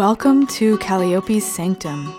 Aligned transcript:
Welcome 0.00 0.46
to 0.46 0.78
Kalliope's 0.78 1.44
Sanctum, 1.44 2.10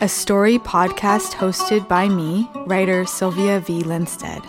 a 0.00 0.08
story 0.08 0.56
podcast 0.56 1.32
hosted 1.32 1.88
by 1.88 2.08
me, 2.08 2.48
writer 2.64 3.04
Sylvia 3.06 3.58
V. 3.58 3.82
Linsteadt. 3.82 4.46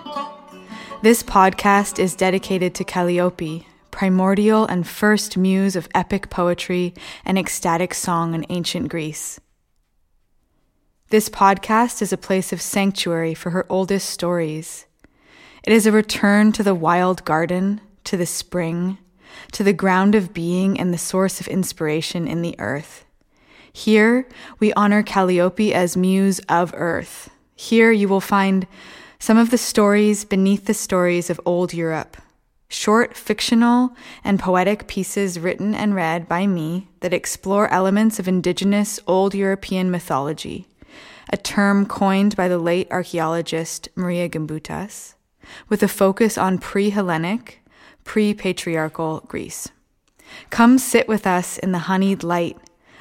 This 1.02 1.24
podcast 1.24 1.98
is 1.98 2.14
dedicated 2.14 2.75
to 2.75 2.84
Kalliope, 2.84 3.66
primordial 3.89 4.68
and 4.68 4.88
first 4.88 5.36
muse 5.36 5.75
of 5.75 5.89
epic 5.96 6.29
poetry 6.29 6.93
and 7.25 7.39
ecstatic 7.39 7.96
song 7.96 8.36
in 8.36 8.46
ancient 8.50 8.89
Greece. 8.89 9.39
This 11.10 11.28
podcast 11.28 12.04
is 12.04 12.14
a 12.14 12.18
place 12.18 12.54
of 12.54 12.61
sanctuary 12.61 13.33
for 13.33 13.50
her 13.50 13.65
oldest 13.68 14.11
stories. 14.11 14.86
It 15.64 15.74
is 15.74 15.88
a 15.88 15.92
return 15.92 16.52
to 16.52 16.61
the 16.61 16.75
wild 16.75 17.25
garden, 17.25 17.82
to 18.04 18.15
the 18.15 18.28
spring, 18.28 19.00
to 19.54 19.64
the 19.64 19.74
ground 19.74 20.15
of 20.15 20.34
being 20.34 20.79
and 20.79 20.93
the 20.93 20.97
source 20.97 21.39
of 21.39 21.47
inspiration 21.47 22.28
in 22.28 22.42
the 22.42 22.56
earth. 22.60 23.06
Here, 23.71 24.28
we 24.60 24.71
honor 24.74 25.04
Kalliope 25.04 25.74
as 25.74 25.98
muse 25.98 26.39
of 26.48 26.74
earth. 26.75 27.29
Here, 27.56 27.92
you 27.92 28.07
will 28.07 28.21
find 28.21 28.68
some 29.20 29.38
of 29.38 29.50
the 29.50 29.57
stories 29.57 30.24
beneath 30.24 30.65
the 30.65 30.74
stories 30.74 31.29
of 31.29 31.42
old 31.46 31.74
Europe. 31.74 32.17
Short, 32.67 33.16
fictional, 33.16 33.95
and 34.23 34.39
poetic 34.39 34.88
pieces 34.88 35.39
written 35.39 35.76
and 35.76 35.95
read 35.95 36.28
by 36.28 36.48
me 36.48 36.89
that 37.02 37.14
explore 37.14 37.72
elements 37.72 38.20
of 38.20 38.28
indigenous 38.28 39.00
old 39.08 39.36
European 39.36 39.92
mythology, 39.92 40.67
a 41.31 41.38
term 41.38 41.86
coined 41.86 42.36
by 42.36 42.48
the 42.48 42.58
late 42.58 42.90
archaeologist 42.92 43.90
Maria 43.96 44.28
Gimbutas, 44.30 45.16
with 45.70 45.84
a 45.84 45.88
focus 45.88 46.38
on 46.38 46.58
pre 46.58 46.90
Hellenic, 46.90 47.62
pre 48.06 48.34
patriarchal 48.34 49.20
Greece. 49.28 49.67
Come 50.50 50.78
sit 50.78 51.08
with 51.08 51.28
us 51.28 51.58
in 51.58 51.73
the 51.73 51.89
honeyed 51.89 52.23
light, 52.23 52.58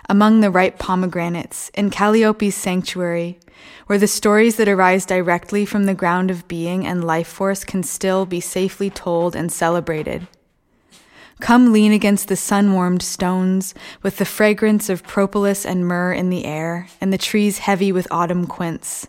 among 0.09 0.41
the 0.41 0.51
ripe 0.51 0.79
pomegranates, 0.79 1.71
in 1.71 1.91
Kalliope's 1.91 2.55
sanctuary, 2.55 3.39
where 3.87 3.99
the 3.99 4.09
stories 4.09 4.57
that 4.57 4.69
arise 4.69 5.07
directly 5.07 5.65
from 5.65 5.85
the 5.85 5.95
ground 5.95 6.31
of 6.31 6.49
being 6.49 6.87
and 6.87 7.05
life 7.05 7.29
force 7.29 7.65
can 7.65 7.83
still 7.83 8.27
be 8.27 8.41
safely 8.41 8.91
told 8.91 9.37
and 9.37 9.53
celebrated. 9.53 10.27
Come 11.41 11.73
lean 11.73 11.93
against 11.93 12.29
the 12.29 12.37
sun 12.37 12.73
warmed 12.73 13.03
stones, 13.03 13.75
with 14.03 14.17
the 14.19 14.25
fragrance 14.25 14.89
of 14.89 15.03
propolis 15.03 15.65
and 15.67 15.87
myrrh 15.87 16.13
in 16.13 16.31
the 16.31 16.45
air, 16.45 16.89
and 17.01 17.13
the 17.13 17.19
trees 17.19 17.59
heavy 17.59 17.93
with 17.93 18.09
autumn 18.11 18.47
quince. 18.47 19.07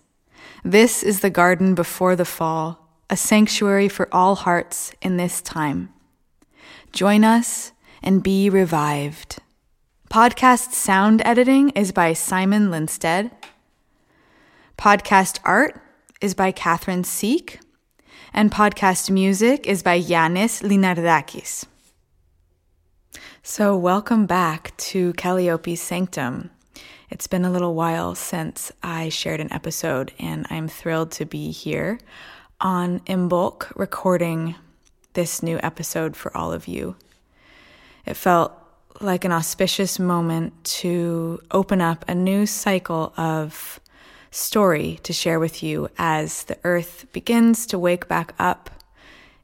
This 0.63 1.03
is 1.03 1.19
the 1.19 1.29
garden 1.29 1.75
before 1.75 2.15
the 2.15 2.25
fall 2.25 2.84
a 3.09 3.17
sanctuary 3.17 3.87
for 3.87 4.07
all 4.11 4.35
hearts 4.35 4.91
in 5.01 5.17
this 5.17 5.41
time. 5.41 5.93
Join 6.91 7.23
us 7.23 7.71
and 8.01 8.23
be 8.23 8.49
revived. 8.49 9.39
Podcast 10.09 10.71
sound 10.71 11.21
editing 11.25 11.69
is 11.71 11.91
by 11.91 12.13
Simon 12.13 12.69
Linsteadt. 12.69 13.31
Podcast 14.77 15.39
art 15.43 15.79
is 16.21 16.33
by 16.33 16.51
Catherine 16.51 17.03
Sieck. 17.03 17.59
And 18.33 18.51
podcast 18.51 19.09
music 19.09 19.67
is 19.67 19.83
by 19.83 20.01
Giannis 20.01 20.61
Linardakis. 20.61 21.65
So, 23.43 23.77
welcome 23.77 24.25
back 24.25 24.75
to 24.77 25.13
Kalliope's 25.13 25.79
Sanctum. 25.79 26.49
It's 27.09 27.27
been 27.27 27.45
a 27.45 27.51
little 27.51 27.75
while 27.75 28.15
since 28.15 28.71
I 28.81 29.09
shared 29.09 29.39
an 29.39 29.53
episode, 29.53 30.11
and 30.17 30.45
I'm 30.49 30.67
thrilled 30.67 31.11
to 31.11 31.25
be 31.25 31.51
here 31.51 31.99
on 32.65 32.99
Imbolc 33.01 33.71
recording 33.75 34.55
this 35.13 35.43
new 35.43 35.59
episode 35.61 36.15
for 36.15 36.35
all 36.35 36.51
of 36.51 36.67
you. 36.67 36.95
It 38.07 38.15
felt 38.15 38.53
like 38.99 39.23
an 39.23 39.31
auspicious 39.31 39.99
moment 39.99 40.63
to 40.63 41.41
open 41.51 41.79
up 41.79 42.03
a 42.07 42.15
new 42.15 42.47
cycle 42.47 43.13
of 43.17 43.79
story 44.31 44.99
to 45.03 45.13
share 45.13 45.39
with 45.39 45.61
you 45.61 45.89
as 45.99 46.45
the 46.45 46.57
earth 46.63 47.05
begins 47.13 47.67
to 47.67 47.77
wake 47.77 48.07
back 48.07 48.33
up 48.39 48.71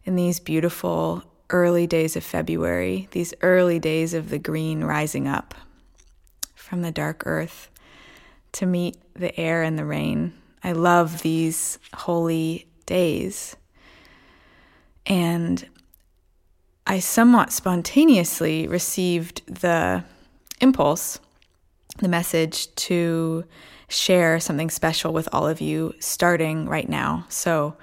in 0.04 0.16
these 0.16 0.40
beautiful 0.40 1.24
early 1.52 1.86
days 1.86 2.16
of 2.16 2.24
February, 2.24 3.08
these 3.12 3.36
early 3.44 3.78
days 3.78 4.16
of 4.16 4.32
the 4.32 4.40
green 4.40 4.84
rising 4.84 5.28
up 5.28 5.54
from 6.56 6.82
the 6.82 6.92
dark 6.92 7.22
earth 7.28 7.70
to 8.54 8.66
meet 8.66 8.98
the 9.14 9.40
air 9.40 9.62
and 9.62 9.78
the 9.78 9.86
rain. 9.86 10.34
I 10.64 10.72
love 10.72 11.22
these 11.22 11.78
holy 11.94 12.66
days. 12.92 13.56
And 15.06 15.66
I 16.86 17.00
somewhat 17.00 17.54
spontaneously 17.54 18.68
received 18.68 19.42
the 19.48 20.04
impulse, 20.60 21.20
the 22.00 22.10
message 22.10 22.76
to 22.88 23.46
share 23.88 24.42
something 24.42 24.70
special 24.70 25.14
with 25.14 25.30
all 25.32 25.48
of 25.48 25.62
you 25.62 25.94
starting 26.00 26.66
right 26.66 26.90
now. 26.90 27.26
So, 27.30 27.78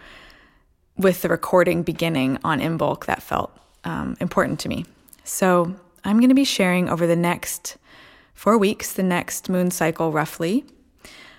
with 0.99 1.23
the 1.23 1.31
recording 1.31 1.85
beginning 1.85 2.39
on 2.45 2.61
Imbolc, 2.61 3.07
that 3.07 3.23
felt 3.23 3.51
um, 3.85 4.15
important 4.21 4.61
to 4.61 4.69
me. 4.69 4.85
So, 5.25 5.75
I'm 6.05 6.19
going 6.19 6.29
to 6.29 6.35
be 6.35 6.45
sharing 6.45 6.91
over 6.91 7.07
the 7.07 7.17
next 7.17 7.79
four 8.35 8.59
weeks, 8.59 8.93
the 8.93 9.03
next 9.03 9.49
moon 9.49 9.71
cycle 9.71 10.13
roughly, 10.13 10.67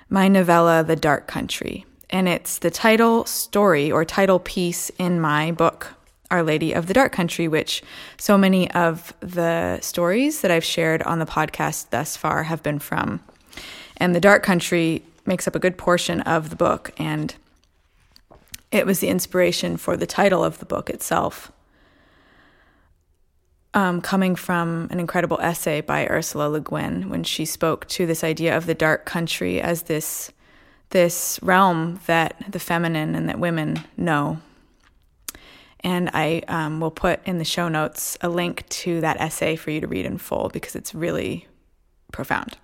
my 0.09 0.27
novella, 0.27 0.83
The 0.83 0.95
Dark 0.95 1.27
Country 1.27 1.85
and 2.09 2.27
it's 2.27 2.59
the 2.59 2.71
title 2.71 3.25
story 3.25 3.91
or 3.91 4.03
title 4.03 4.39
piece 4.39 4.89
in 4.97 5.21
my 5.21 5.51
book, 5.51 5.93
Our 6.31 6.43
Lady 6.43 6.73
of 6.73 6.87
the 6.87 6.93
Dark 6.93 7.11
Country, 7.11 7.47
which 7.47 7.83
so 8.17 8.37
many 8.37 8.69
of 8.71 9.13
the 9.19 9.79
stories 9.81 10.41
that 10.41 10.51
I've 10.51 10.63
shared 10.63 11.03
on 11.03 11.19
the 11.19 11.25
podcast 11.25 11.91
thus 11.91 12.17
far 12.17 12.43
have 12.43 12.63
been 12.63 12.79
from. 12.79 13.19
And 13.97 14.15
the 14.15 14.19
Dark 14.19 14.43
Country 14.43 15.03
makes 15.25 15.47
up 15.47 15.55
a 15.55 15.59
good 15.59 15.77
portion 15.77 16.21
of 16.21 16.49
the 16.49 16.55
book, 16.55 16.91
and 16.97 17.35
it 18.71 18.85
was 18.85 18.99
the 18.99 19.09
inspiration 19.09 19.77
for 19.77 19.95
the 19.95 20.07
title 20.07 20.43
of 20.43 20.59
the 20.59 20.65
book 20.65 20.89
itself. 20.89 21.51
Um, 23.75 24.01
coming 24.01 24.35
from 24.35 24.87
an 24.89 24.99
incredible 24.99 25.39
essay 25.41 25.81
by 25.81 26.07
Ursula 26.07 26.49
Le 26.49 26.59
Guin 26.59 27.07
when 27.07 27.23
she 27.23 27.45
spoke 27.45 27.87
to 27.89 28.07
this 28.07 28.23
idea 28.23 28.57
of 28.57 28.65
the 28.65 28.73
dark 28.73 29.05
country 29.05 29.61
as 29.61 29.83
this 29.83 30.31
this 30.89 31.39
realm 31.41 31.99
that 32.07 32.35
the 32.49 32.59
feminine 32.59 33.15
and 33.15 33.29
that 33.29 33.39
women 33.39 33.83
know. 33.97 34.39
And 35.81 36.09
I 36.13 36.43
um, 36.47 36.79
will 36.79 36.91
put 36.91 37.25
in 37.25 37.37
the 37.37 37.45
show 37.45 37.69
notes 37.69 38.17
a 38.21 38.29
link 38.29 38.67
to 38.69 38.99
that 39.01 39.19
essay 39.21 39.55
for 39.55 39.71
you 39.71 39.79
to 39.81 39.87
read 39.87 40.05
in 40.05 40.17
full 40.17 40.49
because 40.49 40.75
it's 40.75 40.93
really 40.93 41.47
profound. 42.11 42.57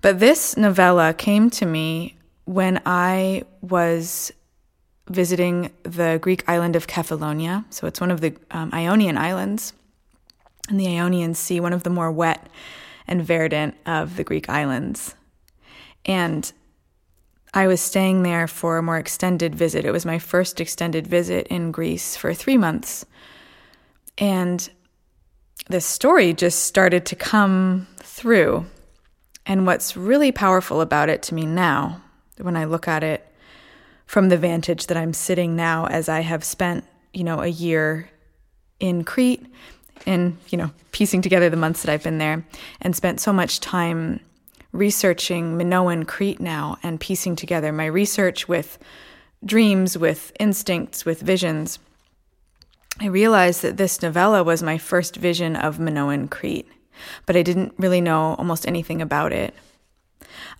But 0.00 0.20
this 0.20 0.56
novella 0.56 1.14
came 1.14 1.50
to 1.50 1.66
me 1.66 2.16
when 2.44 2.80
I 2.84 3.44
was 3.62 4.32
visiting 5.08 5.70
the 5.82 6.18
Greek 6.20 6.48
island 6.48 6.76
of 6.76 6.86
Kefalonia. 6.86 7.64
So 7.70 7.86
it's 7.86 8.00
one 8.00 8.10
of 8.10 8.20
the 8.20 8.34
um, 8.50 8.70
Ionian 8.72 9.16
islands 9.16 9.72
in 10.70 10.76
the 10.76 10.88
Ionian 10.88 11.34
Sea, 11.34 11.60
one 11.60 11.72
of 11.72 11.82
the 11.82 11.90
more 11.90 12.10
wet 12.10 12.46
and 13.06 13.22
verdant 13.22 13.74
of 13.86 14.16
the 14.16 14.24
Greek 14.24 14.48
islands. 14.48 15.14
And 16.06 16.52
I 17.56 17.68
was 17.68 17.80
staying 17.80 18.24
there 18.24 18.48
for 18.48 18.76
a 18.76 18.82
more 18.82 18.98
extended 18.98 19.54
visit. 19.54 19.84
It 19.84 19.92
was 19.92 20.04
my 20.04 20.18
first 20.18 20.60
extended 20.60 21.06
visit 21.06 21.46
in 21.46 21.70
Greece 21.70 22.16
for 22.16 22.34
three 22.34 22.58
months. 22.58 23.06
And 24.18 24.68
this 25.68 25.86
story 25.86 26.32
just 26.32 26.64
started 26.64 27.06
to 27.06 27.16
come 27.16 27.86
through. 27.98 28.66
And 29.46 29.66
what's 29.66 29.96
really 29.96 30.32
powerful 30.32 30.80
about 30.80 31.08
it 31.08 31.22
to 31.24 31.34
me 31.34 31.46
now, 31.46 32.02
when 32.40 32.56
I 32.56 32.64
look 32.64 32.88
at 32.88 33.04
it 33.04 33.24
from 34.06 34.30
the 34.30 34.36
vantage 34.36 34.88
that 34.88 34.96
I'm 34.96 35.12
sitting 35.12 35.54
now, 35.54 35.86
as 35.86 36.08
I 36.08 36.20
have 36.20 36.42
spent, 36.42 36.84
you 37.12 37.22
know, 37.22 37.40
a 37.40 37.46
year 37.46 38.10
in 38.80 39.04
Crete 39.04 39.46
and, 40.06 40.36
you 40.48 40.58
know, 40.58 40.72
piecing 40.90 41.22
together 41.22 41.48
the 41.48 41.56
months 41.56 41.82
that 41.82 41.92
I've 41.92 42.02
been 42.02 42.18
there 42.18 42.44
and 42.80 42.96
spent 42.96 43.20
so 43.20 43.32
much 43.32 43.60
time 43.60 44.18
researching 44.74 45.56
Minoan 45.56 46.04
Crete 46.04 46.40
now 46.40 46.76
and 46.82 47.00
piecing 47.00 47.36
together 47.36 47.72
my 47.72 47.86
research 47.86 48.48
with 48.48 48.78
dreams, 49.44 49.96
with 49.96 50.32
instincts, 50.40 51.04
with 51.04 51.20
visions, 51.20 51.78
I 53.00 53.06
realized 53.06 53.62
that 53.62 53.76
this 53.76 54.02
novella 54.02 54.42
was 54.44 54.62
my 54.62 54.78
first 54.78 55.16
vision 55.16 55.56
of 55.56 55.78
Minoan 55.78 56.28
Crete, 56.28 56.68
but 57.26 57.36
I 57.36 57.42
didn't 57.42 57.74
really 57.78 58.00
know 58.00 58.34
almost 58.36 58.68
anything 58.68 59.00
about 59.00 59.32
it. 59.32 59.54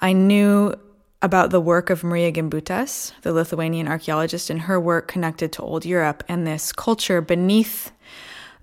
I 0.00 0.12
knew 0.12 0.74
about 1.22 1.50
the 1.50 1.60
work 1.60 1.90
of 1.90 2.04
Maria 2.04 2.30
Gimbutas, 2.32 3.12
the 3.22 3.32
Lithuanian 3.32 3.88
archaeologist, 3.88 4.50
and 4.50 4.62
her 4.62 4.80
work 4.80 5.08
connected 5.08 5.52
to 5.52 5.62
Old 5.62 5.84
Europe 5.84 6.22
and 6.28 6.46
this 6.46 6.72
culture 6.72 7.20
beneath 7.20 7.92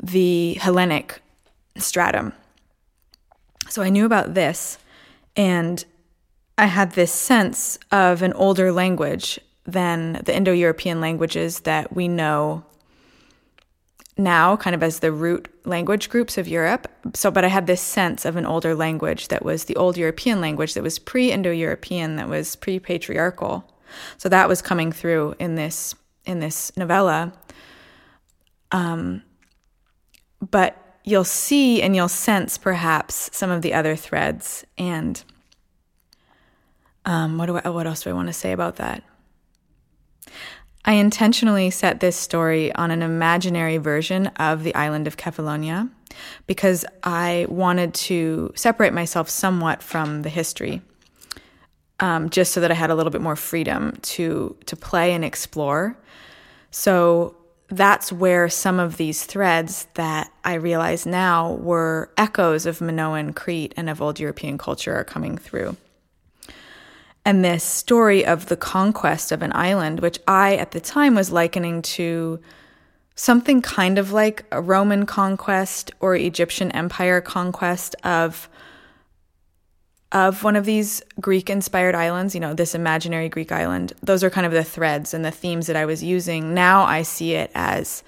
the 0.01 0.55
Hellenic 0.55 1.21
stratum. 1.77 2.33
So 3.69 3.81
I 3.81 3.89
knew 3.89 4.05
about 4.05 4.33
this, 4.33 4.77
and 5.35 5.83
I 6.57 6.65
had 6.65 6.91
this 6.91 7.11
sense 7.11 7.79
of 7.91 8.21
an 8.21 8.33
older 8.33 8.71
language 8.71 9.39
than 9.65 10.13
the 10.25 10.35
Indo 10.35 10.51
European 10.51 11.01
languages 11.01 11.61
that 11.61 11.95
we 11.95 12.07
know 12.07 12.63
now 14.17 14.55
kind 14.57 14.75
of 14.75 14.83
as 14.83 14.99
the 14.99 15.11
root 15.11 15.47
language 15.65 16.09
groups 16.09 16.37
of 16.37 16.47
Europe. 16.47 16.87
So, 17.13 17.31
but 17.31 17.45
I 17.45 17.47
had 17.47 17.67
this 17.67 17.81
sense 17.81 18.25
of 18.25 18.35
an 18.35 18.45
older 18.45 18.75
language 18.75 19.29
that 19.29 19.43
was 19.43 19.65
the 19.65 19.75
old 19.75 19.97
European 19.97 20.41
language 20.41 20.73
that 20.73 20.83
was 20.83 20.99
pre 20.99 21.31
Indo 21.31 21.51
European, 21.51 22.17
that 22.17 22.29
was 22.29 22.55
pre 22.55 22.79
patriarchal. 22.79 23.67
So 24.17 24.29
that 24.29 24.47
was 24.47 24.61
coming 24.61 24.91
through 24.91 25.35
in 25.39 25.55
this 25.55 25.95
in 26.25 26.39
this 26.39 26.71
novella. 26.77 27.33
Um, 28.71 29.23
but 30.39 30.80
you'll 31.03 31.23
see 31.23 31.81
and 31.81 31.95
you'll 31.95 32.07
sense 32.07 32.57
perhaps 32.57 33.29
some 33.33 33.49
of 33.49 33.61
the 33.61 33.73
other 33.73 33.95
threads. 33.95 34.65
And 34.77 35.23
um, 37.05 37.37
what 37.37 37.47
do 37.47 37.57
I, 37.57 37.69
what 37.69 37.87
else 37.87 38.03
do 38.03 38.09
I 38.09 38.13
want 38.13 38.27
to 38.27 38.33
say 38.33 38.51
about 38.51 38.77
that? 38.77 39.03
I 40.83 40.93
intentionally 40.93 41.69
set 41.69 41.99
this 41.99 42.15
story 42.15 42.73
on 42.73 42.89
an 42.91 43.03
imaginary 43.03 43.77
version 43.77 44.27
of 44.37 44.63
the 44.63 44.73
island 44.73 45.05
of 45.07 45.17
Kefalonia 45.17 45.89
because 46.47 46.85
I 47.03 47.45
wanted 47.49 47.93
to 47.93 48.51
separate 48.55 48.93
myself 48.93 49.29
somewhat 49.29 49.83
from 49.83 50.23
the 50.23 50.29
history, 50.29 50.81
um, 51.99 52.29
just 52.29 52.51
so 52.51 52.61
that 52.61 52.71
I 52.71 52.73
had 52.73 52.89
a 52.89 52.95
little 52.95 53.11
bit 53.11 53.21
more 53.21 53.35
freedom 53.35 53.97
to 54.01 54.55
to 54.65 54.75
play 54.75 55.13
and 55.13 55.23
explore. 55.23 55.95
So 56.71 57.35
that's 57.71 58.11
where 58.11 58.49
some 58.49 58.79
of 58.79 58.97
these 58.97 59.25
threads 59.25 59.87
that 59.93 60.31
I 60.43 60.55
realize 60.55 61.05
now 61.05 61.53
were 61.53 62.11
echoes 62.17 62.65
of 62.65 62.81
Minoan 62.81 63.33
Crete 63.33 63.73
and 63.77 63.89
of 63.89 64.01
old 64.01 64.19
European 64.19 64.57
culture 64.57 64.93
are 64.93 65.03
coming 65.03 65.37
through. 65.37 65.77
And 67.23 67.45
this 67.45 67.63
story 67.63 68.25
of 68.25 68.47
the 68.47 68.57
conquest 68.57 69.31
of 69.31 69.41
an 69.41 69.53
island, 69.53 69.99
which 69.99 70.19
I 70.27 70.55
at 70.55 70.71
the 70.71 70.79
time 70.79 71.15
was 71.15 71.31
likening 71.31 71.81
to 71.83 72.39
something 73.15 73.61
kind 73.61 73.97
of 73.97 74.11
like 74.11 74.43
a 74.51 74.61
Roman 74.61 75.05
conquest 75.05 75.91
or 75.99 76.15
Egyptian 76.15 76.71
empire 76.71 77.21
conquest 77.21 77.95
of 78.03 78.49
of 80.11 80.43
one 80.43 80.55
of 80.55 80.65
these 80.65 81.01
Greek 81.19 81.49
inspired 81.49 81.95
islands, 81.95 82.35
you 82.35 82.41
know, 82.41 82.53
this 82.53 82.75
imaginary 82.75 83.29
Greek 83.29 83.51
island. 83.51 83.93
Those 84.03 84.23
are 84.23 84.29
kind 84.29 84.45
of 84.45 84.51
the 84.51 84.63
threads 84.63 85.13
and 85.13 85.23
the 85.23 85.31
themes 85.31 85.67
that 85.67 85.75
I 85.75 85.85
was 85.85 86.03
using. 86.03 86.53
Now 86.53 86.83
I 86.83 87.01
see 87.03 87.33
it 87.33 87.49
as 87.55 88.03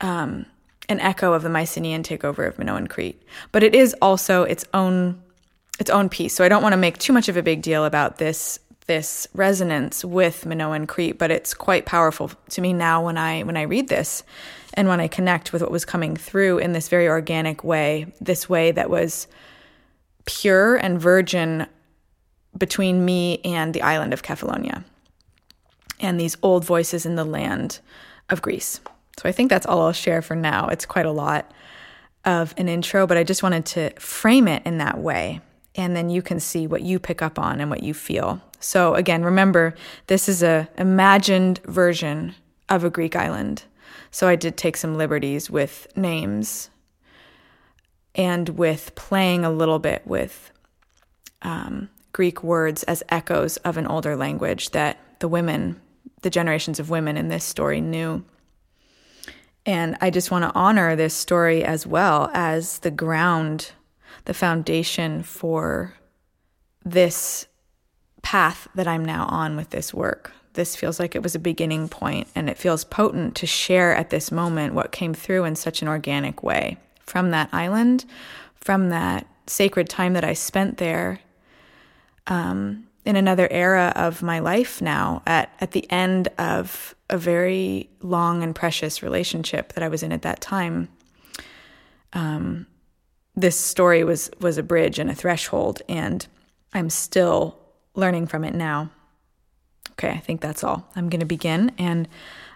um, 0.00 0.46
an 0.88 1.00
echo 1.00 1.32
of 1.32 1.42
the 1.42 1.48
Mycenaean 1.48 2.02
takeover 2.02 2.46
of 2.46 2.58
Minoan 2.58 2.86
Crete. 2.88 3.20
But 3.50 3.62
it 3.62 3.74
is 3.74 3.94
also 4.00 4.44
its 4.44 4.64
own 4.72 5.20
its 5.78 5.90
own 5.90 6.08
piece. 6.08 6.34
So 6.34 6.44
I 6.44 6.48
don't 6.48 6.62
want 6.62 6.74
to 6.74 6.76
make 6.76 6.98
too 6.98 7.12
much 7.12 7.28
of 7.28 7.36
a 7.36 7.42
big 7.42 7.62
deal 7.62 7.84
about 7.84 8.18
this 8.18 8.58
this 8.86 9.26
resonance 9.32 10.04
with 10.04 10.44
Minoan 10.44 10.86
Crete, 10.86 11.18
but 11.18 11.30
it's 11.30 11.54
quite 11.54 11.86
powerful 11.86 12.30
to 12.50 12.60
me 12.60 12.72
now 12.72 13.04
when 13.04 13.16
I 13.16 13.42
when 13.42 13.56
I 13.56 13.62
read 13.62 13.88
this 13.88 14.22
and 14.74 14.86
when 14.86 15.00
I 15.00 15.08
connect 15.08 15.52
with 15.52 15.62
what 15.62 15.70
was 15.70 15.84
coming 15.84 16.16
through 16.16 16.58
in 16.58 16.72
this 16.72 16.88
very 16.88 17.08
organic 17.08 17.64
way, 17.64 18.12
this 18.20 18.48
way 18.48 18.70
that 18.72 18.90
was 18.90 19.26
pure 20.24 20.76
and 20.76 21.00
virgin 21.00 21.66
between 22.56 23.04
me 23.04 23.40
and 23.44 23.74
the 23.74 23.82
island 23.82 24.12
of 24.12 24.22
Kefalonia 24.22 24.84
and 26.00 26.18
these 26.18 26.36
old 26.42 26.64
voices 26.64 27.06
in 27.06 27.14
the 27.16 27.24
land 27.24 27.80
of 28.28 28.42
Greece. 28.42 28.80
So 29.18 29.28
I 29.28 29.32
think 29.32 29.50
that's 29.50 29.66
all 29.66 29.82
I'll 29.82 29.92
share 29.92 30.22
for 30.22 30.34
now. 30.34 30.68
It's 30.68 30.86
quite 30.86 31.06
a 31.06 31.12
lot 31.12 31.50
of 32.24 32.54
an 32.56 32.68
intro, 32.68 33.06
but 33.06 33.16
I 33.16 33.24
just 33.24 33.42
wanted 33.42 33.66
to 33.66 33.90
frame 33.98 34.48
it 34.48 34.62
in 34.64 34.78
that 34.78 34.98
way 34.98 35.40
and 35.74 35.96
then 35.96 36.10
you 36.10 36.22
can 36.22 36.38
see 36.38 36.66
what 36.66 36.82
you 36.82 36.98
pick 36.98 37.22
up 37.22 37.38
on 37.38 37.60
and 37.60 37.70
what 37.70 37.82
you 37.82 37.94
feel. 37.94 38.40
So 38.60 38.94
again, 38.94 39.24
remember 39.24 39.74
this 40.06 40.28
is 40.28 40.42
a 40.42 40.68
imagined 40.76 41.60
version 41.64 42.34
of 42.68 42.84
a 42.84 42.90
Greek 42.90 43.16
island. 43.16 43.64
So 44.10 44.28
I 44.28 44.36
did 44.36 44.56
take 44.56 44.76
some 44.76 44.96
liberties 44.96 45.50
with 45.50 45.86
names 45.96 46.70
and 48.14 48.50
with 48.50 48.94
playing 48.94 49.44
a 49.44 49.50
little 49.50 49.78
bit 49.78 50.06
with 50.06 50.50
um, 51.42 51.88
Greek 52.12 52.42
words 52.42 52.82
as 52.84 53.02
echoes 53.08 53.56
of 53.58 53.76
an 53.76 53.86
older 53.86 54.16
language 54.16 54.70
that 54.70 54.98
the 55.20 55.28
women, 55.28 55.80
the 56.22 56.30
generations 56.30 56.78
of 56.78 56.90
women 56.90 57.16
in 57.16 57.28
this 57.28 57.44
story 57.44 57.80
knew. 57.80 58.24
And 59.64 59.96
I 60.00 60.10
just 60.10 60.30
want 60.30 60.44
to 60.44 60.54
honor 60.54 60.96
this 60.96 61.14
story 61.14 61.64
as 61.64 61.86
well 61.86 62.30
as 62.34 62.80
the 62.80 62.90
ground 62.90 63.72
the 64.24 64.34
foundation 64.34 65.22
for 65.22 65.94
this 66.84 67.46
path 68.22 68.68
that 68.74 68.86
I'm 68.86 69.04
now 69.04 69.26
on 69.26 69.56
with 69.56 69.70
this 69.70 69.92
work. 69.92 70.32
This 70.52 70.76
feels 70.76 71.00
like 71.00 71.16
it 71.16 71.22
was 71.22 71.34
a 71.34 71.40
beginning 71.40 71.88
point, 71.88 72.28
and 72.34 72.48
it 72.48 72.58
feels 72.58 72.84
potent 72.84 73.34
to 73.36 73.46
share 73.46 73.94
at 73.94 74.10
this 74.10 74.30
moment 74.30 74.74
what 74.74 74.92
came 74.92 75.14
through 75.14 75.44
in 75.44 75.56
such 75.56 75.82
an 75.82 75.88
organic 75.88 76.42
way 76.42 76.76
from 77.04 77.30
that 77.30 77.48
island, 77.52 78.04
from 78.54 78.90
that 78.90 79.26
sacred 79.46 79.88
time 79.88 80.14
that 80.14 80.24
I 80.24 80.34
spent 80.34 80.78
there. 80.78 81.20
Um, 82.26 82.86
in 83.04 83.16
another 83.16 83.48
era 83.50 83.92
of 83.96 84.22
my 84.22 84.38
life 84.38 84.80
now, 84.80 85.22
at, 85.26 85.52
at 85.60 85.72
the 85.72 85.90
end 85.90 86.28
of 86.38 86.94
a 87.10 87.18
very 87.18 87.90
long 88.00 88.42
and 88.42 88.54
precious 88.54 89.02
relationship 89.02 89.72
that 89.72 89.82
I 89.82 89.88
was 89.88 90.02
in 90.02 90.12
at 90.12 90.22
that 90.22 90.40
time. 90.40 90.88
Um, 92.12 92.66
this 93.34 93.58
story 93.58 94.04
was 94.04 94.30
was 94.40 94.58
a 94.58 94.62
bridge 94.62 94.98
and 94.98 95.10
a 95.10 95.14
threshold 95.14 95.80
and 95.88 96.26
I'm 96.74 96.90
still 96.90 97.58
learning 97.94 98.26
from 98.26 98.44
it 98.44 98.54
now. 98.54 98.90
Okay, 99.92 100.10
I 100.10 100.18
think 100.18 100.40
that's 100.40 100.62
all. 100.62 100.88
I'm 100.94 101.08
going 101.08 101.20
to 101.20 101.26
begin 101.26 101.72
and 101.78 102.08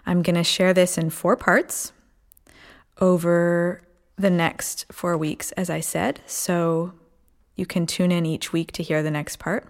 I'm 0.05 0.21
going 0.21 0.35
to 0.35 0.43
share 0.43 0.73
this 0.73 0.97
in 0.97 1.09
four 1.09 1.35
parts 1.35 1.91
over 2.99 3.81
the 4.17 4.29
next 4.29 4.85
4 4.91 5.17
weeks 5.17 5.51
as 5.53 5.69
I 5.69 5.79
said. 5.79 6.21
So 6.25 6.93
you 7.55 7.65
can 7.65 7.85
tune 7.85 8.11
in 8.11 8.25
each 8.25 8.53
week 8.53 8.71
to 8.73 8.83
hear 8.83 9.03
the 9.03 9.11
next 9.11 9.37
part. 9.37 9.67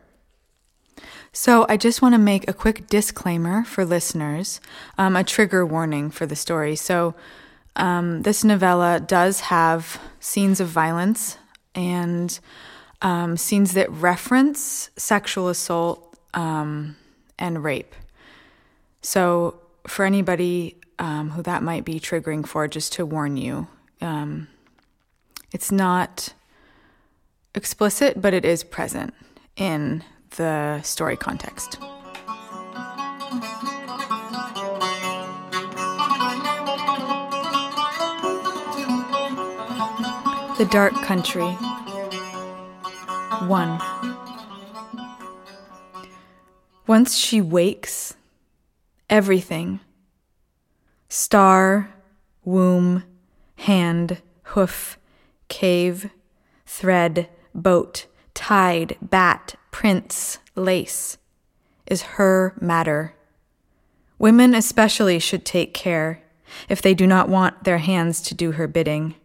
So, 1.31 1.65
I 1.69 1.77
just 1.77 2.01
want 2.01 2.13
to 2.13 2.19
make 2.19 2.49
a 2.49 2.53
quick 2.53 2.87
disclaimer 2.87 3.63
for 3.63 3.85
listeners, 3.85 4.59
um, 4.97 5.15
a 5.15 5.23
trigger 5.23 5.65
warning 5.65 6.09
for 6.09 6.25
the 6.25 6.35
story. 6.35 6.75
So, 6.75 7.13
um, 7.75 8.23
this 8.23 8.43
novella 8.43 8.99
does 8.99 9.41
have 9.41 10.01
scenes 10.19 10.59
of 10.59 10.67
violence 10.67 11.37
and 11.75 12.39
um, 13.03 13.37
scenes 13.37 13.73
that 13.73 13.91
reference 13.91 14.89
sexual 14.97 15.47
assault 15.47 16.17
um, 16.33 16.95
and 17.37 17.63
rape. 17.63 17.93
So, 19.01 19.59
for 19.85 20.05
anybody 20.05 20.77
um, 20.97 21.29
who 21.31 21.43
that 21.43 21.61
might 21.61 21.85
be 21.85 21.99
triggering 21.99 22.47
for, 22.47 22.67
just 22.67 22.93
to 22.93 23.05
warn 23.05 23.37
you, 23.37 23.67
um, 24.01 24.47
it's 25.51 25.71
not 25.71 26.33
explicit, 27.55 28.21
but 28.21 28.33
it 28.33 28.45
is 28.45 28.63
present 28.63 29.13
in 29.55 30.03
the 30.37 30.81
story 30.81 31.17
context. 31.17 31.79
The 40.57 40.67
Dark 40.71 40.93
Country 41.03 41.51
1. 43.45 43.81
Once 46.87 47.15
she 47.15 47.41
wakes, 47.41 48.15
everything 49.09 49.79
star, 51.09 51.93
womb, 52.43 53.03
hand, 53.57 54.21
hoof, 54.43 54.97
cave, 55.47 56.09
thread, 56.65 57.29
boat, 57.53 58.05
tide, 58.33 58.97
bat, 59.01 59.55
prince, 59.71 60.39
lace 60.55 61.17
is 61.85 62.01
her 62.01 62.53
matter. 62.59 63.13
Women 64.19 64.55
especially 64.55 65.19
should 65.19 65.45
take 65.45 65.73
care 65.73 66.23
if 66.69 66.81
they 66.81 66.93
do 66.93 67.05
not 67.05 67.29
want 67.29 67.63
their 67.63 67.77
hands 67.77 68.21
to 68.21 68.33
do 68.33 68.53
her 68.53 68.67
bidding 68.67 69.15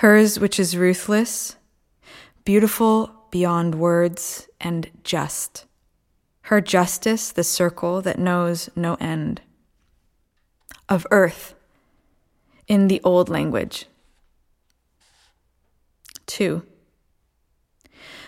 hers 0.00 0.38
which 0.38 0.58
is 0.58 0.78
ruthless, 0.78 1.56
beautiful 2.44 3.10
beyond 3.30 3.74
words, 3.74 4.48
and 4.58 4.90
just. 5.04 5.66
Her 6.42 6.62
justice, 6.62 7.30
the 7.30 7.44
circle 7.44 8.00
that 8.00 8.18
knows 8.18 8.70
no 8.74 8.94
end. 8.94 9.42
Of 10.88 11.06
earth, 11.10 11.54
in 12.70 12.86
the 12.86 13.00
old 13.02 13.28
language. 13.28 13.86
2. 16.26 16.62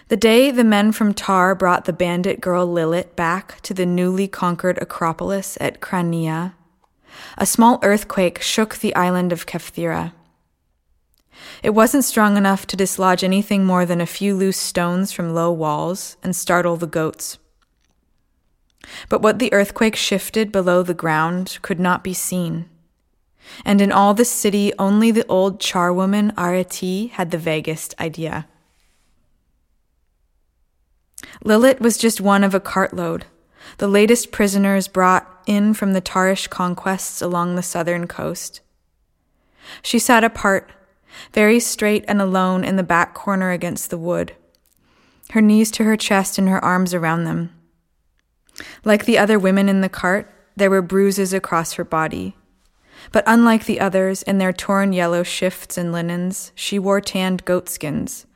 The 0.08 0.16
day 0.16 0.50
the 0.50 0.64
men 0.64 0.90
from 0.90 1.14
Tar 1.14 1.54
brought 1.54 1.84
the 1.84 1.92
bandit 1.92 2.40
girl 2.40 2.66
Lilith 2.66 3.14
back 3.14 3.60
to 3.60 3.72
the 3.72 3.86
newly 3.86 4.26
conquered 4.26 4.82
Acropolis 4.82 5.56
at 5.60 5.80
Crania, 5.80 6.54
a 7.38 7.46
small 7.46 7.78
earthquake 7.84 8.42
shook 8.42 8.78
the 8.78 8.94
island 8.96 9.30
of 9.32 9.46
Kefthyra. 9.46 10.12
It 11.62 11.70
wasn't 11.70 12.04
strong 12.04 12.36
enough 12.36 12.66
to 12.66 12.76
dislodge 12.76 13.22
anything 13.22 13.64
more 13.64 13.86
than 13.86 14.00
a 14.00 14.06
few 14.06 14.34
loose 14.34 14.58
stones 14.58 15.12
from 15.12 15.34
low 15.34 15.52
walls 15.52 16.16
and 16.20 16.34
startle 16.34 16.76
the 16.76 16.88
goats. 16.88 17.38
But 19.08 19.22
what 19.22 19.38
the 19.38 19.52
earthquake 19.52 19.94
shifted 19.94 20.50
below 20.50 20.82
the 20.82 20.94
ground 20.94 21.58
could 21.62 21.78
not 21.78 22.02
be 22.02 22.12
seen. 22.12 22.68
And 23.64 23.80
in 23.80 23.92
all 23.92 24.14
the 24.14 24.24
city 24.24 24.72
only 24.78 25.10
the 25.10 25.26
old 25.26 25.60
charwoman 25.60 26.34
Areti 26.34 27.10
had 27.10 27.30
the 27.30 27.38
vaguest 27.38 27.94
idea. 28.00 28.46
Lilith 31.44 31.80
was 31.80 31.98
just 31.98 32.20
one 32.20 32.44
of 32.44 32.54
a 32.54 32.60
cartload, 32.60 33.24
the 33.78 33.88
latest 33.88 34.32
prisoners 34.32 34.88
brought 34.88 35.28
in 35.46 35.74
from 35.74 35.92
the 35.92 36.00
Tarish 36.00 36.48
conquests 36.48 37.22
along 37.22 37.54
the 37.54 37.62
southern 37.62 38.06
coast. 38.06 38.60
She 39.82 39.98
sat 39.98 40.24
apart, 40.24 40.70
very 41.32 41.60
straight 41.60 42.04
and 42.08 42.20
alone 42.20 42.64
in 42.64 42.76
the 42.76 42.82
back 42.82 43.14
corner 43.14 43.50
against 43.50 43.90
the 43.90 43.98
wood, 43.98 44.34
her 45.30 45.40
knees 45.40 45.70
to 45.72 45.84
her 45.84 45.96
chest 45.96 46.38
and 46.38 46.48
her 46.48 46.62
arms 46.64 46.94
around 46.94 47.24
them. 47.24 47.50
Like 48.84 49.04
the 49.04 49.18
other 49.18 49.38
women 49.38 49.68
in 49.68 49.80
the 49.80 49.88
cart, 49.88 50.30
there 50.56 50.70
were 50.70 50.82
bruises 50.82 51.32
across 51.32 51.74
her 51.74 51.84
body. 51.84 52.36
But 53.10 53.24
unlike 53.26 53.64
the 53.64 53.80
others 53.80 54.22
in 54.22 54.38
their 54.38 54.52
torn 54.52 54.92
yellow 54.92 55.22
shifts 55.22 55.76
and 55.76 55.92
linens, 55.92 56.52
she 56.54 56.78
wore 56.78 57.00
tanned 57.00 57.44
goatskins, 57.44 58.26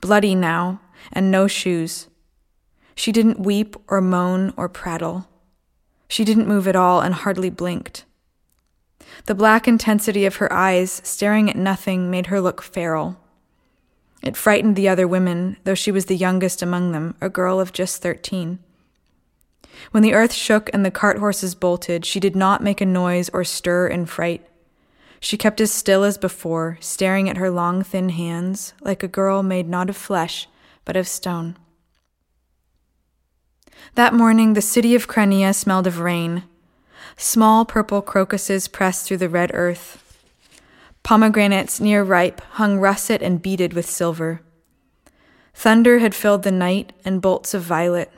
bloody 0.00 0.34
now, 0.34 0.80
and 1.12 1.30
no 1.30 1.46
shoes. 1.46 2.08
She 2.94 3.12
didn't 3.12 3.38
weep 3.40 3.76
or 3.86 4.00
moan 4.00 4.52
or 4.56 4.68
prattle. 4.68 5.28
She 6.08 6.24
didn't 6.24 6.48
move 6.48 6.66
at 6.66 6.74
all 6.74 7.00
and 7.00 7.14
hardly 7.14 7.50
blinked. 7.50 8.04
The 9.26 9.34
black 9.34 9.68
intensity 9.68 10.26
of 10.26 10.36
her 10.36 10.52
eyes, 10.52 11.00
staring 11.04 11.48
at 11.48 11.56
nothing, 11.56 12.10
made 12.10 12.26
her 12.26 12.40
look 12.40 12.62
feral. 12.62 13.20
It 14.22 14.36
frightened 14.36 14.74
the 14.74 14.88
other 14.88 15.06
women, 15.06 15.58
though 15.64 15.74
she 15.74 15.92
was 15.92 16.06
the 16.06 16.16
youngest 16.16 16.60
among 16.60 16.92
them, 16.92 17.14
a 17.20 17.28
girl 17.28 17.60
of 17.60 17.72
just 17.72 18.02
thirteen. 18.02 18.58
When 19.90 20.02
the 20.02 20.14
earth 20.14 20.32
shook 20.32 20.70
and 20.72 20.84
the 20.84 20.90
cart 20.90 21.18
horses 21.18 21.54
bolted, 21.54 22.04
she 22.04 22.20
did 22.20 22.36
not 22.36 22.62
make 22.62 22.80
a 22.80 22.86
noise 22.86 23.28
or 23.30 23.44
stir 23.44 23.86
in 23.86 24.06
fright. 24.06 24.46
She 25.20 25.36
kept 25.36 25.60
as 25.60 25.72
still 25.72 26.04
as 26.04 26.18
before, 26.18 26.78
staring 26.80 27.28
at 27.28 27.36
her 27.36 27.50
long, 27.50 27.82
thin 27.82 28.10
hands, 28.10 28.74
like 28.80 29.02
a 29.02 29.08
girl 29.08 29.42
made 29.42 29.68
not 29.68 29.88
of 29.88 29.96
flesh, 29.96 30.48
but 30.84 30.96
of 30.96 31.08
stone. 31.08 31.56
That 33.94 34.14
morning, 34.14 34.52
the 34.52 34.62
city 34.62 34.94
of 34.94 35.08
Crania 35.08 35.52
smelled 35.54 35.86
of 35.86 36.00
rain. 36.00 36.44
Small 37.16 37.64
purple 37.64 38.02
crocuses 38.02 38.68
pressed 38.68 39.06
through 39.06 39.16
the 39.16 39.28
red 39.28 39.50
earth. 39.54 40.04
Pomegranates, 41.02 41.80
near 41.80 42.02
ripe, 42.02 42.40
hung 42.52 42.78
russet 42.78 43.22
and 43.22 43.42
beaded 43.42 43.72
with 43.72 43.88
silver. 43.88 44.40
Thunder 45.54 45.98
had 45.98 46.14
filled 46.14 46.44
the 46.44 46.52
night, 46.52 46.92
and 47.04 47.20
bolts 47.20 47.54
of 47.54 47.62
violet. 47.62 48.12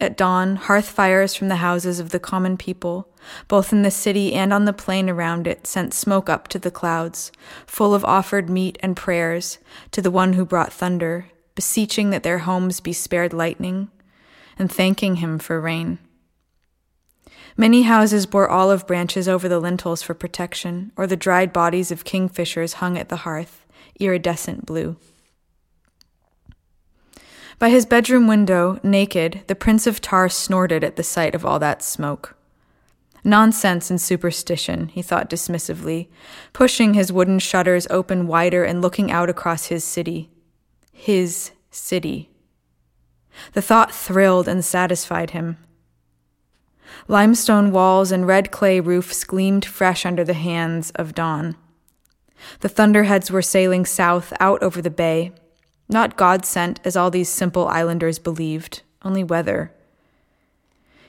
At 0.00 0.16
dawn, 0.16 0.56
hearth 0.56 0.88
fires 0.88 1.34
from 1.34 1.48
the 1.48 1.56
houses 1.56 2.00
of 2.00 2.08
the 2.08 2.18
common 2.18 2.56
people, 2.56 3.06
both 3.48 3.70
in 3.70 3.82
the 3.82 3.90
city 3.90 4.32
and 4.32 4.50
on 4.50 4.64
the 4.64 4.72
plain 4.72 5.10
around 5.10 5.46
it, 5.46 5.66
sent 5.66 5.92
smoke 5.92 6.30
up 6.30 6.48
to 6.48 6.58
the 6.58 6.70
clouds, 6.70 7.30
full 7.66 7.94
of 7.94 8.02
offered 8.06 8.48
meat 8.48 8.78
and 8.82 8.96
prayers 8.96 9.58
to 9.90 10.00
the 10.00 10.10
one 10.10 10.32
who 10.32 10.46
brought 10.46 10.72
thunder, 10.72 11.26
beseeching 11.54 12.08
that 12.10 12.22
their 12.22 12.38
homes 12.38 12.80
be 12.80 12.94
spared 12.94 13.34
lightning, 13.34 13.90
and 14.58 14.72
thanking 14.72 15.16
him 15.16 15.38
for 15.38 15.60
rain. 15.60 15.98
Many 17.58 17.82
houses 17.82 18.24
bore 18.24 18.48
olive 18.48 18.86
branches 18.86 19.28
over 19.28 19.50
the 19.50 19.60
lintels 19.60 20.02
for 20.02 20.14
protection, 20.14 20.92
or 20.96 21.06
the 21.06 21.16
dried 21.16 21.52
bodies 21.52 21.90
of 21.90 22.04
kingfishers 22.04 22.74
hung 22.74 22.96
at 22.96 23.10
the 23.10 23.16
hearth, 23.16 23.66
iridescent 23.98 24.64
blue. 24.64 24.96
By 27.60 27.68
his 27.68 27.84
bedroom 27.84 28.26
window, 28.26 28.80
naked, 28.82 29.42
the 29.46 29.54
Prince 29.54 29.86
of 29.86 30.00
Tar 30.00 30.30
snorted 30.30 30.82
at 30.82 30.96
the 30.96 31.02
sight 31.02 31.34
of 31.34 31.44
all 31.44 31.58
that 31.58 31.82
smoke. 31.82 32.34
Nonsense 33.22 33.90
and 33.90 34.00
superstition, 34.00 34.88
he 34.88 35.02
thought 35.02 35.28
dismissively, 35.28 36.08
pushing 36.54 36.94
his 36.94 37.12
wooden 37.12 37.38
shutters 37.38 37.86
open 37.90 38.26
wider 38.26 38.64
and 38.64 38.80
looking 38.80 39.12
out 39.12 39.28
across 39.28 39.66
his 39.66 39.84
city. 39.84 40.30
His 40.90 41.50
city. 41.70 42.30
The 43.52 43.60
thought 43.60 43.92
thrilled 43.92 44.48
and 44.48 44.64
satisfied 44.64 45.32
him. 45.32 45.58
Limestone 47.08 47.72
walls 47.72 48.10
and 48.10 48.26
red 48.26 48.50
clay 48.50 48.80
roofs 48.80 49.22
gleamed 49.22 49.66
fresh 49.66 50.06
under 50.06 50.24
the 50.24 50.32
hands 50.32 50.92
of 50.92 51.14
dawn. 51.14 51.56
The 52.60 52.70
thunderheads 52.70 53.30
were 53.30 53.42
sailing 53.42 53.84
south 53.84 54.32
out 54.40 54.62
over 54.62 54.80
the 54.80 54.88
bay, 54.88 55.32
not 55.90 56.16
God 56.16 56.44
sent, 56.44 56.80
as 56.84 56.96
all 56.96 57.10
these 57.10 57.28
simple 57.28 57.66
islanders 57.68 58.18
believed, 58.18 58.82
only 59.02 59.24
weather. 59.24 59.72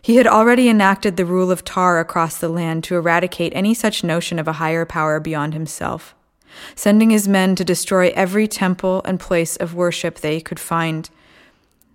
He 0.02 0.16
had 0.16 0.26
already 0.26 0.68
enacted 0.68 1.16
the 1.16 1.26
rule 1.26 1.52
of 1.52 1.64
Tar 1.64 2.00
across 2.00 2.38
the 2.38 2.50
land 2.50 2.84
to 2.86 2.96
eradicate 2.96 3.54
any 3.56 3.74
such 3.76 4.04
notion 4.04 4.40
of 4.40 4.48
a 4.48 4.54
higher 4.54 4.86
power 4.86 5.20
beyond 5.20 5.54
himself, 5.54 6.16
sending 6.76 7.12
his 7.12 7.28
men 7.28 7.56
to 7.56 7.64
destroy 7.64 8.12
every 8.16 8.48
temple 8.48 9.04
and 9.06 9.20
place 9.20 9.56
of 9.58 9.76
worship 9.76 10.16
they 10.16 10.42
could 10.42 10.60
find. 10.60 11.10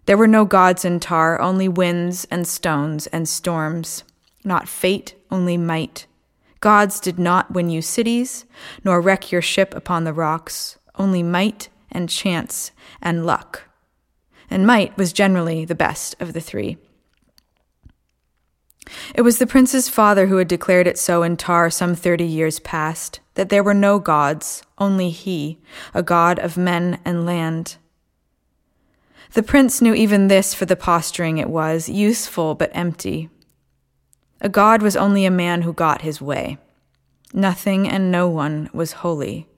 There 0.06 0.16
were 0.16 0.28
no 0.28 0.44
gods 0.44 0.84
in 0.84 1.00
Tar, 1.00 1.40
only 1.40 1.68
winds 1.68 2.26
and 2.30 2.46
stones 2.46 3.08
and 3.08 3.28
storms. 3.28 4.04
Not 4.44 4.68
fate, 4.68 5.16
only 5.32 5.56
might. 5.56 6.06
Gods 6.60 7.00
did 7.00 7.18
not 7.18 7.50
win 7.50 7.68
you 7.68 7.82
cities, 7.82 8.44
nor 8.84 9.00
wreck 9.00 9.32
your 9.32 9.42
ship 9.42 9.74
upon 9.74 10.04
the 10.04 10.12
rocks, 10.12 10.78
only 10.96 11.24
might 11.24 11.68
and 11.96 12.08
chance 12.08 12.70
and 13.00 13.26
luck. 13.26 13.62
And 14.48 14.66
might 14.66 14.96
was 14.96 15.12
generally 15.12 15.64
the 15.64 15.74
best 15.74 16.14
of 16.20 16.34
the 16.34 16.40
three. 16.40 16.76
It 19.14 19.22
was 19.22 19.38
the 19.38 19.46
prince's 19.46 19.88
father 19.88 20.26
who 20.26 20.36
had 20.36 20.46
declared 20.46 20.86
it 20.86 20.98
so 20.98 21.24
in 21.24 21.36
Tar 21.36 21.70
some 21.70 21.96
thirty 21.96 22.24
years 22.24 22.60
past, 22.60 23.18
that 23.34 23.48
there 23.48 23.64
were 23.64 23.74
no 23.74 23.98
gods, 23.98 24.62
only 24.78 25.10
he, 25.10 25.58
a 25.92 26.02
god 26.04 26.38
of 26.38 26.56
men 26.56 27.00
and 27.04 27.26
land. 27.26 27.78
The 29.32 29.42
prince 29.42 29.82
knew 29.82 29.94
even 29.94 30.28
this 30.28 30.54
for 30.54 30.66
the 30.66 30.76
posturing 30.76 31.38
it 31.38 31.50
was, 31.50 31.88
useful 31.88 32.54
but 32.54 32.70
empty. 32.72 33.28
A 34.40 34.48
god 34.48 34.82
was 34.82 34.96
only 34.96 35.24
a 35.24 35.30
man 35.30 35.62
who 35.62 35.72
got 35.72 36.02
his 36.02 36.20
way. 36.20 36.58
Nothing 37.34 37.88
and 37.88 38.12
no 38.12 38.28
one 38.28 38.70
was 38.72 38.92
holy. 38.92 39.48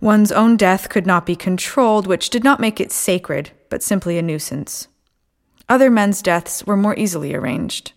One's 0.00 0.32
own 0.32 0.56
death 0.56 0.88
could 0.88 1.06
not 1.06 1.26
be 1.26 1.36
controlled, 1.36 2.06
which 2.06 2.30
did 2.30 2.44
not 2.44 2.60
make 2.60 2.80
it 2.80 2.92
sacred, 2.92 3.50
but 3.68 3.82
simply 3.82 4.18
a 4.18 4.22
nuisance. 4.22 4.88
Other 5.68 5.90
men's 5.90 6.22
deaths 6.22 6.66
were 6.66 6.76
more 6.76 6.96
easily 6.96 7.34
arranged. 7.34 7.92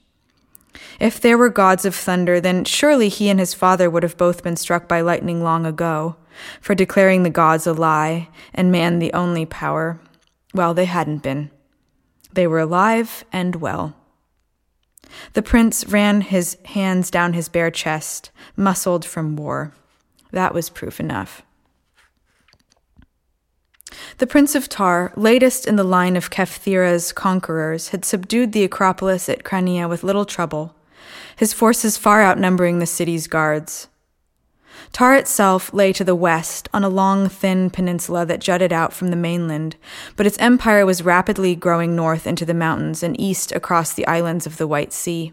If 1.00 1.20
there 1.20 1.38
were 1.38 1.50
gods 1.50 1.86
of 1.86 1.96
thunder, 1.96 2.40
then 2.40 2.66
surely 2.66 3.10
he 3.10 3.30
and 3.30 3.40
his 3.40 3.54
father 3.54 3.90
would 3.90 4.04
have 4.04 4.18
both 4.18 4.44
been 4.44 4.56
struck 4.56 4.88
by 4.88 5.02
lightning 5.02 5.44
long 5.44 5.66
ago, 5.66 6.16
for 6.60 6.76
declaring 6.76 7.24
the 7.24 7.30
gods 7.30 7.68
a 7.68 7.74
lie 7.74 8.30
and 8.54 8.72
man 8.72 9.00
the 9.00 9.14
only 9.14 9.46
power. 9.46 10.00
Well, 10.54 10.74
they 10.74 10.86
hadn't 10.86 11.24
been. 11.24 11.50
They 12.34 12.48
were 12.48 12.60
alive 12.60 13.26
and 13.32 13.58
well. 13.58 13.96
The 15.34 15.42
prince 15.42 15.86
ran 15.88 16.22
his 16.22 16.58
hands 16.66 17.12
down 17.12 17.34
his 17.34 17.50
bare 17.50 17.72
chest, 17.72 18.32
muscled 18.56 19.04
from 19.04 19.36
war. 19.36 19.74
That 20.32 20.54
was 20.54 20.70
proof 20.70 21.00
enough. 21.00 21.44
The 24.18 24.28
Prince 24.28 24.56
of 24.56 24.70
Tar, 24.70 25.12
latest 25.16 25.66
in 25.66 25.76
the 25.76 25.84
line 25.84 26.16
of 26.16 26.30
Kefthyra's 26.30 27.12
conquerors, 27.12 27.90
had 27.90 28.06
subdued 28.06 28.52
the 28.52 28.64
Acropolis 28.64 29.28
at 29.30 29.44
Crania 29.44 29.88
with 29.88 30.04
little 30.04 30.26
trouble, 30.26 30.76
his 31.36 31.54
forces 31.54 31.98
far 31.98 32.22
outnumbering 32.22 32.80
the 32.80 32.86
city's 32.86 33.28
guards. 33.28 33.88
Tar 34.92 35.16
itself 35.16 35.74
lay 35.74 35.94
to 35.94 36.04
the 36.04 36.16
west 36.16 36.68
on 36.74 36.84
a 36.84 36.90
long, 36.90 37.30
thin 37.30 37.70
peninsula 37.70 38.26
that 38.26 38.42
jutted 38.42 38.74
out 38.74 38.94
from 38.94 39.10
the 39.10 39.16
mainland, 39.16 39.76
but 40.16 40.26
its 40.26 40.38
empire 40.40 40.86
was 40.86 41.04
rapidly 41.04 41.56
growing 41.56 41.96
north 41.96 42.28
into 42.28 42.46
the 42.46 42.54
mountains 42.54 43.02
and 43.02 43.20
east 43.20 43.52
across 43.52 43.94
the 43.94 44.08
islands 44.08 44.46
of 44.46 44.58
the 44.58 44.68
White 44.68 44.92
Sea. 44.92 45.32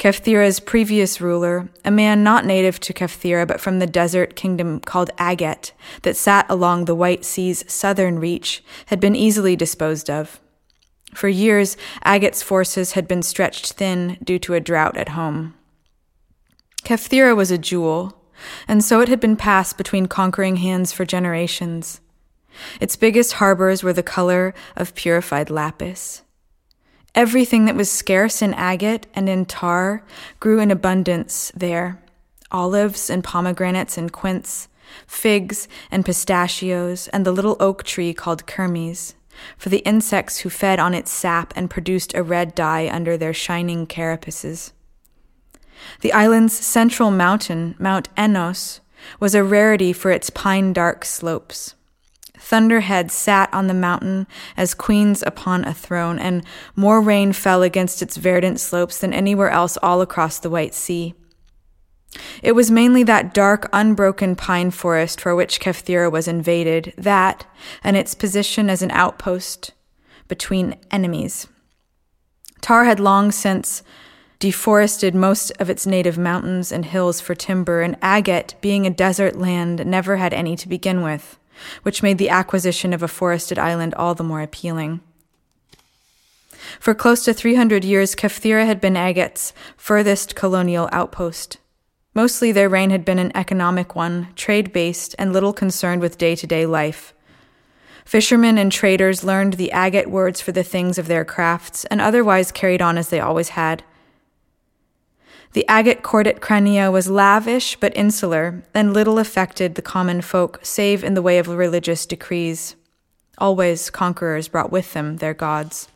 Kefthyra's 0.00 0.60
previous 0.60 1.20
ruler, 1.20 1.68
a 1.84 1.90
man 1.90 2.24
not 2.24 2.46
native 2.46 2.80
to 2.80 2.94
Kefthyra 2.94 3.46
but 3.46 3.60
from 3.60 3.80
the 3.80 3.86
desert 3.86 4.34
kingdom 4.34 4.80
called 4.80 5.10
Aget 5.18 5.72
that 6.04 6.16
sat 6.16 6.46
along 6.48 6.86
the 6.86 6.94
White 6.94 7.22
Sea's 7.22 7.66
southern 7.68 8.18
reach, 8.18 8.64
had 8.86 8.98
been 8.98 9.14
easily 9.14 9.56
disposed 9.56 10.08
of. 10.08 10.40
For 11.12 11.28
years, 11.28 11.76
Aget's 12.02 12.42
forces 12.42 12.92
had 12.92 13.06
been 13.06 13.22
stretched 13.22 13.74
thin 13.74 14.16
due 14.24 14.38
to 14.38 14.54
a 14.54 14.60
drought 14.60 14.96
at 14.96 15.10
home. 15.10 15.52
Kefthyra 16.82 17.36
was 17.36 17.50
a 17.50 17.58
jewel, 17.58 18.22
and 18.66 18.82
so 18.82 19.02
it 19.02 19.10
had 19.10 19.20
been 19.20 19.36
passed 19.36 19.76
between 19.76 20.06
conquering 20.06 20.56
hands 20.56 20.92
for 20.94 21.04
generations. 21.04 22.00
Its 22.80 22.96
biggest 22.96 23.34
harbors 23.34 23.82
were 23.82 23.92
the 23.92 24.02
color 24.02 24.54
of 24.76 24.94
purified 24.94 25.50
lapis. 25.50 26.22
Everything 27.14 27.64
that 27.64 27.74
was 27.74 27.90
scarce 27.90 28.40
in 28.40 28.54
agate 28.54 29.06
and 29.14 29.28
in 29.28 29.44
Tar 29.44 30.04
grew 30.38 30.60
in 30.60 30.70
abundance 30.70 31.50
there 31.54 32.00
olives 32.52 33.08
and 33.08 33.22
pomegranates 33.22 33.96
and 33.96 34.12
quince, 34.12 34.68
figs 35.06 35.68
and 35.90 36.04
pistachios, 36.04 37.08
and 37.08 37.24
the 37.24 37.32
little 37.32 37.56
oak 37.60 37.84
tree 37.84 38.12
called 38.12 38.46
kermes, 38.46 39.14
for 39.56 39.68
the 39.68 39.78
insects 39.78 40.38
who 40.38 40.50
fed 40.50 40.80
on 40.80 40.94
its 40.94 41.12
sap 41.12 41.52
and 41.56 41.70
produced 41.70 42.14
a 42.14 42.22
red 42.22 42.54
dye 42.54 42.88
under 42.90 43.16
their 43.16 43.32
shining 43.32 43.86
carapaces. 43.86 44.72
The 46.00 46.12
island's 46.12 46.52
central 46.52 47.10
mountain, 47.10 47.74
Mount 47.78 48.08
Enos, 48.18 48.80
was 49.18 49.34
a 49.34 49.44
rarity 49.44 49.92
for 49.92 50.10
its 50.10 50.28
pine 50.28 50.72
dark 50.72 51.04
slopes. 51.04 51.74
Thunderhead 52.40 53.10
sat 53.10 53.52
on 53.52 53.66
the 53.66 53.74
mountain 53.74 54.26
as 54.56 54.74
queens 54.74 55.22
upon 55.26 55.64
a 55.64 55.74
throne, 55.74 56.18
and 56.18 56.44
more 56.74 57.00
rain 57.00 57.32
fell 57.32 57.62
against 57.62 58.02
its 58.02 58.16
verdant 58.16 58.58
slopes 58.58 58.98
than 58.98 59.12
anywhere 59.12 59.50
else 59.50 59.76
all 59.82 60.00
across 60.00 60.38
the 60.38 60.50
White 60.50 60.74
Sea. 60.74 61.14
It 62.42 62.52
was 62.52 62.70
mainly 62.70 63.02
that 63.04 63.34
dark, 63.34 63.68
unbroken 63.72 64.34
pine 64.34 64.70
forest 64.70 65.20
for 65.20 65.36
which 65.36 65.60
Kefthyra 65.60 66.10
was 66.10 66.26
invaded, 66.26 66.92
that, 66.96 67.46
and 67.84 67.96
its 67.96 68.14
position 68.14 68.68
as 68.68 68.82
an 68.82 68.90
outpost 68.90 69.72
between 70.26 70.76
enemies. 70.90 71.46
Tar 72.60 72.84
had 72.84 73.00
long 73.00 73.30
since 73.30 73.82
deforested 74.38 75.14
most 75.14 75.50
of 75.60 75.68
its 75.68 75.86
native 75.86 76.16
mountains 76.16 76.72
and 76.72 76.86
hills 76.86 77.20
for 77.20 77.34
timber, 77.34 77.82
and 77.82 77.96
Agate, 78.00 78.54
being 78.60 78.86
a 78.86 78.90
desert 78.90 79.36
land, 79.36 79.84
never 79.86 80.16
had 80.16 80.32
any 80.32 80.56
to 80.56 80.68
begin 80.68 81.02
with, 81.02 81.38
which 81.82 82.02
made 82.02 82.18
the 82.18 82.28
acquisition 82.28 82.92
of 82.92 83.02
a 83.02 83.08
forested 83.08 83.58
island 83.58 83.94
all 83.94 84.14
the 84.14 84.24
more 84.24 84.42
appealing. 84.42 85.00
For 86.78 86.94
close 86.94 87.24
to 87.24 87.34
300 87.34 87.84
years, 87.84 88.14
Kefthyra 88.14 88.66
had 88.66 88.80
been 88.80 88.96
Agate's 88.96 89.52
furthest 89.76 90.34
colonial 90.34 90.88
outpost. 90.92 91.58
Mostly 92.14 92.52
their 92.52 92.68
reign 92.68 92.90
had 92.90 93.04
been 93.04 93.18
an 93.18 93.32
economic 93.34 93.94
one, 93.94 94.28
trade 94.34 94.72
based, 94.72 95.14
and 95.18 95.32
little 95.32 95.52
concerned 95.52 96.02
with 96.02 96.18
day 96.18 96.34
to 96.36 96.46
day 96.46 96.66
life. 96.66 97.14
Fishermen 98.04 98.58
and 98.58 98.72
traders 98.72 99.22
learned 99.22 99.54
the 99.54 99.70
agate 99.70 100.10
words 100.10 100.40
for 100.40 100.52
the 100.52 100.64
things 100.64 100.98
of 100.98 101.06
their 101.06 101.24
crafts, 101.24 101.84
and 101.86 102.00
otherwise 102.00 102.50
carried 102.50 102.82
on 102.82 102.98
as 102.98 103.08
they 103.08 103.20
always 103.20 103.50
had. 103.50 103.84
The 105.52 105.66
agate 105.66 106.02
court 106.02 106.26
at 106.26 106.40
Crania 106.40 106.92
was 106.92 107.10
lavish 107.10 107.76
but 107.76 107.96
insular, 107.96 108.62
and 108.72 108.94
little 108.94 109.18
affected 109.18 109.74
the 109.74 109.82
common 109.82 110.20
folk, 110.20 110.60
save 110.62 111.02
in 111.02 111.14
the 111.14 111.22
way 111.22 111.38
of 111.38 111.48
religious 111.48 112.06
decrees. 112.06 112.76
Always 113.38 113.90
conquerors 113.90 114.48
brought 114.48 114.70
with 114.70 114.92
them 114.92 115.16
their 115.16 115.34
gods. 115.34 115.88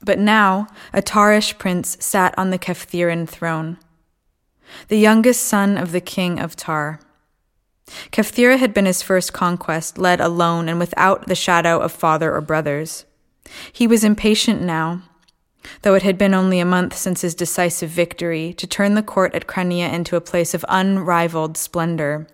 But 0.00 0.18
now 0.18 0.66
a 0.92 1.02
Tarish 1.02 1.58
prince 1.58 1.96
sat 2.00 2.36
on 2.38 2.50
the 2.50 2.58
Kefthyran 2.58 3.28
throne, 3.28 3.78
the 4.88 4.98
youngest 4.98 5.42
son 5.42 5.76
of 5.76 5.92
the 5.92 6.00
king 6.00 6.40
of 6.40 6.56
Tar. 6.56 7.00
Kefthyra 8.10 8.58
had 8.58 8.72
been 8.72 8.86
his 8.86 9.02
first 9.02 9.32
conquest, 9.32 9.98
led 9.98 10.20
alone 10.20 10.68
and 10.68 10.78
without 10.78 11.26
the 11.26 11.34
shadow 11.34 11.78
of 11.78 11.92
father 11.92 12.32
or 12.32 12.40
brothers. 12.40 13.04
He 13.70 13.86
was 13.86 14.04
impatient 14.04 14.62
now, 14.62 15.02
though 15.82 15.94
it 15.94 16.02
had 16.02 16.18
been 16.18 16.34
only 16.34 16.60
a 16.60 16.64
month 16.64 16.96
since 16.96 17.20
his 17.20 17.34
decisive 17.34 17.90
victory, 17.90 18.52
to 18.54 18.66
turn 18.66 18.94
the 18.94 19.02
court 19.02 19.34
at 19.34 19.46
Crania 19.46 19.88
into 19.92 20.16
a 20.16 20.20
place 20.20 20.54
of 20.54 20.64
unrivaled 20.68 21.56
splendor. 21.56 22.26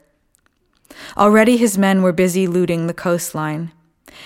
Already 1.17 1.57
his 1.57 1.77
men 1.77 2.03
were 2.03 2.13
busy 2.13 2.47
looting 2.47 2.87
the 2.87 2.95
coastline. 2.95 3.73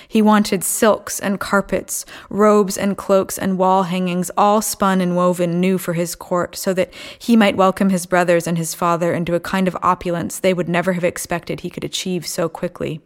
He 0.08 0.22
wanted 0.22 0.64
silks 0.64 1.20
and 1.20 1.40
carpets, 1.40 2.06
robes 2.30 2.78
and 2.78 2.96
cloaks 2.96 3.38
and 3.38 3.58
wall 3.58 3.84
hangings, 3.84 4.30
all 4.36 4.62
spun 4.62 5.00
and 5.00 5.16
woven 5.16 5.60
new 5.60 5.78
for 5.78 5.94
his 5.94 6.14
court, 6.14 6.56
so 6.56 6.72
that 6.74 6.92
he 7.18 7.36
might 7.36 7.56
welcome 7.56 7.90
his 7.90 8.06
brothers 8.06 8.46
and 8.46 8.56
his 8.56 8.74
father 8.74 9.12
into 9.12 9.34
a 9.34 9.40
kind 9.40 9.68
of 9.68 9.76
opulence 9.82 10.38
they 10.38 10.54
would 10.54 10.68
never 10.68 10.94
have 10.94 11.04
expected 11.04 11.60
he 11.60 11.70
could 11.70 11.84
achieve 11.84 12.26
so 12.26 12.48
quickly. 12.48 13.00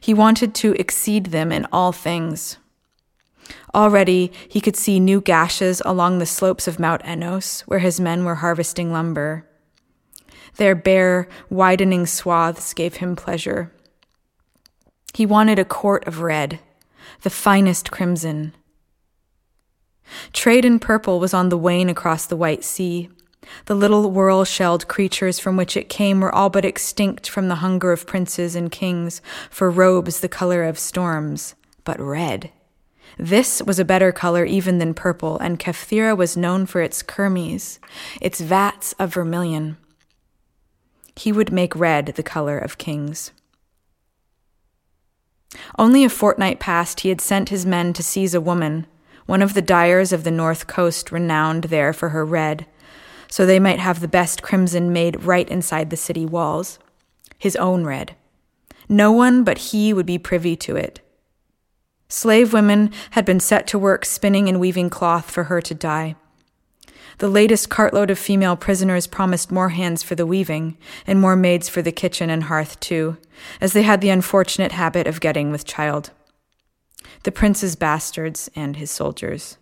He 0.00 0.14
wanted 0.14 0.54
to 0.56 0.72
exceed 0.74 1.26
them 1.26 1.52
in 1.52 1.66
all 1.72 1.92
things. 1.92 2.58
Already 3.74 4.32
he 4.48 4.60
could 4.60 4.76
see 4.76 5.00
new 5.00 5.20
gashes 5.20 5.82
along 5.84 6.18
the 6.18 6.26
slopes 6.26 6.66
of 6.68 6.78
Mount 6.78 7.02
Enos, 7.06 7.62
where 7.62 7.78
his 7.78 8.00
men 8.00 8.24
were 8.24 8.36
harvesting 8.36 8.92
lumber. 8.92 9.46
Their 10.56 10.74
bare, 10.74 11.28
widening 11.48 12.06
swaths 12.06 12.74
gave 12.74 12.96
him 12.96 13.16
pleasure. 13.16 13.72
He 15.14 15.26
wanted 15.26 15.58
a 15.58 15.64
court 15.64 16.06
of 16.06 16.20
red, 16.20 16.60
the 17.22 17.30
finest 17.30 17.90
crimson. 17.90 18.54
Trade 20.32 20.64
in 20.64 20.78
purple 20.78 21.20
was 21.20 21.34
on 21.34 21.48
the 21.48 21.58
wane 21.58 21.88
across 21.88 22.26
the 22.26 22.36
White 22.36 22.64
Sea. 22.64 23.10
The 23.66 23.74
little 23.74 24.10
whorl 24.10 24.44
shelled 24.44 24.88
creatures 24.88 25.38
from 25.38 25.56
which 25.56 25.76
it 25.76 25.88
came 25.88 26.20
were 26.20 26.34
all 26.34 26.50
but 26.50 26.64
extinct 26.64 27.28
from 27.28 27.48
the 27.48 27.56
hunger 27.56 27.92
of 27.92 28.06
princes 28.06 28.54
and 28.54 28.70
kings 28.70 29.22
for 29.50 29.70
robes 29.70 30.20
the 30.20 30.28
color 30.28 30.64
of 30.64 30.78
storms, 30.78 31.54
but 31.84 31.98
red. 31.98 32.50
This 33.22 33.62
was 33.62 33.78
a 33.78 33.84
better 33.84 34.12
color 34.12 34.46
even 34.46 34.78
than 34.78 34.94
purple, 34.94 35.36
and 35.40 35.58
Kefthyra 35.58 36.16
was 36.16 36.38
known 36.38 36.64
for 36.64 36.80
its 36.80 37.02
kermes, 37.02 37.78
its 38.18 38.40
vats 38.40 38.94
of 38.94 39.12
vermilion. 39.12 39.76
He 41.14 41.30
would 41.30 41.52
make 41.52 41.76
red 41.76 42.06
the 42.06 42.22
color 42.22 42.56
of 42.56 42.78
kings. 42.78 43.32
Only 45.78 46.02
a 46.02 46.08
fortnight 46.08 46.60
past, 46.60 47.00
he 47.00 47.10
had 47.10 47.20
sent 47.20 47.50
his 47.50 47.66
men 47.66 47.92
to 47.92 48.02
seize 48.02 48.32
a 48.32 48.40
woman, 48.40 48.86
one 49.26 49.42
of 49.42 49.52
the 49.52 49.60
dyers 49.60 50.14
of 50.14 50.24
the 50.24 50.30
north 50.30 50.66
coast, 50.66 51.12
renowned 51.12 51.64
there 51.64 51.92
for 51.92 52.08
her 52.08 52.24
red, 52.24 52.64
so 53.28 53.44
they 53.44 53.60
might 53.60 53.80
have 53.80 54.00
the 54.00 54.08
best 54.08 54.40
crimson 54.40 54.94
made 54.94 55.24
right 55.24 55.48
inside 55.50 55.90
the 55.90 55.96
city 55.98 56.24
walls. 56.24 56.78
His 57.38 57.54
own 57.56 57.84
red. 57.84 58.16
No 58.88 59.12
one 59.12 59.44
but 59.44 59.58
he 59.58 59.92
would 59.92 60.06
be 60.06 60.16
privy 60.16 60.56
to 60.56 60.76
it. 60.76 61.00
Slave 62.10 62.52
women 62.52 62.90
had 63.12 63.24
been 63.24 63.38
set 63.38 63.68
to 63.68 63.78
work 63.78 64.04
spinning 64.04 64.48
and 64.48 64.58
weaving 64.58 64.90
cloth 64.90 65.30
for 65.30 65.44
her 65.44 65.60
to 65.62 65.74
dye. 65.74 66.16
The 67.18 67.28
latest 67.28 67.68
cartload 67.68 68.10
of 68.10 68.18
female 68.18 68.56
prisoners 68.56 69.06
promised 69.06 69.52
more 69.52 69.68
hands 69.68 70.02
for 70.02 70.16
the 70.16 70.26
weaving, 70.26 70.76
and 71.06 71.20
more 71.20 71.36
maids 71.36 71.68
for 71.68 71.82
the 71.82 71.92
kitchen 71.92 72.28
and 72.28 72.44
hearth, 72.44 72.80
too, 72.80 73.16
as 73.60 73.74
they 73.74 73.82
had 73.82 74.00
the 74.00 74.10
unfortunate 74.10 74.72
habit 74.72 75.06
of 75.06 75.20
getting 75.20 75.52
with 75.52 75.64
child. 75.64 76.10
The 77.22 77.30
prince's 77.30 77.76
bastards 77.76 78.50
and 78.56 78.76
his 78.76 78.90
soldiers. 78.90 79.56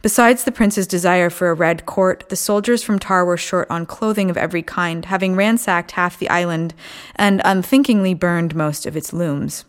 Besides 0.00 0.44
the 0.44 0.52
prince's 0.52 0.86
desire 0.86 1.30
for 1.30 1.50
a 1.50 1.54
red 1.54 1.86
court, 1.86 2.28
the 2.28 2.36
soldiers 2.36 2.84
from 2.84 3.00
Tar 3.00 3.24
were 3.24 3.36
short 3.36 3.68
on 3.68 3.86
clothing 3.86 4.30
of 4.30 4.36
every 4.36 4.62
kind, 4.62 5.06
having 5.06 5.34
ransacked 5.34 5.92
half 5.92 6.18
the 6.18 6.28
island 6.28 6.72
and 7.16 7.42
unthinkingly 7.44 8.14
burned 8.14 8.54
most 8.54 8.86
of 8.86 8.96
its 8.96 9.12
looms. 9.12 9.64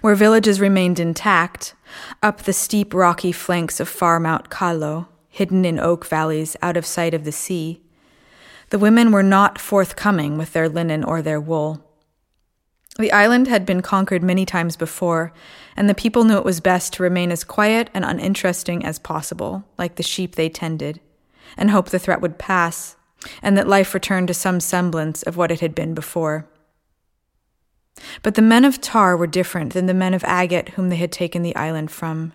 Where 0.00 0.14
villages 0.14 0.60
remained 0.60 1.00
intact, 1.00 1.74
up 2.22 2.42
the 2.42 2.52
steep 2.52 2.94
rocky 2.94 3.32
flanks 3.32 3.80
of 3.80 3.88
far 3.88 4.20
Mount 4.20 4.48
Kalo, 4.48 5.08
hidden 5.28 5.64
in 5.64 5.78
oak 5.78 6.06
valleys 6.06 6.56
out 6.62 6.76
of 6.76 6.86
sight 6.86 7.14
of 7.14 7.24
the 7.24 7.32
sea, 7.32 7.80
the 8.70 8.78
women 8.78 9.10
were 9.10 9.22
not 9.22 9.58
forthcoming 9.58 10.36
with 10.36 10.52
their 10.52 10.68
linen 10.68 11.02
or 11.02 11.22
their 11.22 11.40
wool. 11.40 11.84
The 12.98 13.12
island 13.12 13.46
had 13.46 13.64
been 13.64 13.80
conquered 13.80 14.22
many 14.22 14.44
times 14.44 14.76
before, 14.76 15.32
and 15.76 15.88
the 15.88 15.94
people 15.94 16.24
knew 16.24 16.36
it 16.36 16.44
was 16.44 16.60
best 16.60 16.92
to 16.94 17.02
remain 17.02 17.30
as 17.30 17.44
quiet 17.44 17.90
and 17.94 18.04
uninteresting 18.04 18.84
as 18.84 18.98
possible, 18.98 19.64
like 19.78 19.94
the 19.94 20.02
sheep 20.02 20.34
they 20.34 20.48
tended, 20.48 21.00
and 21.56 21.70
hope 21.70 21.88
the 21.88 21.98
threat 21.98 22.20
would 22.20 22.38
pass, 22.38 22.96
and 23.40 23.56
that 23.56 23.68
life 23.68 23.94
returned 23.94 24.28
to 24.28 24.34
some 24.34 24.60
semblance 24.60 25.22
of 25.22 25.36
what 25.36 25.50
it 25.50 25.60
had 25.60 25.74
been 25.74 25.94
before. 25.94 26.46
But 28.22 28.34
the 28.34 28.42
men 28.42 28.64
of 28.64 28.80
Tar 28.80 29.16
were 29.16 29.26
different 29.26 29.72
than 29.72 29.86
the 29.86 29.94
men 29.94 30.14
of 30.14 30.24
Agate 30.24 30.70
whom 30.70 30.88
they 30.88 30.96
had 30.96 31.12
taken 31.12 31.42
the 31.42 31.56
island 31.56 31.90
from, 31.90 32.32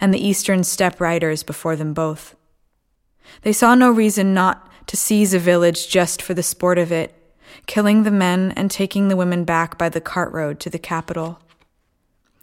and 0.00 0.12
the 0.12 0.24
eastern 0.24 0.64
steppe 0.64 1.00
riders 1.00 1.42
before 1.42 1.76
them 1.76 1.94
both. 1.94 2.34
They 3.42 3.52
saw 3.52 3.74
no 3.74 3.90
reason 3.90 4.34
not 4.34 4.70
to 4.88 4.96
seize 4.96 5.34
a 5.34 5.38
village 5.38 5.88
just 5.88 6.22
for 6.22 6.34
the 6.34 6.42
sport 6.42 6.78
of 6.78 6.92
it, 6.92 7.14
killing 7.66 8.02
the 8.02 8.10
men 8.10 8.52
and 8.56 8.70
taking 8.70 9.08
the 9.08 9.16
women 9.16 9.44
back 9.44 9.76
by 9.76 9.88
the 9.88 10.00
cart 10.00 10.32
road 10.32 10.60
to 10.60 10.70
the 10.70 10.78
capital. 10.78 11.40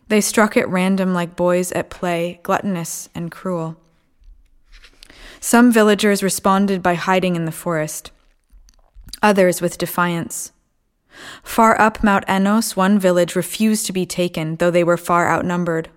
They 0.10 0.21
struck 0.21 0.58
at 0.58 0.69
random 0.69 1.13
like 1.13 1.36
boys 1.36 1.71
at 1.71 1.89
play, 1.89 2.39
gluttonous 2.43 3.10
and 3.15 3.32
cruel. 3.32 3.78
Some 5.39 5.71
villagers 5.71 6.23
responded 6.23 6.84
by 6.84 6.95
hiding 6.95 7.36
in 7.36 7.45
the 7.45 7.52
forest, 7.52 8.12
others 9.21 9.62
with 9.62 9.78
defiance. 9.78 10.52
Far 11.43 11.80
up 11.80 12.04
Mount 12.04 12.26
Enos, 12.30 12.76
one 12.76 12.99
village 12.99 13.36
refused 13.36 13.86
to 13.86 13.93
be 13.93 14.06
taken, 14.06 14.56
though 14.58 14.71
they 14.71 14.84
were 14.84 14.97
far 14.97 15.30
outnumbered. 15.30 15.89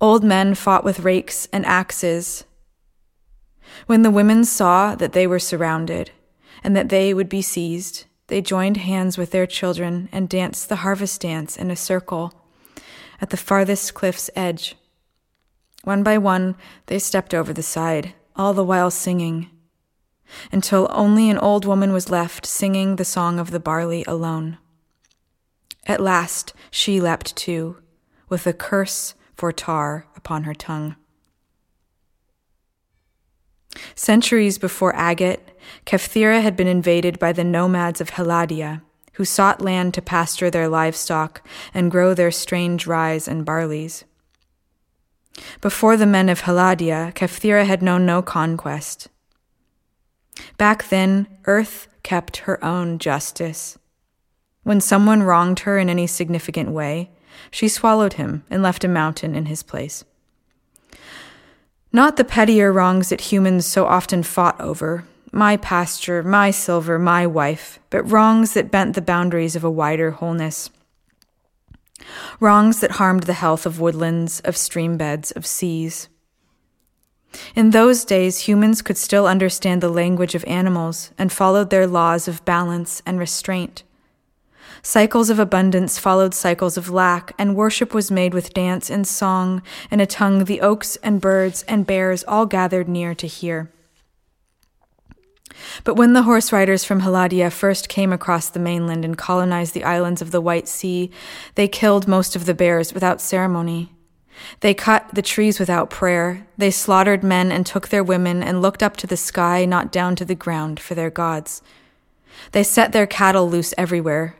Old 0.00 0.24
men 0.24 0.54
fought 0.54 0.84
with 0.84 1.00
rakes 1.00 1.48
and 1.52 1.66
axes. 1.66 2.44
When 3.86 4.02
the 4.02 4.10
women 4.10 4.44
saw 4.44 4.94
that 4.94 5.12
they 5.12 5.26
were 5.26 5.38
surrounded 5.38 6.10
and 6.64 6.76
that 6.76 6.88
they 6.88 7.12
would 7.12 7.28
be 7.28 7.42
seized, 7.42 8.06
they 8.28 8.40
joined 8.40 8.78
hands 8.78 9.18
with 9.18 9.30
their 9.30 9.46
children 9.46 10.08
and 10.12 10.28
danced 10.28 10.68
the 10.68 10.76
harvest 10.76 11.20
dance 11.20 11.56
in 11.56 11.70
a 11.70 11.76
circle 11.76 12.32
at 13.20 13.30
the 13.30 13.36
farthest 13.36 13.94
cliff's 13.94 14.30
edge. 14.36 14.76
One 15.84 16.02
by 16.02 16.18
one, 16.18 16.56
they 16.86 16.98
stepped 16.98 17.34
over 17.34 17.52
the 17.52 17.62
side, 17.62 18.14
all 18.36 18.52
the 18.52 18.64
while 18.64 18.90
singing 18.90 19.50
until 20.52 20.88
only 20.90 21.30
an 21.30 21.38
old 21.38 21.64
woman 21.64 21.92
was 21.92 22.10
left 22.10 22.46
singing 22.46 22.96
the 22.96 23.04
song 23.04 23.38
of 23.38 23.50
the 23.50 23.60
barley 23.60 24.04
alone. 24.06 24.58
At 25.86 26.00
last 26.00 26.52
she 26.70 27.00
leapt 27.00 27.34
too, 27.36 27.78
with 28.28 28.46
a 28.46 28.52
curse 28.52 29.14
for 29.34 29.52
Tar 29.52 30.06
upon 30.16 30.44
her 30.44 30.54
tongue. 30.54 30.96
Centuries 33.94 34.58
before 34.58 34.94
Agate, 34.94 35.40
Kefthyra 35.86 36.42
had 36.42 36.56
been 36.56 36.66
invaded 36.66 37.18
by 37.18 37.32
the 37.32 37.44
nomads 37.44 38.00
of 38.00 38.10
Heladia, 38.10 38.82
who 39.14 39.24
sought 39.24 39.60
land 39.60 39.94
to 39.94 40.02
pasture 40.02 40.50
their 40.50 40.68
livestock 40.68 41.46
and 41.74 41.90
grow 41.90 42.14
their 42.14 42.30
strange 42.30 42.86
rye 42.86 43.20
and 43.26 43.44
barleys. 43.44 44.04
Before 45.60 45.96
the 45.96 46.06
men 46.06 46.28
of 46.28 46.42
Heladia, 46.42 47.12
Kefthyra 47.14 47.64
had 47.64 47.82
known 47.82 48.04
no 48.04 48.22
conquest. 48.22 49.08
Back 50.56 50.88
then, 50.88 51.26
Earth 51.46 51.88
kept 52.02 52.38
her 52.38 52.62
own 52.64 52.98
justice. 52.98 53.78
When 54.62 54.80
someone 54.80 55.22
wronged 55.22 55.60
her 55.60 55.78
in 55.78 55.88
any 55.88 56.06
significant 56.06 56.70
way, 56.70 57.10
she 57.50 57.68
swallowed 57.68 58.14
him 58.14 58.44
and 58.50 58.62
left 58.62 58.84
a 58.84 58.88
mountain 58.88 59.34
in 59.34 59.46
his 59.46 59.62
place. 59.62 60.04
Not 61.92 62.16
the 62.16 62.24
pettier 62.24 62.72
wrongs 62.72 63.08
that 63.08 63.32
humans 63.32 63.64
so 63.64 63.86
often 63.86 64.22
fought 64.22 64.60
over 64.60 65.04
my 65.32 65.56
pasture, 65.56 66.22
my 66.22 66.50
silver, 66.50 66.98
my 66.98 67.26
wife, 67.26 67.78
but 67.90 68.02
wrongs 68.04 68.54
that 68.54 68.70
bent 68.70 68.94
the 68.94 69.02
boundaries 69.02 69.56
of 69.56 69.64
a 69.64 69.70
wider 69.70 70.10
wholeness. 70.12 70.70
Wrongs 72.40 72.80
that 72.80 72.92
harmed 72.92 73.24
the 73.24 73.34
health 73.34 73.66
of 73.66 73.80
woodlands, 73.80 74.40
of 74.40 74.56
stream 74.56 74.96
beds, 74.96 75.30
of 75.32 75.46
seas. 75.46 76.08
In 77.54 77.70
those 77.70 78.04
days, 78.04 78.40
humans 78.40 78.82
could 78.82 78.96
still 78.96 79.26
understand 79.26 79.80
the 79.82 79.88
language 79.88 80.34
of 80.34 80.44
animals 80.46 81.10
and 81.18 81.32
followed 81.32 81.70
their 81.70 81.86
laws 81.86 82.28
of 82.28 82.44
balance 82.44 83.02
and 83.04 83.18
restraint. 83.18 83.82
Cycles 84.82 85.28
of 85.28 85.38
abundance 85.38 85.98
followed 85.98 86.34
cycles 86.34 86.76
of 86.76 86.88
lack, 86.88 87.34
and 87.38 87.56
worship 87.56 87.92
was 87.92 88.10
made 88.10 88.32
with 88.32 88.54
dance 88.54 88.90
and 88.90 89.06
song 89.06 89.62
and 89.90 90.00
a 90.00 90.06
tongue 90.06 90.44
the 90.44 90.60
oaks 90.60 90.96
and 90.96 91.20
birds 91.20 91.62
and 91.64 91.86
bears 91.86 92.24
all 92.28 92.46
gathered 92.46 92.88
near 92.88 93.14
to 93.14 93.26
hear. 93.26 93.70
But 95.84 95.94
when 95.94 96.12
the 96.12 96.22
horse 96.22 96.52
riders 96.52 96.84
from 96.84 97.00
Heladia 97.00 97.50
first 97.50 97.88
came 97.88 98.12
across 98.12 98.48
the 98.48 98.60
mainland 98.60 99.04
and 99.04 99.18
colonized 99.18 99.74
the 99.74 99.84
islands 99.84 100.22
of 100.22 100.30
the 100.30 100.40
White 100.40 100.68
Sea, 100.68 101.10
they 101.56 101.66
killed 101.66 102.06
most 102.06 102.36
of 102.36 102.46
the 102.46 102.54
bears 102.54 102.94
without 102.94 103.20
ceremony. 103.20 103.92
They 104.60 104.74
cut 104.74 105.08
the 105.12 105.22
trees 105.22 105.58
without 105.58 105.90
prayer. 105.90 106.46
They 106.56 106.70
slaughtered 106.70 107.22
men 107.22 107.50
and 107.52 107.64
took 107.64 107.88
their 107.88 108.04
women 108.04 108.42
and 108.42 108.62
looked 108.62 108.82
up 108.82 108.96
to 108.98 109.06
the 109.06 109.16
sky, 109.16 109.64
not 109.64 109.92
down 109.92 110.16
to 110.16 110.24
the 110.24 110.34
ground, 110.34 110.80
for 110.80 110.94
their 110.94 111.10
gods. 111.10 111.62
They 112.52 112.62
set 112.62 112.92
their 112.92 113.06
cattle 113.06 113.48
loose 113.48 113.74
everywhere. 113.76 114.36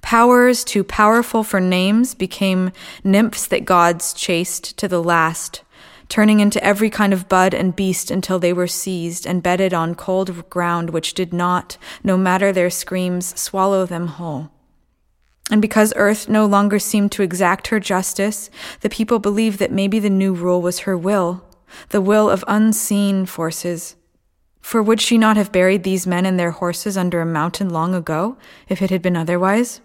Powers 0.00 0.64
too 0.64 0.84
powerful 0.84 1.44
for 1.44 1.60
names 1.60 2.14
became 2.14 2.72
nymphs 3.04 3.46
that 3.46 3.64
gods 3.64 4.12
chased 4.12 4.76
to 4.78 4.88
the 4.88 5.02
last, 5.02 5.62
turning 6.08 6.40
into 6.40 6.62
every 6.64 6.90
kind 6.90 7.12
of 7.12 7.28
bud 7.28 7.54
and 7.54 7.76
beast 7.76 8.10
until 8.10 8.38
they 8.38 8.52
were 8.52 8.66
seized 8.66 9.26
and 9.26 9.42
bedded 9.42 9.74
on 9.74 9.94
cold 9.94 10.48
ground 10.50 10.90
which 10.90 11.14
did 11.14 11.32
not, 11.32 11.76
no 12.02 12.16
matter 12.16 12.52
their 12.52 12.70
screams, 12.70 13.38
swallow 13.38 13.86
them 13.86 14.06
whole. 14.06 14.50
And 15.50 15.60
because 15.60 15.92
earth 15.96 16.28
no 16.28 16.46
longer 16.46 16.78
seemed 16.78 17.12
to 17.12 17.22
exact 17.22 17.68
her 17.68 17.80
justice, 17.80 18.48
the 18.80 18.88
people 18.88 19.18
believed 19.18 19.58
that 19.58 19.72
maybe 19.72 19.98
the 19.98 20.10
new 20.10 20.32
rule 20.32 20.62
was 20.62 20.80
her 20.80 20.96
will, 20.96 21.44
the 21.88 22.00
will 22.00 22.30
of 22.30 22.44
unseen 22.46 23.26
forces. 23.26 23.96
For 24.60 24.82
would 24.82 25.00
she 25.00 25.18
not 25.18 25.36
have 25.36 25.52
buried 25.52 25.82
these 25.82 26.06
men 26.06 26.24
and 26.24 26.38
their 26.38 26.52
horses 26.52 26.96
under 26.96 27.20
a 27.20 27.26
mountain 27.26 27.68
long 27.68 27.94
ago, 27.94 28.36
if 28.68 28.80
it 28.80 28.90
had 28.90 29.02
been 29.02 29.16
otherwise? 29.16 29.80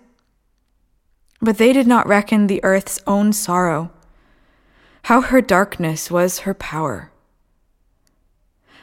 But 1.42 1.58
they 1.58 1.74
did 1.74 1.88
not 1.88 2.08
reckon 2.08 2.48
the 2.48 2.64
earth's 2.64 3.02
own 3.08 3.34
sorrow, 3.34 3.92
how 5.04 5.22
her 5.22 5.42
darkness 5.42 6.12
was 6.12 6.40
her 6.40 6.54
power, 6.54 7.12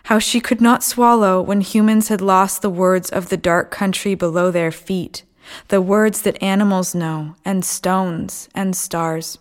how 0.04 0.18
she 0.18 0.40
could 0.40 0.60
not 0.60 0.82
swallow 0.82 1.40
when 1.40 1.60
humans 1.60 2.08
had 2.08 2.20
lost 2.20 2.60
the 2.60 2.70
words 2.70 3.10
of 3.10 3.28
the 3.28 3.36
dark 3.36 3.70
country 3.70 4.14
below 4.14 4.50
their 4.50 4.70
feet 4.70 5.22
the 5.68 5.80
words 5.80 6.22
that 6.22 6.42
animals 6.42 6.94
know, 6.94 7.36
and 7.44 7.64
stones 7.64 8.48
and 8.54 8.76
stars. 8.76 9.38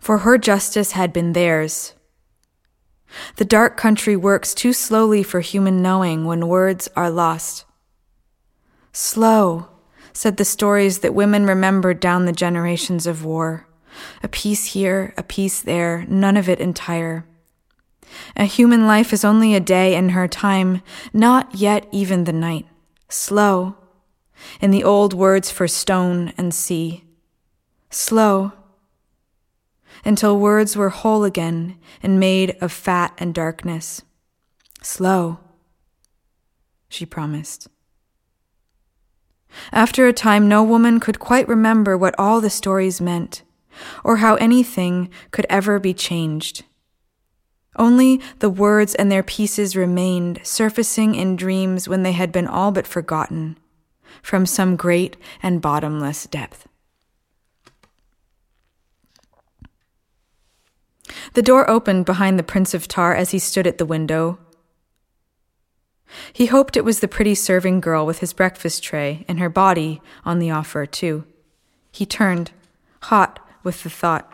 For 0.00 0.18
her 0.18 0.38
justice 0.38 0.92
had 0.92 1.12
been 1.12 1.32
theirs. 1.32 1.94
The 3.36 3.44
dark 3.44 3.76
country 3.76 4.16
works 4.16 4.54
too 4.54 4.72
slowly 4.72 5.22
for 5.22 5.40
human 5.40 5.82
knowing 5.82 6.24
when 6.24 6.48
words 6.48 6.88
are 6.96 7.10
lost. 7.10 7.64
Slow, 8.92 9.68
said 10.12 10.36
the 10.36 10.44
stories 10.44 11.00
that 11.00 11.14
women 11.14 11.46
remembered 11.46 12.00
down 12.00 12.24
the 12.24 12.32
generations 12.32 13.06
of 13.06 13.24
war. 13.24 13.66
A 14.22 14.28
piece 14.28 14.66
here, 14.66 15.14
a 15.16 15.22
piece 15.22 15.60
there, 15.60 16.04
none 16.08 16.36
of 16.36 16.48
it 16.48 16.60
entire. 16.60 17.26
A 18.36 18.44
human 18.44 18.86
life 18.86 19.12
is 19.12 19.24
only 19.24 19.54
a 19.54 19.60
day 19.60 19.94
in 19.96 20.10
her 20.10 20.28
time, 20.28 20.82
not 21.12 21.54
yet 21.54 21.88
even 21.90 22.24
the 22.24 22.32
night 22.32 22.66
slow, 23.08 23.76
in 24.60 24.70
the 24.70 24.84
old 24.84 25.14
words 25.14 25.50
for 25.50 25.68
stone 25.68 26.32
and 26.36 26.54
sea. 26.54 27.04
Slow, 27.90 28.52
until 30.04 30.38
words 30.38 30.76
were 30.76 30.90
whole 30.90 31.24
again 31.24 31.78
and 32.02 32.20
made 32.20 32.56
of 32.60 32.72
fat 32.72 33.14
and 33.18 33.34
darkness. 33.34 34.02
Slow, 34.82 35.38
she 36.88 37.06
promised. 37.06 37.68
After 39.72 40.06
a 40.06 40.12
time, 40.12 40.48
no 40.48 40.62
woman 40.62 41.00
could 41.00 41.18
quite 41.18 41.48
remember 41.48 41.96
what 41.96 42.14
all 42.18 42.40
the 42.40 42.50
stories 42.50 43.00
meant, 43.00 43.42
or 44.02 44.16
how 44.16 44.34
anything 44.36 45.10
could 45.30 45.46
ever 45.48 45.78
be 45.78 45.94
changed. 45.94 46.64
Only 47.76 48.20
the 48.38 48.50
words 48.50 48.94
and 48.94 49.10
their 49.10 49.22
pieces 49.22 49.74
remained, 49.74 50.40
surfacing 50.44 51.14
in 51.14 51.36
dreams 51.36 51.88
when 51.88 52.02
they 52.02 52.12
had 52.12 52.30
been 52.30 52.46
all 52.46 52.70
but 52.70 52.86
forgotten, 52.86 53.58
from 54.22 54.46
some 54.46 54.76
great 54.76 55.16
and 55.42 55.60
bottomless 55.60 56.26
depth. 56.26 56.68
The 61.34 61.42
door 61.42 61.68
opened 61.68 62.06
behind 62.06 62.38
the 62.38 62.44
Prince 62.44 62.74
of 62.74 62.86
Tar 62.86 63.14
as 63.14 63.32
he 63.32 63.40
stood 63.40 63.66
at 63.66 63.78
the 63.78 63.86
window. 63.86 64.38
He 66.32 66.46
hoped 66.46 66.76
it 66.76 66.84
was 66.84 67.00
the 67.00 67.08
pretty 67.08 67.34
serving 67.34 67.80
girl 67.80 68.06
with 68.06 68.20
his 68.20 68.32
breakfast 68.32 68.84
tray 68.84 69.24
and 69.26 69.40
her 69.40 69.48
body 69.48 70.00
on 70.24 70.38
the 70.38 70.52
offer, 70.52 70.86
too. 70.86 71.24
He 71.90 72.06
turned, 72.06 72.52
hot 73.02 73.40
with 73.64 73.82
the 73.82 73.90
thought. 73.90 74.30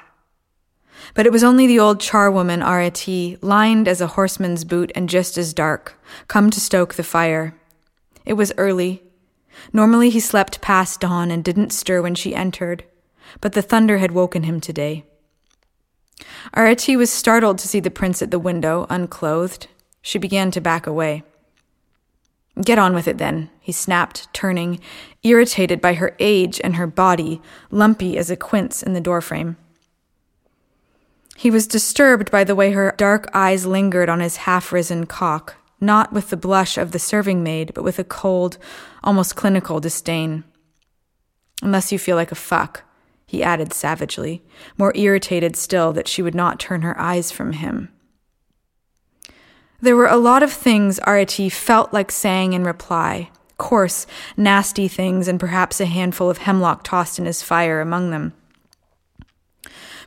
But 1.14 1.26
it 1.26 1.32
was 1.32 1.44
only 1.44 1.66
the 1.66 1.78
old 1.78 1.98
charwoman 1.98 2.62
Arati, 2.62 3.38
lined 3.42 3.88
as 3.88 4.00
a 4.00 4.08
horseman's 4.08 4.64
boot 4.64 4.92
and 4.94 5.08
just 5.08 5.36
as 5.36 5.54
dark, 5.54 6.00
come 6.28 6.50
to 6.50 6.60
stoke 6.60 6.94
the 6.94 7.02
fire. 7.02 7.54
It 8.24 8.34
was 8.34 8.52
early. 8.56 9.02
Normally 9.72 10.10
he 10.10 10.20
slept 10.20 10.60
past 10.60 11.00
dawn 11.00 11.30
and 11.30 11.44
didn't 11.44 11.72
stir 11.72 12.02
when 12.02 12.14
she 12.14 12.34
entered, 12.34 12.84
but 13.40 13.52
the 13.52 13.62
thunder 13.62 13.98
had 13.98 14.12
woken 14.12 14.44
him 14.44 14.60
today. 14.60 15.04
Arati 16.54 16.96
was 16.96 17.10
startled 17.10 17.58
to 17.58 17.68
see 17.68 17.80
the 17.80 17.90
prince 17.90 18.22
at 18.22 18.30
the 18.30 18.38
window, 18.38 18.86
unclothed. 18.90 19.68
She 20.02 20.18
began 20.18 20.50
to 20.52 20.60
back 20.60 20.86
away. 20.86 21.22
Get 22.62 22.78
on 22.78 22.94
with 22.94 23.08
it 23.08 23.18
then, 23.18 23.48
he 23.60 23.72
snapped, 23.72 24.32
turning, 24.34 24.80
irritated 25.22 25.80
by 25.80 25.94
her 25.94 26.14
age 26.18 26.60
and 26.62 26.76
her 26.76 26.86
body, 26.86 27.40
lumpy 27.70 28.18
as 28.18 28.30
a 28.30 28.36
quince 28.36 28.82
in 28.82 28.92
the 28.92 29.00
doorframe. 29.00 29.56
He 31.40 31.50
was 31.50 31.66
disturbed 31.66 32.30
by 32.30 32.44
the 32.44 32.54
way 32.54 32.72
her 32.72 32.92
dark 32.98 33.30
eyes 33.32 33.64
lingered 33.64 34.10
on 34.10 34.20
his 34.20 34.36
half 34.44 34.74
risen 34.74 35.06
cock, 35.06 35.54
not 35.80 36.12
with 36.12 36.28
the 36.28 36.36
blush 36.36 36.76
of 36.76 36.92
the 36.92 36.98
serving 36.98 37.42
maid, 37.42 37.72
but 37.72 37.82
with 37.82 37.98
a 37.98 38.04
cold, 38.04 38.58
almost 39.02 39.36
clinical 39.36 39.80
disdain. 39.80 40.44
Unless 41.62 41.92
you 41.92 41.98
feel 41.98 42.14
like 42.14 42.30
a 42.30 42.34
fuck, 42.34 42.82
he 43.26 43.42
added 43.42 43.72
savagely, 43.72 44.42
more 44.76 44.92
irritated 44.94 45.56
still 45.56 45.94
that 45.94 46.08
she 46.08 46.20
would 46.20 46.34
not 46.34 46.60
turn 46.60 46.82
her 46.82 47.00
eyes 47.00 47.32
from 47.32 47.54
him. 47.54 47.88
There 49.80 49.96
were 49.96 50.08
a 50.08 50.18
lot 50.18 50.42
of 50.42 50.52
things 50.52 51.00
Arati 51.06 51.50
felt 51.50 51.90
like 51.90 52.10
saying 52.10 52.52
in 52.52 52.64
reply, 52.64 53.30
coarse, 53.56 54.06
nasty 54.36 54.88
things, 54.88 55.26
and 55.26 55.40
perhaps 55.40 55.80
a 55.80 55.86
handful 55.86 56.28
of 56.28 56.36
hemlock 56.36 56.84
tossed 56.84 57.18
in 57.18 57.24
his 57.24 57.42
fire 57.42 57.80
among 57.80 58.10
them. 58.10 58.34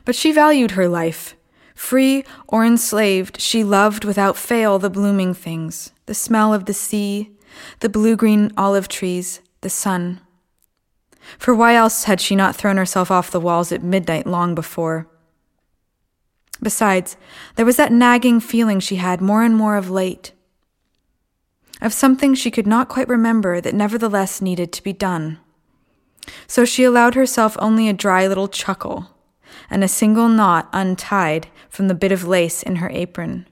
But 0.04 0.14
she 0.14 0.32
valued 0.32 0.72
her 0.72 0.88
life. 0.88 1.36
Free 1.74 2.24
or 2.46 2.64
enslaved, 2.64 3.40
she 3.40 3.64
loved 3.64 4.04
without 4.04 4.36
fail 4.36 4.78
the 4.78 4.90
blooming 4.90 5.34
things, 5.34 5.92
the 6.06 6.14
smell 6.14 6.54
of 6.54 6.66
the 6.66 6.74
sea, 6.74 7.30
the 7.80 7.88
blue 7.88 8.16
green 8.16 8.52
olive 8.56 8.88
trees, 8.88 9.40
the 9.62 9.70
sun. 9.70 10.20
For 11.38 11.54
why 11.54 11.74
else 11.74 12.04
had 12.04 12.20
she 12.20 12.36
not 12.36 12.54
thrown 12.54 12.76
herself 12.76 13.10
off 13.10 13.30
the 13.30 13.40
walls 13.40 13.72
at 13.72 13.82
midnight 13.82 14.26
long 14.26 14.54
before? 14.54 15.08
Besides, 16.62 17.16
there 17.56 17.66
was 17.66 17.76
that 17.76 17.92
nagging 17.92 18.40
feeling 18.40 18.78
she 18.78 18.96
had 18.96 19.20
more 19.20 19.42
and 19.42 19.56
more 19.56 19.76
of 19.76 19.90
late, 19.90 20.32
of 21.80 21.92
something 21.92 22.34
she 22.34 22.50
could 22.50 22.66
not 22.66 22.88
quite 22.88 23.08
remember 23.08 23.60
that 23.60 23.74
nevertheless 23.74 24.40
needed 24.40 24.72
to 24.72 24.82
be 24.82 24.92
done. 24.92 25.38
So 26.46 26.64
she 26.64 26.84
allowed 26.84 27.14
herself 27.14 27.56
only 27.58 27.88
a 27.88 27.92
dry 27.92 28.26
little 28.26 28.48
chuckle 28.48 29.13
and 29.70 29.82
a 29.82 29.88
single 29.88 30.28
knot 30.28 30.68
untied 30.72 31.48
from 31.68 31.88
the 31.88 31.94
bit 31.94 32.12
of 32.12 32.26
lace 32.26 32.62
in 32.62 32.76
her 32.76 32.90
apron. 32.90 33.46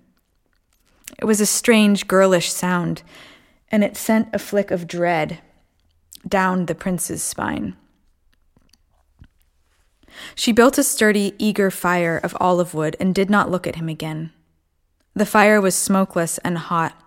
It 1.18 1.24
was 1.24 1.40
a 1.40 1.46
strange, 1.46 2.08
girlish 2.08 2.52
sound, 2.52 3.02
and 3.70 3.84
it 3.84 3.96
sent 3.96 4.34
a 4.34 4.38
flick 4.38 4.70
of 4.70 4.86
dread 4.86 5.40
down 6.26 6.66
the 6.66 6.74
prince's 6.74 7.22
spine. 7.22 7.76
She 10.34 10.52
built 10.52 10.78
a 10.78 10.82
sturdy, 10.82 11.34
eager 11.38 11.70
fire 11.70 12.18
of 12.18 12.36
olive 12.40 12.74
wood 12.74 12.96
and 13.00 13.14
did 13.14 13.30
not 13.30 13.50
look 13.50 13.66
at 13.66 13.76
him 13.76 13.88
again. 13.88 14.32
The 15.14 15.26
fire 15.26 15.60
was 15.60 15.74
smokeless 15.74 16.38
and 16.38 16.58
hot. 16.58 16.98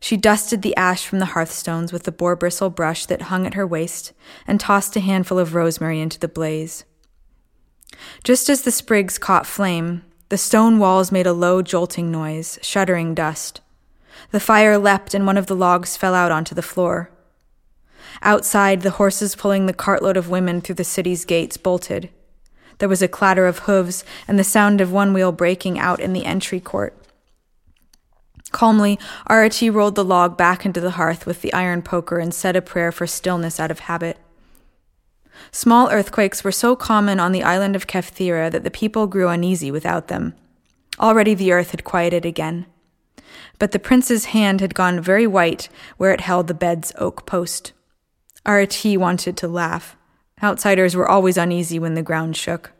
She 0.00 0.16
dusted 0.16 0.62
the 0.62 0.76
ash 0.76 1.06
from 1.06 1.20
the 1.20 1.26
hearthstones 1.26 1.92
with 1.92 2.04
the 2.04 2.12
boar 2.12 2.34
bristle 2.34 2.70
brush 2.70 3.06
that 3.06 3.22
hung 3.22 3.46
at 3.46 3.54
her 3.54 3.66
waist 3.66 4.12
and 4.46 4.58
tossed 4.58 4.96
a 4.96 5.00
handful 5.00 5.38
of 5.38 5.54
rosemary 5.54 6.00
into 6.00 6.18
the 6.18 6.28
blaze. 6.28 6.84
Just 8.24 8.48
as 8.48 8.62
the 8.62 8.70
sprigs 8.70 9.18
caught 9.18 9.46
flame, 9.46 10.02
the 10.28 10.38
stone 10.38 10.78
walls 10.78 11.12
made 11.12 11.26
a 11.26 11.32
low, 11.32 11.62
jolting 11.62 12.10
noise, 12.10 12.58
shuddering 12.62 13.14
dust. 13.14 13.60
The 14.30 14.40
fire 14.40 14.78
leapt 14.78 15.14
and 15.14 15.26
one 15.26 15.36
of 15.36 15.46
the 15.46 15.56
logs 15.56 15.96
fell 15.96 16.14
out 16.14 16.32
onto 16.32 16.54
the 16.54 16.62
floor. 16.62 17.10
Outside, 18.22 18.82
the 18.82 18.92
horses 18.92 19.34
pulling 19.34 19.66
the 19.66 19.72
cartload 19.72 20.16
of 20.16 20.30
women 20.30 20.60
through 20.60 20.76
the 20.76 20.84
city's 20.84 21.24
gates 21.24 21.56
bolted. 21.56 22.10
There 22.78 22.88
was 22.88 23.02
a 23.02 23.08
clatter 23.08 23.46
of 23.46 23.60
hooves 23.60 24.04
and 24.26 24.38
the 24.38 24.44
sound 24.44 24.80
of 24.80 24.92
one 24.92 25.12
wheel 25.12 25.32
breaking 25.32 25.78
out 25.78 26.00
in 26.00 26.12
the 26.12 26.24
entry 26.24 26.60
court. 26.60 26.96
Calmly, 28.52 28.98
Arati 29.28 29.72
rolled 29.72 29.94
the 29.94 30.04
log 30.04 30.36
back 30.36 30.66
into 30.66 30.80
the 30.80 30.92
hearth 30.92 31.26
with 31.26 31.42
the 31.42 31.52
iron 31.52 31.82
poker 31.82 32.18
and 32.18 32.34
said 32.34 32.54
a 32.54 32.62
prayer 32.62 32.92
for 32.92 33.06
stillness 33.06 33.58
out 33.58 33.70
of 33.70 33.80
habit. 33.80 34.18
Small 35.50 35.90
earthquakes 35.90 36.42
were 36.44 36.52
so 36.52 36.74
common 36.76 37.20
on 37.20 37.32
the 37.32 37.42
island 37.42 37.76
of 37.76 37.86
Kefthyra 37.86 38.50
that 38.50 38.64
the 38.64 38.70
people 38.70 39.06
grew 39.06 39.28
uneasy 39.28 39.70
without 39.70 40.08
them. 40.08 40.34
Already 40.98 41.34
the 41.34 41.52
earth 41.52 41.70
had 41.70 41.84
quieted 41.84 42.24
again. 42.24 42.66
But 43.58 43.72
the 43.72 43.78
prince's 43.78 44.26
hand 44.26 44.60
had 44.60 44.74
gone 44.74 45.00
very 45.00 45.26
white 45.26 45.68
where 45.96 46.12
it 46.12 46.20
held 46.20 46.46
the 46.46 46.54
bed's 46.54 46.92
oak 46.98 47.26
post. 47.26 47.72
Arati 48.44 48.96
wanted 48.96 49.36
to 49.38 49.48
laugh. 49.48 49.96
Outsiders 50.42 50.96
were 50.96 51.08
always 51.08 51.36
uneasy 51.36 51.78
when 51.78 51.94
the 51.94 52.02
ground 52.02 52.36
shook. 52.36 52.72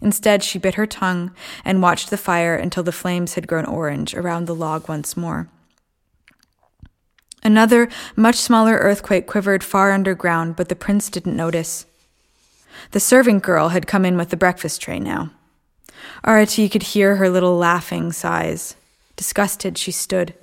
Instead, 0.00 0.42
she 0.42 0.58
bit 0.58 0.74
her 0.74 0.86
tongue 0.86 1.32
and 1.64 1.82
watched 1.82 2.10
the 2.10 2.16
fire 2.16 2.56
until 2.56 2.82
the 2.82 2.92
flames 2.92 3.34
had 3.34 3.46
grown 3.46 3.64
orange 3.64 4.14
around 4.14 4.46
the 4.46 4.54
log 4.54 4.88
once 4.88 5.16
more. 5.16 5.48
Another, 7.44 7.88
much 8.16 8.36
smaller 8.36 8.76
earthquake 8.76 9.26
quivered 9.26 9.62
far 9.62 9.92
underground, 9.92 10.56
but 10.56 10.70
the 10.70 10.76
prince 10.76 11.10
didn't 11.10 11.36
notice. 11.36 11.84
The 12.92 13.00
servant 13.00 13.42
girl 13.42 13.68
had 13.68 13.86
come 13.86 14.04
in 14.04 14.16
with 14.16 14.30
the 14.30 14.36
breakfast 14.36 14.80
tray 14.80 14.98
now. 14.98 15.30
Arati 16.24 16.70
could 16.70 16.82
hear 16.82 17.16
her 17.16 17.28
little 17.28 17.56
laughing 17.56 18.12
sighs. 18.12 18.76
Disgusted, 19.16 19.76
she 19.76 19.92
stood. 19.92 20.34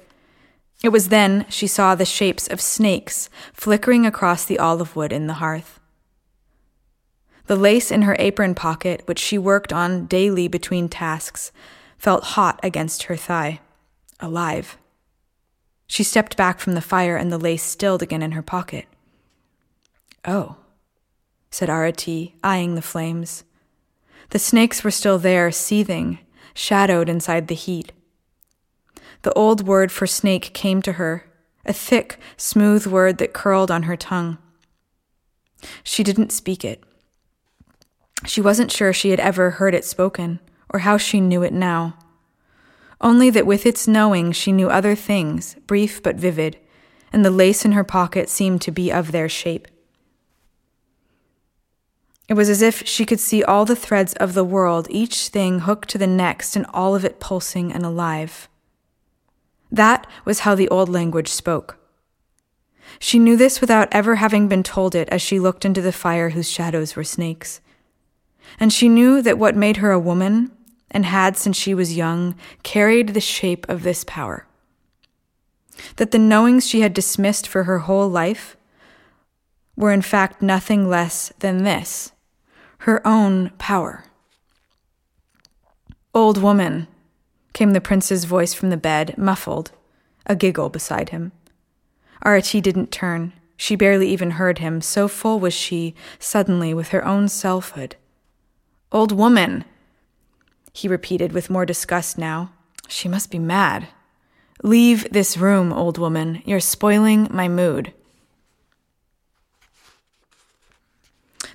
It 0.83 0.89
was 0.89 1.09
then 1.09 1.45
she 1.49 1.67
saw 1.67 1.95
the 1.95 2.05
shapes 2.05 2.47
of 2.47 2.61
snakes 2.61 3.29
flickering 3.53 4.05
across 4.05 4.45
the 4.45 4.59
olive 4.59 4.95
wood 4.95 5.11
in 5.11 5.27
the 5.27 5.35
hearth. 5.35 5.79
The 7.47 7.55
lace 7.55 7.91
in 7.91 8.03
her 8.03 8.15
apron 8.19 8.55
pocket, 8.55 9.01
which 9.05 9.19
she 9.19 9.37
worked 9.37 9.73
on 9.73 10.05
daily 10.05 10.47
between 10.47 10.87
tasks, 10.87 11.51
felt 11.97 12.23
hot 12.23 12.59
against 12.63 13.03
her 13.03 13.15
thigh, 13.15 13.59
alive. 14.19 14.77
She 15.91 16.03
stepped 16.03 16.37
back 16.37 16.61
from 16.61 16.73
the 16.73 16.79
fire 16.79 17.17
and 17.17 17.29
the 17.29 17.37
lace 17.37 17.63
stilled 17.63 18.01
again 18.01 18.21
in 18.21 18.31
her 18.31 18.41
pocket. 18.41 18.85
Oh, 20.23 20.55
said 21.49 21.67
Arati, 21.67 22.31
eyeing 22.41 22.75
the 22.75 22.81
flames. 22.81 23.43
The 24.29 24.39
snakes 24.39 24.85
were 24.85 24.89
still 24.89 25.17
there, 25.17 25.51
seething, 25.51 26.19
shadowed 26.53 27.09
inside 27.09 27.49
the 27.49 27.55
heat. 27.55 27.91
The 29.23 29.33
old 29.33 29.67
word 29.67 29.91
for 29.91 30.07
snake 30.07 30.53
came 30.53 30.81
to 30.83 30.93
her, 30.93 31.25
a 31.65 31.73
thick, 31.73 32.17
smooth 32.37 32.87
word 32.87 33.17
that 33.17 33.33
curled 33.33 33.69
on 33.69 33.83
her 33.83 33.97
tongue. 33.97 34.37
She 35.83 36.05
didn't 36.05 36.31
speak 36.31 36.63
it. 36.63 36.81
She 38.25 38.39
wasn't 38.39 38.71
sure 38.71 38.93
she 38.93 39.09
had 39.09 39.19
ever 39.19 39.51
heard 39.51 39.75
it 39.75 39.83
spoken, 39.83 40.39
or 40.69 40.79
how 40.79 40.95
she 40.95 41.19
knew 41.19 41.43
it 41.43 41.51
now. 41.51 41.97
Only 43.01 43.31
that 43.31 43.47
with 43.47 43.65
its 43.65 43.87
knowing 43.87 44.31
she 44.31 44.51
knew 44.51 44.69
other 44.69 44.95
things, 44.95 45.55
brief 45.65 46.03
but 46.03 46.15
vivid, 46.15 46.57
and 47.11 47.25
the 47.25 47.31
lace 47.31 47.65
in 47.65 47.71
her 47.71 47.83
pocket 47.83 48.29
seemed 48.29 48.61
to 48.61 48.71
be 48.71 48.91
of 48.91 49.11
their 49.11 49.27
shape. 49.27 49.67
It 52.29 52.35
was 52.35 52.47
as 52.47 52.61
if 52.61 52.87
she 52.87 53.05
could 53.05 53.19
see 53.19 53.43
all 53.43 53.65
the 53.65 53.75
threads 53.75 54.13
of 54.13 54.33
the 54.33 54.45
world, 54.45 54.87
each 54.89 55.27
thing 55.27 55.61
hooked 55.61 55.89
to 55.89 55.97
the 55.97 56.07
next, 56.07 56.55
and 56.55 56.65
all 56.73 56.95
of 56.95 57.03
it 57.03 57.19
pulsing 57.19 57.73
and 57.73 57.83
alive. 57.83 58.47
That 59.71 60.07
was 60.23 60.39
how 60.39 60.55
the 60.55 60.69
old 60.69 60.87
language 60.87 61.27
spoke. 61.27 61.77
She 62.99 63.19
knew 63.19 63.35
this 63.35 63.59
without 63.59 63.89
ever 63.91 64.15
having 64.15 64.47
been 64.47 64.63
told 64.63 64.95
it 64.95 65.09
as 65.09 65.21
she 65.21 65.39
looked 65.39 65.65
into 65.65 65.81
the 65.81 65.91
fire 65.91 66.29
whose 66.29 66.49
shadows 66.49 66.95
were 66.95 67.03
snakes. 67.03 67.61
And 68.59 68.71
she 68.71 68.89
knew 68.89 69.21
that 69.21 69.37
what 69.37 69.55
made 69.55 69.77
her 69.77 69.91
a 69.91 69.99
woman, 69.99 70.51
and 70.91 71.05
had 71.05 71.35
since 71.35 71.57
she 71.57 71.73
was 71.73 71.97
young, 71.97 72.35
carried 72.63 73.09
the 73.09 73.21
shape 73.21 73.67
of 73.67 73.83
this 73.83 74.03
power. 74.03 74.45
That 75.95 76.11
the 76.11 76.19
knowings 76.19 76.67
she 76.67 76.81
had 76.81 76.93
dismissed 76.93 77.47
for 77.47 77.63
her 77.63 77.79
whole 77.79 78.07
life 78.09 78.55
were 79.75 79.91
in 79.91 80.01
fact 80.01 80.41
nothing 80.41 80.87
less 80.87 81.33
than 81.39 81.63
this 81.63 82.11
her 82.79 83.05
own 83.05 83.51
power. 83.59 84.03
Old 86.15 86.41
woman, 86.41 86.87
came 87.53 87.71
the 87.71 87.81
prince's 87.81 88.25
voice 88.25 88.53
from 88.53 88.69
the 88.69 88.77
bed, 88.77 89.15
muffled, 89.17 89.71
a 90.25 90.35
giggle 90.35 90.69
beside 90.69 91.09
him. 91.09 91.31
Arati 92.25 92.61
didn't 92.61 92.91
turn. 92.91 93.33
She 93.55 93.75
barely 93.75 94.09
even 94.09 94.31
heard 94.31 94.57
him, 94.57 94.81
so 94.81 95.07
full 95.07 95.39
was 95.39 95.53
she, 95.53 95.93
suddenly, 96.17 96.73
with 96.73 96.89
her 96.89 97.05
own 97.05 97.27
selfhood. 97.27 97.95
Old 98.91 99.11
woman, 99.11 99.65
he 100.71 100.87
repeated 100.87 101.33
with 101.33 101.49
more 101.49 101.65
disgust 101.65 102.17
now. 102.17 102.51
She 102.87 103.07
must 103.07 103.31
be 103.31 103.39
mad. 103.39 103.87
Leave 104.63 105.11
this 105.11 105.37
room, 105.37 105.73
old 105.73 105.97
woman. 105.97 106.41
You're 106.45 106.59
spoiling 106.59 107.27
my 107.31 107.47
mood. 107.47 107.93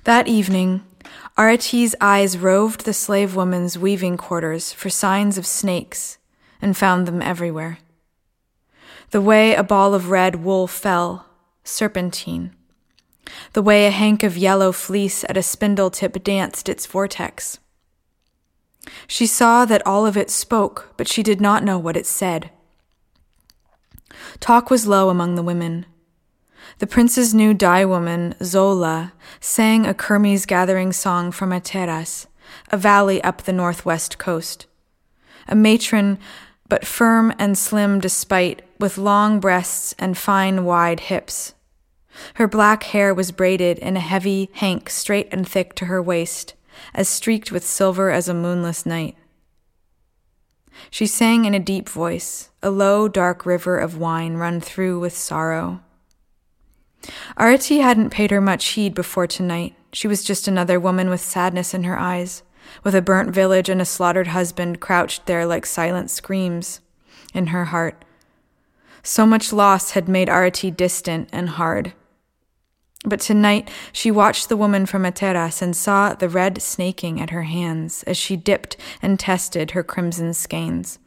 That 0.03 0.27
evening, 0.27 0.83
Arati's 1.37 1.95
eyes 2.01 2.37
roved 2.37 2.85
the 2.85 2.93
slave 2.93 3.35
woman's 3.35 3.77
weaving 3.77 4.17
quarters 4.17 4.73
for 4.73 4.89
signs 4.89 5.37
of 5.37 5.45
snakes 5.45 6.17
and 6.61 6.75
found 6.75 7.07
them 7.07 7.21
everywhere. 7.21 7.79
The 9.11 9.21
way 9.21 9.53
a 9.53 9.63
ball 9.63 9.93
of 9.93 10.09
red 10.09 10.43
wool 10.43 10.67
fell, 10.67 11.25
serpentine. 11.63 12.55
The 13.53 13.61
way 13.61 13.85
a 13.85 13.91
hank 13.91 14.23
of 14.23 14.37
yellow 14.37 14.71
fleece 14.71 15.23
at 15.25 15.37
a 15.37 15.43
spindle 15.43 15.89
tip 15.89 16.23
danced 16.23 16.69
its 16.69 16.85
vortex. 16.85 17.59
She 19.07 19.25
saw 19.25 19.65
that 19.65 19.85
all 19.85 20.05
of 20.05 20.17
it 20.17 20.29
spoke, 20.29 20.93
but 20.97 21.07
she 21.07 21.23
did 21.23 21.41
not 21.41 21.63
know 21.63 21.77
what 21.77 21.97
it 21.97 22.05
said. 22.05 22.49
Talk 24.39 24.69
was 24.69 24.87
low 24.87 25.09
among 25.09 25.35
the 25.35 25.43
women. 25.43 25.85
The 26.79 26.87
prince's 26.87 27.33
new 27.33 27.53
dye 27.53 27.85
woman, 27.85 28.35
Zola, 28.43 29.13
sang 29.39 29.85
a 29.85 29.93
Kermes 29.93 30.45
gathering 30.45 30.91
song 30.91 31.31
from 31.31 31.51
Ateras, 31.51 32.27
a 32.69 32.77
valley 32.77 33.23
up 33.23 33.43
the 33.43 33.53
northwest 33.53 34.17
coast. 34.17 34.67
A 35.47 35.55
matron, 35.55 36.19
but 36.69 36.85
firm 36.85 37.33
and 37.39 37.57
slim 37.57 37.99
despite, 37.99 38.61
with 38.79 38.97
long 38.97 39.39
breasts 39.39 39.95
and 39.97 40.17
fine, 40.17 40.65
wide 40.65 41.01
hips. 41.01 41.53
Her 42.35 42.47
black 42.47 42.83
hair 42.83 43.13
was 43.13 43.31
braided 43.31 43.79
in 43.79 43.95
a 43.95 44.01
heavy 44.01 44.49
hank 44.53 44.89
straight 44.89 45.27
and 45.31 45.47
thick 45.47 45.73
to 45.75 45.85
her 45.85 46.01
waist, 46.01 46.53
as 46.93 47.07
streaked 47.09 47.51
with 47.51 47.65
silver 47.65 48.09
as 48.11 48.27
a 48.27 48.33
moonless 48.33 48.85
night. 48.85 49.15
She 50.89 51.07
sang 51.07 51.45
in 51.45 51.53
a 51.53 51.59
deep 51.59 51.89
voice, 51.89 52.49
a 52.61 52.69
low, 52.69 53.07
dark 53.07 53.45
river 53.45 53.77
of 53.77 53.97
wine 53.97 54.35
run 54.35 54.61
through 54.61 54.99
with 54.99 55.17
sorrow. 55.17 55.81
Arati 57.37 57.81
hadn't 57.81 58.09
paid 58.09 58.31
her 58.31 58.41
much 58.41 58.65
heed 58.69 58.93
before 58.93 59.27
tonight. 59.27 59.75
She 59.93 60.07
was 60.07 60.23
just 60.23 60.47
another 60.47 60.79
woman 60.79 61.09
with 61.09 61.21
sadness 61.21 61.73
in 61.73 61.83
her 61.83 61.97
eyes, 61.97 62.43
with 62.83 62.95
a 62.95 63.01
burnt 63.01 63.33
village 63.33 63.69
and 63.69 63.81
a 63.81 63.85
slaughtered 63.85 64.27
husband 64.27 64.79
crouched 64.79 65.25
there 65.25 65.45
like 65.45 65.65
silent 65.65 66.09
screams 66.09 66.81
in 67.33 67.47
her 67.47 67.65
heart. 67.65 68.03
So 69.03 69.25
much 69.25 69.53
loss 69.53 69.91
had 69.91 70.09
made 70.09 70.27
Arati 70.27 70.75
distant 70.75 71.29
and 71.31 71.49
hard. 71.49 71.93
But 73.07 73.21
tonight 73.21 73.69
she 73.93 74.11
watched 74.11 74.49
the 74.49 74.57
woman 74.57 74.85
from 74.85 75.05
a 75.05 75.13
terrace 75.13 75.61
and 75.61 75.73
saw 75.73 76.13
the 76.13 76.27
red 76.27 76.61
snaking 76.61 77.21
at 77.21 77.29
her 77.29 77.43
hands 77.43 78.03
as 78.03 78.17
she 78.17 78.35
dipped 78.35 78.75
and 79.01 79.17
tested 79.17 79.71
her 79.71 79.81
crimson 79.81 80.33
skeins. 80.33 80.99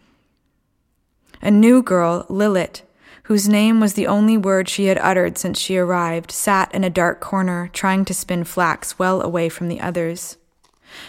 A 1.42 1.50
new 1.50 1.82
girl, 1.82 2.24
Lilith, 2.30 2.82
whose 3.24 3.50
name 3.50 3.80
was 3.80 3.92
the 3.92 4.06
only 4.06 4.38
word 4.38 4.66
she 4.66 4.86
had 4.86 4.96
uttered 4.96 5.36
since 5.36 5.58
she 5.58 5.76
arrived, 5.76 6.30
sat 6.30 6.74
in 6.74 6.84
a 6.84 6.90
dark 6.90 7.20
corner 7.20 7.68
trying 7.74 8.06
to 8.06 8.14
spin 8.14 8.44
flax 8.44 8.98
well 8.98 9.20
away 9.20 9.50
from 9.50 9.68
the 9.68 9.80
others. 9.82 10.38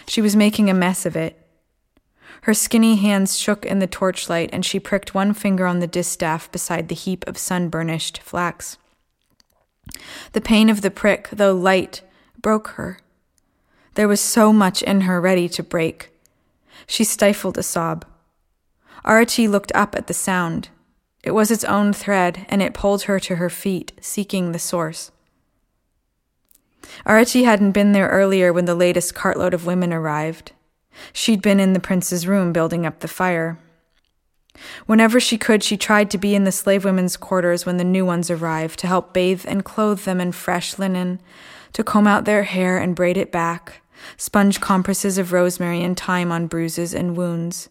She 0.06 0.20
was 0.20 0.36
making 0.36 0.68
a 0.68 0.74
mess 0.74 1.06
of 1.06 1.16
it. 1.16 1.38
Her 2.42 2.52
skinny 2.52 2.96
hands 2.96 3.38
shook 3.38 3.64
in 3.64 3.78
the 3.78 3.86
torchlight, 3.86 4.50
and 4.52 4.64
she 4.64 4.78
pricked 4.78 5.14
one 5.14 5.32
finger 5.32 5.66
on 5.66 5.78
the 5.78 5.86
distaff 5.86 6.52
beside 6.52 6.88
the 6.88 6.94
heap 6.94 7.26
of 7.26 7.38
sun-burnished 7.38 8.18
flax. 8.18 8.76
The 10.32 10.40
pain 10.40 10.68
of 10.70 10.80
the 10.80 10.90
prick, 10.90 11.28
though 11.32 11.54
light, 11.54 12.02
broke 12.40 12.68
her. 12.68 12.98
There 13.94 14.08
was 14.08 14.20
so 14.20 14.52
much 14.52 14.82
in 14.82 15.02
her 15.02 15.20
ready 15.20 15.48
to 15.50 15.62
break. 15.62 16.10
She 16.86 17.04
stifled 17.04 17.58
a 17.58 17.62
sob. 17.62 18.04
Arati 19.04 19.48
looked 19.48 19.72
up 19.74 19.94
at 19.94 20.06
the 20.06 20.14
sound. 20.14 20.68
It 21.22 21.32
was 21.32 21.50
its 21.50 21.64
own 21.64 21.92
thread, 21.92 22.46
and 22.48 22.62
it 22.62 22.74
pulled 22.74 23.02
her 23.02 23.20
to 23.20 23.36
her 23.36 23.50
feet, 23.50 23.92
seeking 24.00 24.52
the 24.52 24.58
source. 24.58 25.10
Arati 27.06 27.44
hadn't 27.44 27.72
been 27.72 27.92
there 27.92 28.08
earlier 28.08 28.52
when 28.52 28.64
the 28.64 28.74
latest 28.74 29.14
cartload 29.14 29.54
of 29.54 29.66
women 29.66 29.92
arrived. 29.92 30.52
She'd 31.12 31.42
been 31.42 31.60
in 31.60 31.72
the 31.72 31.80
prince's 31.80 32.26
room 32.26 32.52
building 32.52 32.84
up 32.86 33.00
the 33.00 33.08
fire. 33.08 33.58
Whenever 34.86 35.18
she 35.18 35.38
could, 35.38 35.62
she 35.62 35.76
tried 35.76 36.10
to 36.10 36.18
be 36.18 36.34
in 36.34 36.44
the 36.44 36.52
slave 36.52 36.84
women's 36.84 37.16
quarters 37.16 37.64
when 37.64 37.78
the 37.78 37.84
new 37.84 38.04
ones 38.04 38.30
arrived 38.30 38.78
to 38.78 38.86
help 38.86 39.12
bathe 39.12 39.44
and 39.46 39.64
clothe 39.64 40.00
them 40.00 40.20
in 40.20 40.32
fresh 40.32 40.78
linen, 40.78 41.20
to 41.72 41.82
comb 41.82 42.06
out 42.06 42.24
their 42.24 42.42
hair 42.42 42.78
and 42.78 42.94
braid 42.94 43.16
it 43.16 43.32
back, 43.32 43.82
sponge 44.16 44.60
compresses 44.60 45.18
of 45.18 45.32
rosemary 45.32 45.82
and 45.82 45.98
thyme 45.98 46.30
on 46.30 46.46
bruises 46.46 46.92
and 46.92 47.16
wounds. 47.16 47.68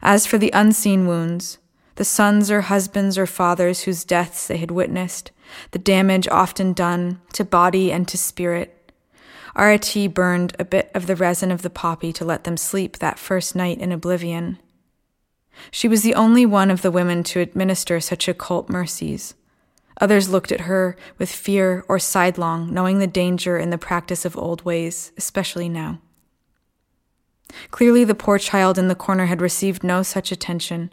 As 0.00 0.26
for 0.26 0.38
the 0.38 0.50
unseen 0.54 1.06
wounds, 1.06 1.58
the 1.96 2.04
sons 2.04 2.50
or 2.50 2.62
husbands 2.62 3.18
or 3.18 3.26
fathers 3.26 3.82
whose 3.82 4.04
deaths 4.04 4.46
they 4.46 4.56
had 4.56 4.70
witnessed, 4.70 5.30
the 5.72 5.78
damage 5.78 6.26
often 6.28 6.72
done 6.72 7.20
to 7.34 7.44
body 7.44 7.92
and 7.92 8.08
to 8.08 8.16
spirit, 8.16 8.78
Arati 9.54 10.12
burned 10.12 10.56
a 10.58 10.64
bit 10.64 10.90
of 10.94 11.06
the 11.06 11.16
resin 11.16 11.50
of 11.50 11.60
the 11.60 11.68
poppy 11.68 12.12
to 12.14 12.24
let 12.24 12.44
them 12.44 12.56
sleep 12.56 12.98
that 12.98 13.18
first 13.18 13.54
night 13.54 13.78
in 13.78 13.92
oblivion. 13.92 14.58
She 15.70 15.88
was 15.88 16.02
the 16.02 16.14
only 16.14 16.46
one 16.46 16.70
of 16.70 16.82
the 16.82 16.90
women 16.90 17.22
to 17.24 17.40
administer 17.40 18.00
such 18.00 18.28
occult 18.28 18.68
mercies. 18.68 19.34
Others 20.00 20.28
looked 20.28 20.50
at 20.50 20.62
her 20.62 20.96
with 21.18 21.30
fear 21.30 21.84
or 21.88 21.98
sidelong, 21.98 22.72
knowing 22.72 22.98
the 22.98 23.06
danger 23.06 23.58
in 23.58 23.70
the 23.70 23.78
practice 23.78 24.24
of 24.24 24.36
old 24.36 24.64
ways, 24.64 25.12
especially 25.16 25.68
now. 25.68 26.00
Clearly, 27.70 28.04
the 28.04 28.14
poor 28.14 28.38
child 28.38 28.78
in 28.78 28.88
the 28.88 28.94
corner 28.94 29.26
had 29.26 29.42
received 29.42 29.84
no 29.84 30.02
such 30.02 30.32
attention. 30.32 30.92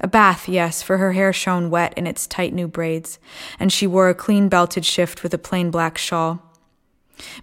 A 0.00 0.08
bath, 0.08 0.48
yes, 0.48 0.82
for 0.82 0.98
her 0.98 1.12
hair 1.12 1.32
shone 1.32 1.70
wet 1.70 1.94
in 1.96 2.06
its 2.06 2.26
tight 2.26 2.52
new 2.52 2.66
braids, 2.66 3.18
and 3.58 3.72
she 3.72 3.86
wore 3.86 4.08
a 4.08 4.14
clean 4.14 4.48
belted 4.48 4.84
shift 4.84 5.22
with 5.22 5.32
a 5.32 5.38
plain 5.38 5.70
black 5.70 5.96
shawl. 5.96 6.49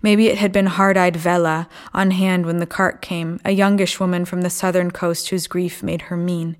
Maybe 0.01 0.27
it 0.27 0.37
had 0.37 0.51
been 0.51 0.67
hard 0.67 0.97
eyed 0.97 1.15
Vela 1.15 1.67
on 1.93 2.11
hand 2.11 2.45
when 2.45 2.59
the 2.59 2.65
cart 2.65 3.01
came, 3.01 3.39
a 3.43 3.51
youngish 3.51 3.99
woman 3.99 4.25
from 4.25 4.41
the 4.41 4.49
southern 4.49 4.91
coast 4.91 5.29
whose 5.29 5.47
grief 5.47 5.83
made 5.83 6.03
her 6.03 6.17
mean. 6.17 6.57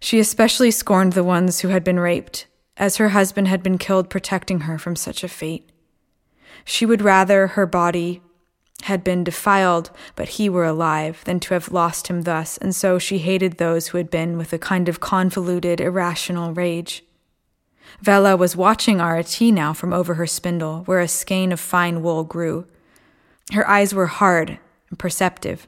She 0.00 0.18
especially 0.18 0.70
scorned 0.70 1.12
the 1.12 1.24
ones 1.24 1.60
who 1.60 1.68
had 1.68 1.84
been 1.84 2.00
raped, 2.00 2.46
as 2.76 2.96
her 2.96 3.10
husband 3.10 3.48
had 3.48 3.62
been 3.62 3.78
killed 3.78 4.08
protecting 4.08 4.60
her 4.60 4.78
from 4.78 4.96
such 4.96 5.22
a 5.22 5.28
fate. 5.28 5.68
She 6.64 6.86
would 6.86 7.02
rather 7.02 7.48
her 7.48 7.66
body 7.66 8.22
had 8.84 9.04
been 9.04 9.24
defiled, 9.24 9.90
but 10.16 10.30
he 10.30 10.48
were 10.48 10.64
alive, 10.64 11.22
than 11.24 11.38
to 11.40 11.54
have 11.54 11.72
lost 11.72 12.08
him 12.08 12.22
thus, 12.22 12.56
and 12.58 12.74
so 12.74 12.98
she 12.98 13.18
hated 13.18 13.58
those 13.58 13.88
who 13.88 13.98
had 13.98 14.10
been 14.10 14.38
with 14.38 14.52
a 14.52 14.58
kind 14.58 14.88
of 14.88 15.00
convoluted, 15.00 15.80
irrational 15.80 16.54
rage. 16.54 17.04
Vela 18.00 18.36
was 18.36 18.56
watching 18.56 18.98
Arati 18.98 19.52
now 19.52 19.72
from 19.72 19.92
over 19.92 20.14
her 20.14 20.26
spindle, 20.26 20.82
where 20.84 21.00
a 21.00 21.08
skein 21.08 21.52
of 21.52 21.60
fine 21.60 22.02
wool 22.02 22.24
grew. 22.24 22.66
Her 23.52 23.68
eyes 23.68 23.94
were 23.94 24.06
hard 24.06 24.58
and 24.88 24.98
perceptive. 24.98 25.66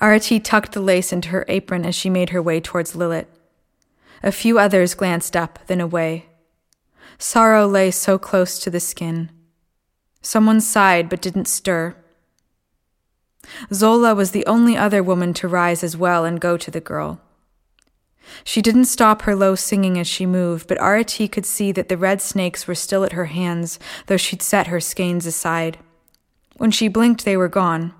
Arati 0.00 0.42
tucked 0.42 0.72
the 0.72 0.80
lace 0.80 1.12
into 1.12 1.30
her 1.30 1.46
apron 1.48 1.86
as 1.86 1.94
she 1.94 2.10
made 2.10 2.30
her 2.30 2.42
way 2.42 2.60
towards 2.60 2.94
Lilith. 2.94 3.28
A 4.22 4.30
few 4.30 4.58
others 4.58 4.94
glanced 4.94 5.36
up, 5.36 5.58
then 5.66 5.80
away. 5.80 6.26
Sorrow 7.18 7.66
lay 7.66 7.90
so 7.90 8.18
close 8.18 8.58
to 8.58 8.70
the 8.70 8.80
skin. 8.80 9.30
Someone 10.20 10.60
sighed 10.60 11.08
but 11.08 11.22
didn't 11.22 11.48
stir. 11.48 11.96
Zola 13.72 14.14
was 14.14 14.30
the 14.30 14.46
only 14.46 14.76
other 14.76 15.02
woman 15.02 15.34
to 15.34 15.48
rise 15.48 15.82
as 15.82 15.96
well 15.96 16.24
and 16.24 16.40
go 16.40 16.56
to 16.56 16.70
the 16.70 16.80
girl. 16.80 17.20
She 18.44 18.62
didn't 18.62 18.86
stop 18.86 19.22
her 19.22 19.34
low 19.34 19.54
singing 19.54 19.98
as 19.98 20.06
she 20.06 20.26
moved, 20.26 20.68
but 20.68 20.78
Arati 20.78 21.30
could 21.30 21.46
see 21.46 21.72
that 21.72 21.88
the 21.88 21.96
red 21.96 22.20
snakes 22.20 22.66
were 22.66 22.74
still 22.74 23.04
at 23.04 23.12
her 23.12 23.26
hands, 23.26 23.78
though 24.06 24.16
she'd 24.16 24.42
set 24.42 24.68
her 24.68 24.80
skeins 24.80 25.26
aside. 25.26 25.78
When 26.56 26.70
she 26.70 26.88
blinked, 26.88 27.24
they 27.24 27.36
were 27.36 27.48
gone, 27.48 27.94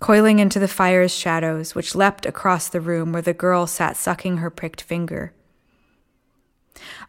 coiling 0.00 0.38
into 0.38 0.58
the 0.58 0.68
fire's 0.68 1.14
shadows, 1.14 1.74
which 1.74 1.94
leapt 1.94 2.26
across 2.26 2.68
the 2.68 2.80
room 2.80 3.12
where 3.12 3.22
the 3.22 3.34
girl 3.34 3.66
sat 3.66 3.96
sucking 3.96 4.38
her 4.38 4.50
pricked 4.50 4.82
finger. 4.82 5.32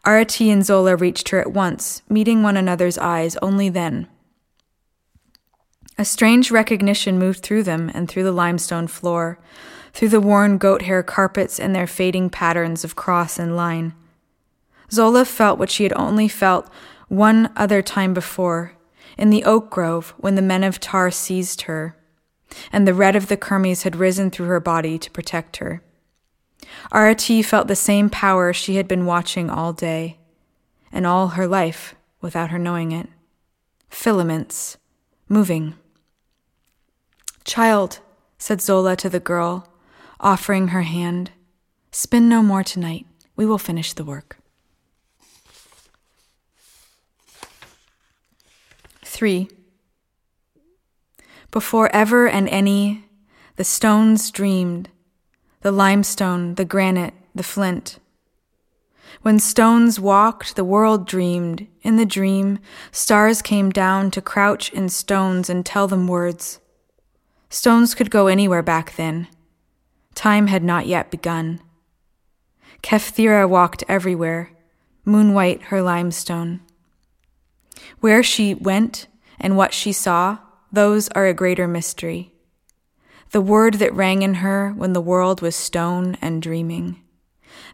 Arati 0.06 0.52
and 0.52 0.66
Zola 0.66 0.96
reached 0.96 1.30
her 1.30 1.40
at 1.40 1.52
once, 1.52 2.02
meeting 2.10 2.44
one 2.44 2.58
another's 2.58 2.98
eyes 2.98 3.36
only 3.42 3.70
then. 3.70 4.08
A 5.98 6.06
strange 6.06 6.52
recognition 6.52 7.18
moved 7.18 7.42
through 7.42 7.64
them 7.64 7.90
and 7.94 8.08
through 8.08 8.24
the 8.24 8.32
limestone 8.32 8.88
floor, 8.88 9.40
through 9.94 10.10
the 10.10 10.22
worn 10.22 10.58
goat 10.58 10.84
hair 10.84 11.04
carpets 11.04 11.60
and 11.60 11.76
their 11.76 11.88
fading 11.88 12.30
patterns 12.30 12.84
of 12.84 12.96
cross 12.96 13.40
and 13.40 13.56
line. 13.56 13.94
Zola 14.92 15.26
felt 15.26 15.60
what 15.60 15.70
she 15.70 15.84
had 15.84 15.94
only 15.94 16.28
felt 16.28 16.70
one 17.08 17.52
other 17.56 17.82
time 17.82 18.14
before, 18.14 18.74
in 19.18 19.30
the 19.30 19.44
oak 19.44 19.70
grove 19.70 20.14
when 20.18 20.36
the 20.36 20.42
men 20.42 20.64
of 20.64 20.80
Tar 20.80 21.12
seized 21.12 21.64
her, 21.64 21.96
and 22.72 22.88
the 22.88 22.94
red 22.94 23.16
of 23.16 23.28
the 23.28 23.38
kermes 23.38 23.84
had 23.84 23.96
risen 23.96 24.30
through 24.30 24.48
her 24.48 24.60
body 24.60 24.98
to 24.98 25.12
protect 25.12 25.58
her. 25.58 25.82
Arati 26.92 27.44
felt 27.44 27.68
the 27.68 27.76
same 27.76 28.10
power 28.10 28.54
she 28.54 28.76
had 28.76 28.88
been 28.88 29.06
watching 29.06 29.50
all 29.50 29.74
day, 29.74 30.20
and 30.92 31.06
all 31.06 31.30
her 31.30 31.48
life 31.48 31.96
without 32.22 32.50
her 32.52 32.60
knowing 32.60 32.92
it. 32.92 33.08
Filaments, 33.90 34.78
moving. 35.28 35.76
Child, 37.44 38.00
said 38.38 38.62
Zola 38.62 38.96
to 38.98 39.10
the 39.10 39.20
girl, 39.20 39.68
offering 40.20 40.70
her 40.70 40.84
hand, 40.84 41.32
spin 41.92 42.28
no 42.30 42.42
more 42.42 42.64
tonight. 42.64 43.06
We 43.36 43.46
will 43.46 43.58
finish 43.58 43.94
the 43.94 44.04
work. 44.04 44.38
3. 49.04 49.50
Before 51.52 51.90
ever 51.96 52.28
and 52.28 52.48
any, 52.50 53.06
the 53.56 53.64
stones 53.64 54.30
dreamed, 54.32 54.90
the 55.62 55.72
limestone, 55.72 56.56
the 56.56 56.66
granite, 56.66 57.14
the 57.34 57.44
flint. 57.44 58.00
When 59.22 59.40
stones 59.40 60.00
walked, 60.00 60.56
the 60.56 60.64
world 60.64 61.08
dreamed. 61.08 61.68
In 61.82 61.96
the 61.96 62.06
dream, 62.06 62.60
stars 62.92 63.42
came 63.42 63.72
down 63.72 64.12
to 64.12 64.22
crouch 64.22 64.72
in 64.72 64.90
stones 64.90 65.50
and 65.50 65.66
tell 65.66 65.88
them 65.88 66.08
words. 66.08 66.60
Stones 67.50 67.96
could 67.96 68.12
go 68.12 68.28
anywhere 68.28 68.62
back 68.62 68.96
then. 68.96 69.28
Time 70.18 70.48
had 70.48 70.64
not 70.64 70.88
yet 70.88 71.12
begun. 71.12 71.62
Kefthyra 72.82 73.48
walked 73.48 73.84
everywhere, 73.88 74.50
moon 75.06 75.36
white 75.36 75.62
her 75.66 75.80
limestone. 75.80 76.62
Where 78.00 78.24
she 78.24 78.56
went 78.56 79.06
and 79.40 79.56
what 79.56 79.76
she 79.76 79.92
saw, 79.92 80.40
those 80.72 81.08
are 81.10 81.28
a 81.28 81.36
greater 81.36 81.68
mystery. 81.68 82.34
The 83.30 83.42
word 83.42 83.76
that 83.76 83.94
rang 83.94 84.24
in 84.24 84.42
her 84.42 84.72
when 84.72 84.94
the 84.94 85.02
world 85.02 85.44
was 85.44 85.56
stone 85.56 86.18
and 86.20 86.42
dreaming. 86.42 87.00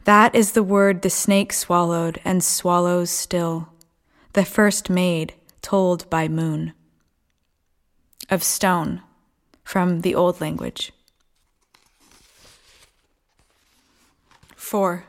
That 0.03 0.35
is 0.35 0.51
the 0.51 0.63
word 0.63 1.01
the 1.01 1.09
snake 1.09 1.53
swallowed 1.53 2.19
and 2.25 2.43
swallows 2.43 3.09
still, 3.09 3.69
the 4.33 4.43
first 4.43 4.89
made, 4.89 5.33
told 5.61 6.09
by 6.09 6.27
moon. 6.27 6.73
Of 8.29 8.43
stone 8.43 9.01
from 9.63 10.01
the 10.01 10.13
Old 10.13 10.41
Language. 10.41 10.91
4. 14.73 15.05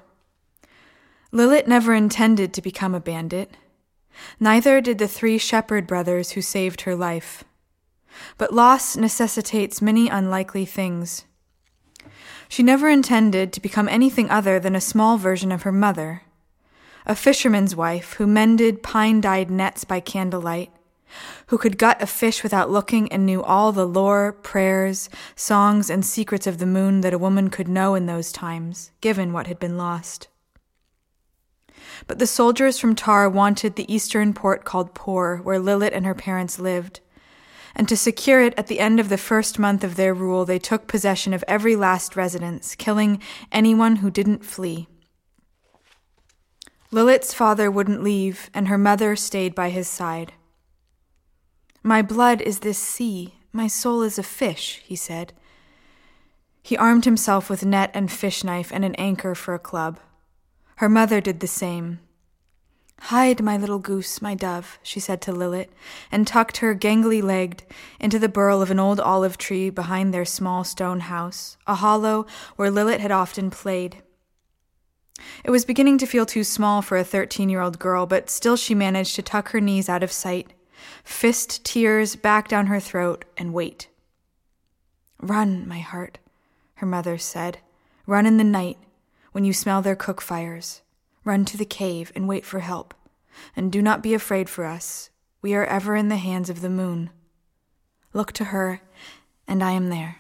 Lilith 1.33 1.67
never 1.67 1.95
intended 1.95 2.53
to 2.53 2.61
become 2.61 2.95
a 2.95 3.01
bandit. 3.01 3.57
Neither 4.39 4.83
did 4.83 4.99
the 4.99 5.09
three 5.09 5.39
shepherd 5.39 5.87
brothers 5.87 6.33
who 6.33 6.43
saved 6.43 6.83
her 6.83 6.95
life. 6.95 7.45
But 8.37 8.53
loss 8.53 8.95
necessitates 8.95 9.81
many 9.81 10.11
unlikely 10.11 10.67
things. 10.67 11.25
She 12.47 12.63
never 12.63 12.91
intended 12.91 13.55
to 13.55 13.61
become 13.63 13.89
anything 13.89 14.29
other 14.29 14.61
than 14.61 14.77
a 14.77 14.83
small 14.83 15.17
version 15.17 15.51
of 15.51 15.63
her 15.63 15.73
mother, 15.73 16.25
a 17.07 17.15
fisherman's 17.15 17.75
wife 17.75 18.13
who 18.19 18.27
mended 18.27 18.83
pine 18.83 19.23
dyed 19.23 19.51
nets 19.51 19.85
by 19.85 19.99
candlelight 19.99 20.74
who 21.49 21.59
could 21.59 21.79
gut 21.79 22.03
a 22.03 22.07
fish 22.07 22.43
without 22.43 22.71
looking 22.71 23.11
and 23.13 23.27
knew 23.27 23.43
all 23.43 23.73
the 23.73 23.87
lore, 23.87 24.33
prayers, 24.33 25.09
songs, 25.37 25.91
and 25.91 26.05
secrets 26.05 26.47
of 26.47 26.59
the 26.59 26.67
moon 26.67 27.01
that 27.03 27.15
a 27.15 27.19
woman 27.19 27.51
could 27.51 27.69
know 27.69 27.95
in 27.95 28.07
those 28.07 28.33
times, 28.33 28.91
given 29.01 29.33
what 29.33 29.47
had 29.47 29.59
been 29.59 29.77
lost. 29.77 30.29
But 32.07 32.19
the 32.19 32.27
soldiers 32.27 32.79
from 32.79 32.95
Tar 32.95 33.29
wanted 33.29 33.77
the 33.77 33.93
eastern 33.93 34.35
port 34.35 34.65
called 34.65 34.95
Por, 34.95 35.39
where 35.39 35.59
Lilith 35.59 35.93
and 35.95 36.07
her 36.07 36.15
parents 36.15 36.59
lived, 36.59 37.01
And 37.75 37.89
to 37.89 37.97
secure 37.97 38.41
it, 38.41 38.55
at 38.57 38.69
the 38.69 38.81
end 38.81 39.01
of 39.01 39.09
the 39.09 39.19
first 39.19 39.59
month 39.59 39.83
of 39.83 39.97
their 39.97 40.15
rule, 40.15 40.45
they 40.45 40.59
took 40.59 40.87
possession 40.87 41.35
of 41.35 41.45
every 41.49 41.77
last 41.77 42.15
residence, 42.15 42.75
killing 42.75 43.21
anyone 43.51 43.97
who 43.97 44.11
didn't 44.11 44.45
flee. 44.45 44.89
Lilith's 46.91 47.35
father 47.35 47.71
wouldn't 47.71 48.05
leave, 48.05 48.51
and 48.55 48.69
her 48.69 48.79
mother 48.79 49.17
stayed 49.17 49.55
by 49.55 49.71
his 49.71 49.89
side. 49.89 50.33
My 51.87 52.01
blood 52.01 52.41
is 52.41 52.61
this 52.61 52.79
sea, 52.79 53.35
my 53.53 53.67
soul 53.67 54.01
is 54.01 54.19
a 54.19 54.23
fish, 54.23 54.81
he 54.87 54.97
said. 54.97 55.35
He 56.63 56.79
armed 56.79 57.05
himself 57.05 57.51
with 57.51 57.63
net 57.63 57.91
and 57.93 58.11
fish 58.11 58.43
knife 58.43 58.73
and 58.73 58.87
an 58.87 58.95
anchor 58.95 59.35
for 59.35 59.53
a 59.53 59.59
club. 59.59 60.01
Her 60.77 60.89
mother 60.89 61.21
did 61.21 61.41
the 61.41 61.47
same. 61.47 62.01
Hide, 63.01 63.43
my 63.43 63.59
little 63.59 63.79
goose, 63.79 64.23
my 64.23 64.35
dove, 64.35 64.79
she 64.83 64.99
said 64.99 65.21
to 65.23 65.33
Lilith, 65.33 65.69
and 66.11 66.27
tucked 66.27 66.57
her 66.59 66.75
gangly 66.75 67.23
legged 67.23 67.65
into 68.01 68.19
the 68.19 68.31
burl 68.31 68.63
of 68.63 68.71
an 68.71 68.81
old 68.81 68.99
olive 68.99 69.37
tree 69.37 69.69
behind 69.69 70.15
their 70.15 70.25
small 70.25 70.65
stone 70.65 71.01
house, 71.01 71.59
a 71.67 71.75
hollow 71.75 72.25
where 72.57 72.71
Lilith 72.71 73.03
had 73.03 73.13
often 73.13 73.51
played. 73.51 73.99
It 75.45 75.51
was 75.51 75.67
beginning 75.67 75.99
to 75.99 76.07
feel 76.07 76.25
too 76.25 76.45
small 76.45 76.81
for 76.81 76.97
a 76.97 77.05
thirteen 77.05 77.51
year 77.51 77.61
old 77.61 77.79
girl, 77.79 78.07
but 78.07 78.31
still 78.31 78.57
she 78.57 78.75
managed 78.75 79.17
to 79.17 79.23
tuck 79.23 79.51
her 79.51 79.61
knees 79.61 79.91
out 79.91 80.03
of 80.03 80.11
sight, 80.11 80.55
fist 81.05 81.65
tears 81.65 82.17
back 82.17 82.49
down 82.49 82.67
her 82.67 82.81
throat, 82.81 83.25
and 83.37 83.53
wait. 83.53 83.89
Run, 85.21 85.69
my 85.69 85.79
heart, 85.79 86.19
her 86.77 86.87
mother 86.87 87.19
said. 87.19 87.59
Run 88.07 88.27
in 88.27 88.37
the 88.37 88.45
night, 88.45 88.79
when 89.33 89.45
you 89.45 89.53
smell 89.53 89.83
their 89.83 89.97
cook 89.97 90.21
fires. 90.21 90.83
Run 91.25 91.45
to 91.47 91.57
the 91.57 91.65
cave 91.65 92.13
and 92.15 92.29
wait 92.29 92.45
for 92.45 92.61
help. 92.61 92.95
And 93.57 93.71
do 93.73 93.81
not 93.81 94.03
be 94.03 94.15
afraid 94.15 94.49
for 94.49 94.65
us. 94.65 95.11
We 95.41 95.55
are 95.55 95.65
ever 95.65 95.97
in 95.97 96.09
the 96.09 96.17
hands 96.17 96.51
of 96.51 96.61
the 96.61 96.71
moon. 96.71 97.11
Look 98.13 98.33
to 98.33 98.45
her, 98.45 98.81
and 99.47 99.63
I 99.63 99.73
am 99.73 99.89
there. 99.89 100.19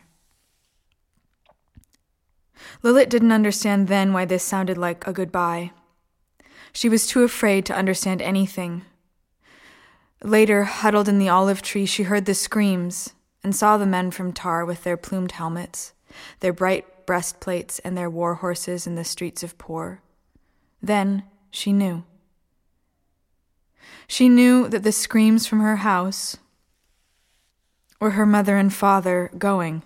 Lilith 2.82 3.09
didn't 3.09 3.32
understand 3.32 3.89
then 3.89 4.12
why 4.12 4.24
this 4.24 4.43
sounded 4.43 4.78
like 4.78 5.07
a 5.07 5.12
goodbye. 5.12 5.72
She 6.72 6.89
was 6.89 7.07
too 7.07 7.22
afraid 7.22 7.64
to 7.66 7.74
understand 7.74 8.20
anything. 8.20 8.82
Later, 10.25 10.64
huddled 10.64 11.07
in 11.07 11.18
the 11.18 11.29
olive 11.29 11.61
tree, 11.61 11.85
she 11.85 12.05
heard 12.05 12.25
the 12.25 12.33
screams 12.33 13.12
and 13.43 13.55
saw 13.55 13.77
the 13.77 13.85
men 13.85 14.11
from 14.11 14.33
Tar 14.33 14.64
with 14.64 14.83
their 14.83 14.97
plumed 14.97 15.33
helmets, 15.33 15.93
their 16.41 16.55
bright 16.55 17.05
breastplates, 17.05 17.79
and 17.81 17.95
their 17.95 18.09
war 18.09 18.37
horses 18.37 18.87
in 18.87 18.95
the 18.95 19.05
streets 19.05 19.43
of 19.43 19.59
Por. 19.59 20.01
Then 20.81 21.25
she 21.51 21.75
knew. 21.75 22.05
She 24.07 24.31
knew 24.31 24.66
that 24.68 24.83
the 24.83 24.93
screams 24.93 25.47
from 25.47 25.61
her 25.61 25.77
house 25.77 26.39
were 28.01 28.12
her 28.12 28.25
mother 28.25 28.57
and 28.57 28.72
father 28.72 29.31
going. 29.37 29.83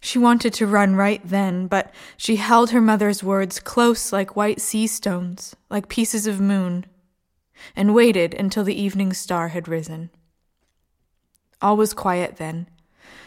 She 0.00 0.18
wanted 0.18 0.54
to 0.54 0.66
run 0.66 0.96
right 0.96 1.20
then, 1.22 1.66
but 1.66 1.92
she 2.16 2.36
held 2.36 2.70
her 2.70 2.80
mother's 2.80 3.22
words 3.22 3.60
close 3.60 4.10
like 4.10 4.36
white 4.36 4.62
sea 4.62 4.86
stones, 4.86 5.54
like 5.68 5.90
pieces 5.90 6.26
of 6.26 6.40
moon, 6.40 6.86
and 7.74 7.94
waited 7.94 8.34
until 8.34 8.64
the 8.64 8.80
evening 8.80 9.12
star 9.12 9.48
had 9.48 9.68
risen. 9.68 10.10
All 11.60 11.76
was 11.76 11.94
quiet 11.94 12.36
then, 12.36 12.68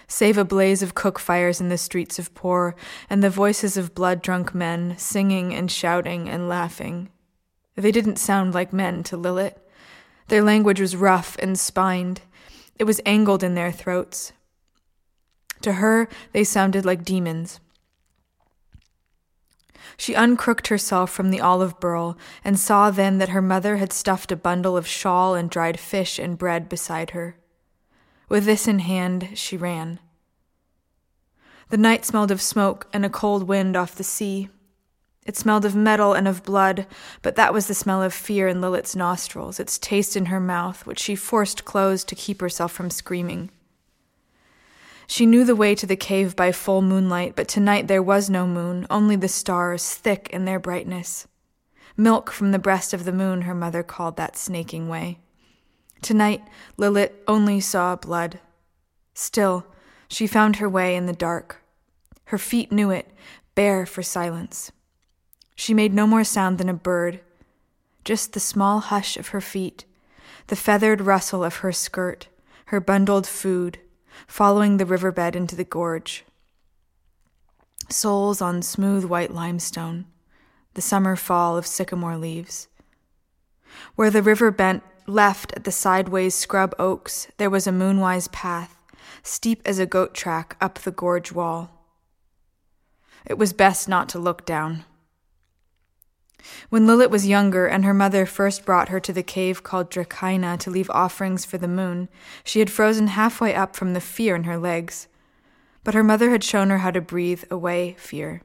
save 0.08 0.38
a 0.38 0.46
blaze 0.46 0.84
of 0.84 0.96
cook 0.96 1.20
fires 1.20 1.62
in 1.62 1.70
the 1.70 1.78
streets 1.78 2.20
of 2.20 2.34
Por, 2.34 2.76
and 3.10 3.24
the 3.24 3.30
voices 3.30 3.78
of 3.78 3.96
blood 3.96 4.22
drunk 4.22 4.54
men 4.54 4.98
singing 4.98 5.54
and 5.54 5.72
shouting 5.72 6.30
and 6.30 6.48
laughing. 6.50 7.10
They 7.76 7.92
didn't 7.92 8.18
sound 8.18 8.54
like 8.54 8.74
men 8.74 9.04
to 9.04 9.18
Lilith. 9.18 9.58
Their 10.28 10.44
language 10.44 10.82
was 10.82 10.96
rough 10.96 11.38
and 11.40 11.58
spined. 11.58 12.22
It 12.78 12.84
was 12.84 13.02
angled 13.06 13.44
in 13.44 13.56
their 13.56 13.72
throats. 13.72 14.34
To 15.62 15.74
her, 15.74 16.08
they 16.34 16.44
sounded 16.44 16.86
like 16.86 17.04
demons. 17.04 17.60
She 20.00 20.14
uncrooked 20.14 20.68
herself 20.68 21.12
from 21.12 21.30
the 21.30 21.42
olive 21.42 21.78
burl 21.82 22.18
and 22.42 22.58
saw 22.58 22.90
then 22.90 23.18
that 23.18 23.30
her 23.30 23.42
mother 23.42 23.76
had 23.76 23.92
stuffed 23.92 24.32
a 24.32 24.38
bundle 24.38 24.78
of 24.78 24.88
shawl 24.88 25.36
and 25.36 25.50
dried 25.50 25.78
fish 25.78 26.18
and 26.18 26.38
bread 26.38 26.70
beside 26.70 27.10
her. 27.10 27.36
With 28.30 28.46
this 28.46 28.66
in 28.66 28.80
hand, 28.80 29.32
she 29.34 29.58
ran. 29.58 30.00
The 31.68 31.78
night 31.78 32.06
smelled 32.06 32.32
of 32.32 32.42
smoke 32.42 32.88
and 32.94 33.06
a 33.06 33.10
cold 33.10 33.44
wind 33.44 33.76
off 33.76 33.94
the 33.94 34.06
sea. 34.06 34.48
It 35.26 35.36
smelled 35.36 35.66
of 35.66 35.76
metal 35.76 36.14
and 36.14 36.30
of 36.30 36.44
blood, 36.44 36.88
but 37.22 37.36
that 37.36 37.54
was 37.54 37.68
the 37.68 37.76
smell 37.76 38.02
of 38.02 38.14
fear 38.14 38.48
in 38.48 38.62
Lilith's 38.62 38.96
nostrils, 38.96 39.60
its 39.60 39.78
taste 39.78 40.16
in 40.16 40.28
her 40.28 40.40
mouth, 40.40 40.86
which 40.86 41.00
she 41.00 41.14
forced 41.14 41.66
closed 41.66 42.08
to 42.08 42.16
keep 42.16 42.40
herself 42.40 42.72
from 42.72 42.90
screaming. 42.90 43.52
She 45.12 45.26
knew 45.26 45.44
the 45.44 45.56
way 45.56 45.74
to 45.74 45.88
the 45.88 45.96
cave 45.96 46.36
by 46.36 46.52
full 46.52 46.84
moonlight, 46.84 47.36
but 47.36 47.48
tonight 47.48 47.88
there 47.88 48.02
was 48.02 48.30
no 48.30 48.46
moon, 48.46 48.86
only 48.92 49.16
the 49.16 49.28
stars, 49.28 49.96
thick 49.96 50.30
in 50.32 50.46
their 50.46 50.60
brightness. 50.60 51.28
Milk 51.98 52.30
from 52.30 52.52
the 52.52 52.60
breast 52.60 52.94
of 52.94 53.06
the 53.06 53.12
moon, 53.12 53.42
her 53.42 53.56
mother 53.56 53.82
called 53.82 54.18
that 54.18 54.38
snaking 54.38 54.88
way. 54.88 55.18
Tonight, 56.04 56.44
Lilith 56.78 57.12
only 57.28 57.60
saw 57.60 57.96
blood. 57.96 58.40
Still, 59.16 59.66
she 60.08 60.28
found 60.28 60.58
her 60.58 60.70
way 60.70 60.96
in 60.96 61.08
the 61.08 61.14
dark. 61.14 61.64
Her 62.26 62.38
feet 62.38 62.72
knew 62.72 62.92
it, 62.92 63.12
bare 63.56 63.88
for 63.88 64.04
silence. 64.04 64.72
She 65.56 65.74
made 65.74 65.92
no 65.92 66.06
more 66.06 66.24
sound 66.24 66.60
than 66.60 66.70
a 66.70 66.74
bird, 66.76 67.20
just 68.06 68.34
the 68.34 68.40
small 68.40 68.80
hush 68.80 69.18
of 69.18 69.30
her 69.30 69.42
feet, 69.42 69.86
the 70.48 70.56
feathered 70.56 71.02
rustle 71.02 71.44
of 71.44 71.58
her 71.58 71.72
skirt, 71.72 72.28
her 72.66 72.80
bundled 72.80 73.26
food, 73.26 73.80
following 74.28 74.78
the 74.78 74.86
riverbed 74.86 75.36
into 75.36 75.56
the 75.56 75.64
gorge. 75.64 76.26
Soles 77.90 78.42
on 78.42 78.62
smooth 78.62 79.06
white 79.06 79.34
limestone, 79.34 80.06
the 80.74 80.82
summer 80.82 81.16
fall 81.16 81.58
of 81.58 81.66
sycamore 81.66 82.18
leaves. 82.18 82.68
Where 83.96 84.12
the 84.12 84.24
river 84.24 84.52
bent 84.52 84.84
Left 85.10 85.54
at 85.54 85.64
the 85.64 85.72
sideways 85.72 86.36
scrub 86.36 86.76
oaks, 86.78 87.30
there 87.38 87.50
was 87.50 87.66
a 87.66 87.72
moonwise 87.72 88.32
path, 88.32 88.78
steep 89.24 89.60
as 89.66 89.80
a 89.80 89.88
goat 89.88 90.14
track 90.14 90.56
up 90.62 90.78
the 90.78 90.92
gorge 90.92 91.32
wall. 91.32 91.72
It 93.26 93.36
was 93.36 93.52
best 93.52 93.90
not 93.90 94.08
to 94.10 94.20
look 94.20 94.46
down. 94.46 94.86
When 96.70 96.88
Lilith 96.88 97.12
was 97.12 97.28
younger 97.28 97.68
and 97.68 97.86
her 97.86 97.94
mother 97.94 98.26
first 98.26 98.66
brought 98.66 98.90
her 98.90 99.00
to 99.00 99.14
the 99.14 99.24
cave 99.24 99.64
called 99.64 99.92
Drakaina 99.92 100.58
to 100.60 100.70
leave 100.70 100.90
offerings 100.92 101.46
for 101.46 101.58
the 101.58 101.68
moon, 101.68 102.10
she 102.44 102.60
had 102.60 102.72
frozen 102.72 103.08
halfway 103.08 103.54
up 103.54 103.76
from 103.76 103.94
the 103.94 104.02
fear 104.02 104.36
in 104.36 104.46
her 104.46 104.58
legs. 104.58 105.08
But 105.84 105.94
her 105.94 106.04
mother 106.04 106.30
had 106.30 106.44
shown 106.44 106.70
her 106.70 106.80
how 106.80 106.92
to 106.92 107.02
breathe 107.02 107.44
away 107.50 107.96
fear. 107.98 108.42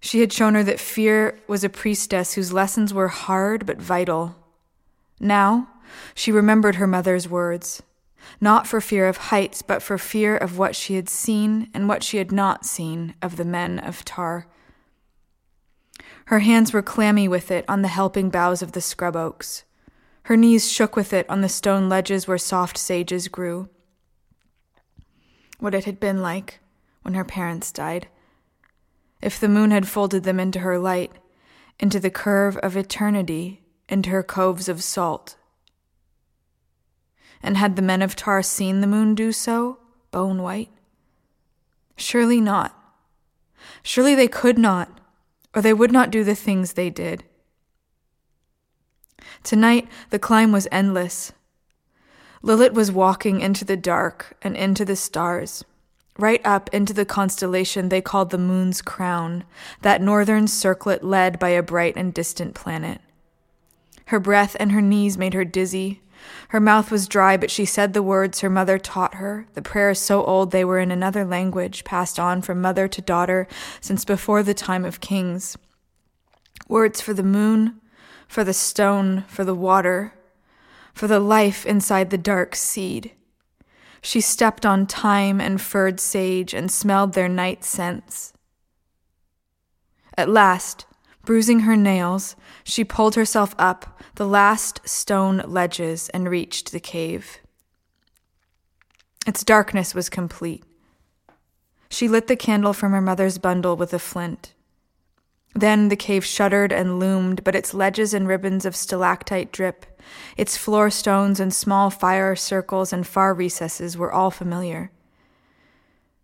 She 0.00 0.20
had 0.20 0.32
shown 0.32 0.54
her 0.54 0.62
that 0.62 0.80
fear 0.80 1.40
was 1.46 1.64
a 1.64 1.68
priestess 1.68 2.34
whose 2.34 2.52
lessons 2.52 2.92
were 2.92 3.08
hard 3.08 3.64
but 3.64 3.80
vital, 3.80 4.36
now 5.20 5.68
she 6.14 6.32
remembered 6.32 6.76
her 6.76 6.86
mother's 6.86 7.28
words, 7.28 7.82
not 8.40 8.66
for 8.66 8.80
fear 8.80 9.06
of 9.08 9.16
heights, 9.16 9.62
but 9.62 9.82
for 9.82 9.98
fear 9.98 10.36
of 10.36 10.58
what 10.58 10.76
she 10.76 10.94
had 10.94 11.08
seen 11.08 11.70
and 11.72 11.88
what 11.88 12.02
she 12.02 12.18
had 12.18 12.32
not 12.32 12.66
seen 12.66 13.14
of 13.22 13.36
the 13.36 13.44
men 13.44 13.78
of 13.78 14.04
Tar. 14.04 14.46
Her 16.26 16.40
hands 16.40 16.72
were 16.72 16.82
clammy 16.82 17.28
with 17.28 17.50
it 17.50 17.64
on 17.68 17.82
the 17.82 17.88
helping 17.88 18.30
boughs 18.30 18.62
of 18.62 18.72
the 18.72 18.80
scrub 18.80 19.16
oaks. 19.16 19.64
Her 20.24 20.36
knees 20.36 20.70
shook 20.70 20.96
with 20.96 21.12
it 21.12 21.28
on 21.28 21.42
the 21.42 21.48
stone 21.48 21.88
ledges 21.88 22.26
where 22.26 22.38
soft 22.38 22.78
sages 22.78 23.28
grew. 23.28 23.68
What 25.58 25.74
it 25.74 25.84
had 25.84 26.00
been 26.00 26.22
like 26.22 26.60
when 27.02 27.14
her 27.14 27.24
parents 27.24 27.70
died. 27.70 28.08
If 29.20 29.38
the 29.38 29.48
moon 29.48 29.70
had 29.70 29.86
folded 29.86 30.24
them 30.24 30.40
into 30.40 30.60
her 30.60 30.78
light, 30.78 31.12
into 31.78 32.00
the 32.00 32.10
curve 32.10 32.56
of 32.58 32.76
eternity 32.76 33.60
into 33.88 34.10
her 34.10 34.22
coves 34.22 34.68
of 34.68 34.82
salt. 34.82 35.36
And 37.42 37.56
had 37.56 37.76
the 37.76 37.82
men 37.82 38.00
of 38.00 38.16
Tar 38.16 38.42
seen 38.42 38.80
the 38.80 38.86
moon 38.86 39.14
do 39.14 39.32
so, 39.32 39.78
bone 40.10 40.40
white? 40.42 40.70
Surely 41.96 42.40
not. 42.40 42.74
Surely 43.82 44.14
they 44.14 44.28
could 44.28 44.58
not, 44.58 45.00
or 45.54 45.62
they 45.62 45.72
would 45.72 45.92
not 45.92 46.10
do 46.10 46.24
the 46.24 46.34
things 46.34 46.72
they 46.72 46.90
did. 46.90 47.24
Tonight, 49.42 49.88
the 50.10 50.18
climb 50.18 50.52
was 50.52 50.68
endless. 50.72 51.32
Lilith 52.42 52.72
was 52.72 52.92
walking 52.92 53.40
into 53.40 53.64
the 53.64 53.76
dark 53.76 54.36
and 54.42 54.56
into 54.56 54.84
the 54.84 54.96
stars, 54.96 55.64
right 56.18 56.40
up 56.44 56.68
into 56.74 56.92
the 56.92 57.04
constellation 57.04 57.88
they 57.88 58.00
called 58.00 58.30
the 58.30 58.38
moon's 58.38 58.82
crown, 58.82 59.44
that 59.82 60.02
northern 60.02 60.46
circlet 60.46 61.02
led 61.02 61.38
by 61.38 61.50
a 61.50 61.62
bright 61.62 61.94
and 61.96 62.12
distant 62.12 62.54
planet. 62.54 63.00
Her 64.06 64.20
breath 64.20 64.56
and 64.60 64.72
her 64.72 64.82
knees 64.82 65.16
made 65.16 65.34
her 65.34 65.44
dizzy. 65.44 66.02
Her 66.48 66.60
mouth 66.60 66.90
was 66.90 67.08
dry, 67.08 67.36
but 67.36 67.50
she 67.50 67.64
said 67.64 67.92
the 67.92 68.02
words 68.02 68.40
her 68.40 68.50
mother 68.50 68.78
taught 68.78 69.14
her, 69.14 69.46
the 69.54 69.62
prayers 69.62 69.98
so 69.98 70.24
old 70.24 70.50
they 70.50 70.64
were 70.64 70.78
in 70.78 70.90
another 70.90 71.24
language, 71.24 71.84
passed 71.84 72.18
on 72.18 72.42
from 72.42 72.60
mother 72.60 72.86
to 72.88 73.00
daughter 73.00 73.48
since 73.80 74.04
before 74.04 74.42
the 74.42 74.54
time 74.54 74.84
of 74.84 75.00
kings. 75.00 75.56
Words 76.68 77.00
for 77.00 77.14
the 77.14 77.22
moon, 77.22 77.80
for 78.28 78.44
the 78.44 78.54
stone, 78.54 79.24
for 79.28 79.44
the 79.44 79.54
water, 79.54 80.14
for 80.92 81.06
the 81.06 81.20
life 81.20 81.66
inside 81.66 82.10
the 82.10 82.18
dark 82.18 82.54
seed. 82.54 83.12
She 84.00 84.20
stepped 84.20 84.66
on 84.66 84.86
thyme 84.86 85.40
and 85.40 85.60
furred 85.60 85.98
sage 85.98 86.52
and 86.54 86.70
smelled 86.70 87.14
their 87.14 87.28
night 87.28 87.64
scents. 87.64 88.32
At 90.16 90.28
last, 90.28 90.86
bruising 91.24 91.60
her 91.60 91.76
nails, 91.76 92.36
she 92.62 92.84
pulled 92.84 93.14
herself 93.14 93.54
up 93.58 94.00
the 94.16 94.26
last 94.26 94.80
stone 94.88 95.42
ledges 95.46 96.08
and 96.10 96.28
reached 96.28 96.72
the 96.72 96.80
cave. 96.80 97.38
Its 99.26 99.42
darkness 99.42 99.94
was 99.94 100.08
complete. 100.08 100.64
She 101.88 102.08
lit 102.08 102.26
the 102.26 102.36
candle 102.36 102.72
from 102.72 102.92
her 102.92 103.00
mother's 103.00 103.38
bundle 103.38 103.76
with 103.76 103.94
a 103.94 103.98
flint. 103.98 104.52
Then 105.54 105.88
the 105.88 105.96
cave 105.96 106.24
shuddered 106.24 106.72
and 106.72 106.98
loomed, 106.98 107.44
but 107.44 107.54
its 107.54 107.72
ledges 107.72 108.12
and 108.12 108.26
ribbons 108.26 108.64
of 108.64 108.74
stalactite 108.74 109.52
drip, 109.52 109.86
its 110.36 110.56
floor 110.56 110.90
stones 110.90 111.38
and 111.38 111.54
small 111.54 111.90
fire 111.90 112.34
circles 112.34 112.92
and 112.92 113.06
far 113.06 113.32
recesses 113.32 113.96
were 113.96 114.12
all 114.12 114.30
familiar. 114.30 114.90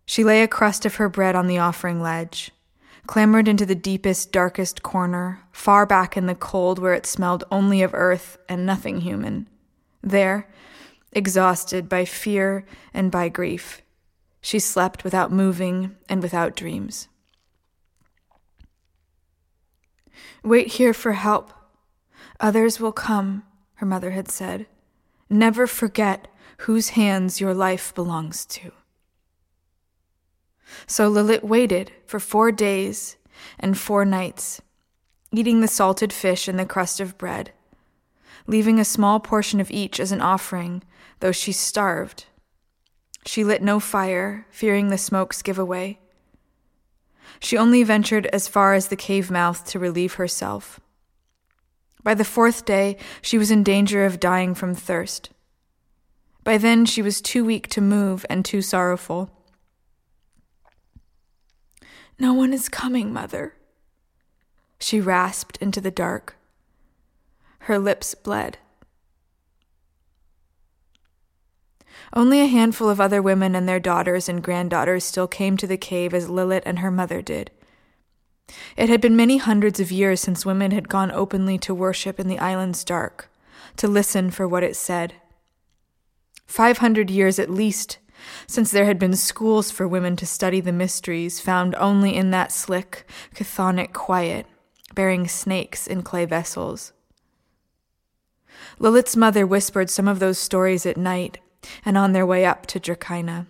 She 0.05 0.23
lay 0.23 0.43
a 0.43 0.47
crust 0.47 0.85
of 0.85 0.95
her 0.95 1.07
bread 1.07 1.35
on 1.35 1.47
the 1.47 1.57
offering 1.57 2.01
ledge, 2.01 2.51
clambered 3.07 3.47
into 3.47 3.65
the 3.65 3.75
deepest, 3.75 4.31
darkest 4.31 4.83
corner, 4.83 5.41
far 5.51 5.85
back 5.85 6.15
in 6.15 6.27
the 6.27 6.35
cold 6.35 6.79
where 6.79 6.93
it 6.93 7.05
smelled 7.05 7.43
only 7.51 7.81
of 7.81 7.93
earth 7.93 8.37
and 8.47 8.65
nothing 8.65 9.01
human. 9.01 9.47
There, 10.01 10.47
exhausted 11.11 11.89
by 11.89 12.05
fear 12.05 12.65
and 12.93 13.11
by 13.11 13.29
grief, 13.29 13.81
she 14.41 14.59
slept 14.59 15.03
without 15.03 15.31
moving 15.31 15.95
and 16.09 16.21
without 16.21 16.55
dreams. 16.55 17.07
Wait 20.43 20.67
here 20.73 20.93
for 20.93 21.13
help. 21.13 21.53
Others 22.39 22.79
will 22.79 22.91
come, 22.91 23.43
her 23.75 23.85
mother 23.85 24.11
had 24.11 24.29
said. 24.29 24.65
Never 25.29 25.67
forget 25.67 26.27
whose 26.59 26.89
hands 26.89 27.39
your 27.39 27.53
life 27.53 27.93
belongs 27.93 28.45
to. 28.45 28.71
So 30.87 31.07
Lilith 31.07 31.43
waited 31.43 31.91
for 32.05 32.19
four 32.19 32.51
days 32.51 33.17
and 33.59 33.77
four 33.77 34.05
nights, 34.05 34.61
eating 35.31 35.61
the 35.61 35.67
salted 35.67 36.11
fish 36.13 36.47
and 36.47 36.59
the 36.59 36.65
crust 36.65 36.99
of 36.99 37.17
bread, 37.17 37.51
leaving 38.47 38.79
a 38.79 38.85
small 38.85 39.19
portion 39.19 39.59
of 39.59 39.71
each 39.71 39.99
as 39.99 40.11
an 40.11 40.21
offering, 40.21 40.83
though 41.19 41.31
she 41.31 41.51
starved. 41.51 42.25
She 43.25 43.43
lit 43.43 43.61
no 43.61 43.79
fire, 43.79 44.47
fearing 44.49 44.89
the 44.89 44.97
smokes 44.97 45.41
give 45.41 45.59
away. 45.59 45.99
She 47.39 47.57
only 47.57 47.83
ventured 47.83 48.27
as 48.27 48.47
far 48.47 48.73
as 48.73 48.87
the 48.87 48.95
cave 48.95 49.31
mouth 49.31 49.65
to 49.67 49.79
relieve 49.79 50.15
herself. 50.15 50.79
By 52.03 52.13
the 52.13 52.25
fourth 52.25 52.65
day, 52.65 52.97
she 53.21 53.37
was 53.37 53.51
in 53.51 53.63
danger 53.63 54.05
of 54.05 54.19
dying 54.19 54.55
from 54.55 54.73
thirst. 54.73 55.29
By 56.43 56.57
then, 56.57 56.85
she 56.85 57.01
was 57.01 57.21
too 57.21 57.45
weak 57.45 57.67
to 57.69 57.81
move 57.81 58.25
and 58.29 58.43
too 58.43 58.61
sorrowful. 58.61 59.29
No 62.21 62.33
one 62.33 62.53
is 62.53 62.69
coming, 62.69 63.11
mother. 63.11 63.55
She 64.77 65.01
rasped 65.01 65.57
into 65.57 65.81
the 65.81 65.89
dark. 65.89 66.35
Her 67.61 67.79
lips 67.79 68.13
bled. 68.13 68.59
Only 72.13 72.39
a 72.39 72.45
handful 72.45 72.89
of 72.89 73.01
other 73.01 73.23
women 73.23 73.55
and 73.55 73.67
their 73.67 73.79
daughters 73.79 74.29
and 74.29 74.43
granddaughters 74.43 75.03
still 75.03 75.27
came 75.27 75.57
to 75.57 75.65
the 75.65 75.77
cave 75.77 76.13
as 76.13 76.29
Lilith 76.29 76.61
and 76.63 76.77
her 76.77 76.91
mother 76.91 77.23
did. 77.23 77.49
It 78.77 78.87
had 78.87 79.01
been 79.01 79.15
many 79.15 79.37
hundreds 79.37 79.79
of 79.79 79.91
years 79.91 80.21
since 80.21 80.45
women 80.45 80.69
had 80.69 80.89
gone 80.89 81.09
openly 81.09 81.57
to 81.57 81.73
worship 81.73 82.19
in 82.19 82.27
the 82.27 82.37
island's 82.37 82.83
dark, 82.83 83.31
to 83.77 83.87
listen 83.87 84.29
for 84.29 84.47
what 84.47 84.61
it 84.61 84.75
said. 84.75 85.15
Five 86.45 86.77
hundred 86.77 87.09
years 87.09 87.39
at 87.39 87.49
least 87.49 87.97
since 88.47 88.71
there 88.71 88.85
had 88.85 88.99
been 88.99 89.15
schools 89.15 89.71
for 89.71 89.87
women 89.87 90.15
to 90.17 90.25
study 90.25 90.61
the 90.61 90.71
mysteries 90.71 91.39
found 91.39 91.75
only 91.75 92.15
in 92.15 92.31
that 92.31 92.51
slick, 92.51 93.05
chthonic 93.35 93.93
quiet, 93.93 94.45
bearing 94.93 95.27
snakes 95.27 95.87
in 95.87 96.01
clay 96.01 96.25
vessels. 96.25 96.93
Lilith's 98.79 99.15
mother 99.15 99.45
whispered 99.45 99.89
some 99.89 100.07
of 100.07 100.19
those 100.19 100.37
stories 100.37 100.85
at 100.85 100.97
night 100.97 101.39
and 101.85 101.97
on 101.97 102.13
their 102.13 102.25
way 102.25 102.45
up 102.45 102.65
to 102.67 102.79
Drakaina. 102.79 103.47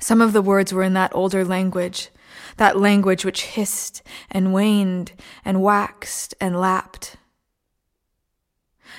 Some 0.00 0.20
of 0.20 0.32
the 0.32 0.42
words 0.42 0.72
were 0.72 0.82
in 0.82 0.94
that 0.94 1.14
older 1.14 1.44
language, 1.44 2.10
that 2.56 2.78
language 2.78 3.24
which 3.24 3.42
hissed 3.42 4.02
and 4.30 4.52
waned 4.52 5.12
and 5.44 5.62
waxed 5.62 6.34
and 6.40 6.60
lapped. 6.60 7.16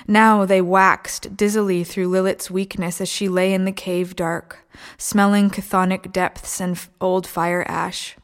Now 0.06 0.44
they 0.44 0.60
waxed 0.60 1.36
dizzily 1.36 1.84
through 1.84 2.08
Lilith's 2.08 2.50
weakness 2.50 3.00
as 3.00 3.08
she 3.08 3.28
lay 3.28 3.52
in 3.52 3.64
the 3.64 3.72
cave 3.72 4.16
dark, 4.16 4.66
smelling 4.98 5.50
chthonic 5.50 6.12
depths 6.12 6.60
and 6.60 6.78
old 7.00 7.26
fire 7.26 7.64
ash. 7.68 8.16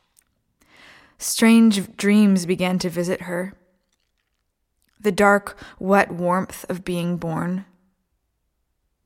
Strange 1.18 1.96
dreams 1.96 2.46
began 2.46 2.78
to 2.80 2.90
visit 2.90 3.22
her. 3.22 3.54
The 5.00 5.12
dark, 5.12 5.58
wet 5.78 6.12
warmth 6.12 6.64
of 6.68 6.84
being 6.84 7.16
born 7.16 7.64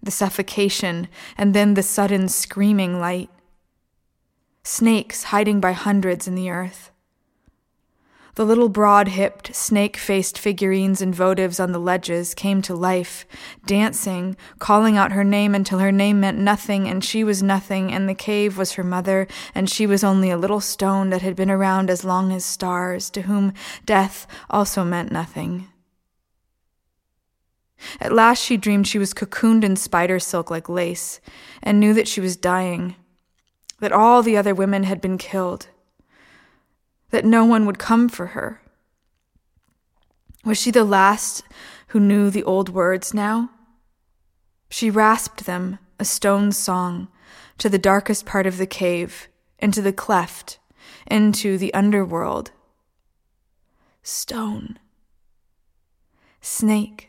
the 0.06 0.10
suffocation, 0.10 1.08
and 1.36 1.52
then 1.52 1.74
the 1.74 1.82
sudden 1.82 2.28
screaming 2.28 2.98
light. 2.98 3.28
Snakes 4.62 5.24
hiding 5.24 5.60
by 5.60 5.72
hundreds 5.72 6.26
in 6.26 6.34
the 6.34 6.48
earth. 6.48 6.90
The 8.36 8.44
little 8.44 8.68
broad 8.68 9.08
hipped, 9.08 9.56
snake 9.56 9.96
faced 9.96 10.38
figurines 10.38 11.00
and 11.00 11.14
votives 11.14 11.58
on 11.58 11.72
the 11.72 11.78
ledges 11.78 12.34
came 12.34 12.60
to 12.62 12.74
life, 12.74 13.24
dancing, 13.64 14.36
calling 14.58 14.98
out 14.98 15.12
her 15.12 15.24
name 15.24 15.54
until 15.54 15.78
her 15.78 15.90
name 15.90 16.20
meant 16.20 16.36
nothing 16.36 16.86
and 16.86 17.02
she 17.02 17.24
was 17.24 17.42
nothing, 17.42 17.90
and 17.90 18.06
the 18.06 18.14
cave 18.14 18.58
was 18.58 18.72
her 18.72 18.84
mother, 18.84 19.26
and 19.54 19.70
she 19.70 19.86
was 19.86 20.04
only 20.04 20.30
a 20.30 20.36
little 20.36 20.60
stone 20.60 21.08
that 21.08 21.22
had 21.22 21.34
been 21.34 21.50
around 21.50 21.88
as 21.88 22.04
long 22.04 22.30
as 22.30 22.44
stars, 22.44 23.08
to 23.08 23.22
whom 23.22 23.54
death 23.86 24.26
also 24.50 24.84
meant 24.84 25.10
nothing. 25.10 25.68
At 28.02 28.12
last 28.12 28.44
she 28.44 28.58
dreamed 28.58 28.86
she 28.86 28.98
was 28.98 29.14
cocooned 29.14 29.64
in 29.64 29.76
spider 29.76 30.18
silk 30.18 30.50
like 30.50 30.68
lace, 30.68 31.22
and 31.62 31.80
knew 31.80 31.94
that 31.94 32.06
she 32.06 32.20
was 32.20 32.36
dying, 32.36 32.96
that 33.80 33.92
all 33.92 34.22
the 34.22 34.36
other 34.36 34.54
women 34.54 34.82
had 34.82 35.00
been 35.00 35.16
killed, 35.16 35.68
that 37.16 37.24
no 37.24 37.46
one 37.46 37.64
would 37.64 37.78
come 37.78 38.10
for 38.10 38.26
her. 38.26 38.60
Was 40.44 40.58
she 40.58 40.70
the 40.70 40.84
last 40.84 41.42
who 41.88 41.98
knew 41.98 42.28
the 42.28 42.44
old 42.44 42.68
words 42.68 43.14
now? 43.14 43.48
She 44.68 44.90
rasped 44.90 45.46
them, 45.46 45.78
a 45.98 46.04
stone 46.04 46.52
song, 46.52 47.08
to 47.56 47.70
the 47.70 47.78
darkest 47.78 48.26
part 48.26 48.46
of 48.46 48.58
the 48.58 48.66
cave, 48.66 49.28
into 49.58 49.80
the 49.80 49.94
cleft, 49.94 50.58
into 51.06 51.56
the 51.56 51.72
underworld. 51.72 52.50
Stone. 54.02 54.78
Snake 56.42 57.08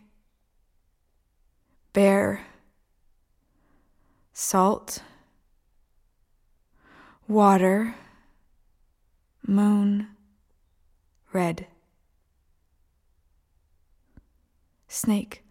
bear, 1.92 2.46
salt, 4.32 5.02
water, 7.28 7.96
moon, 9.48 10.10
red, 11.32 11.68
snake, 14.90 15.44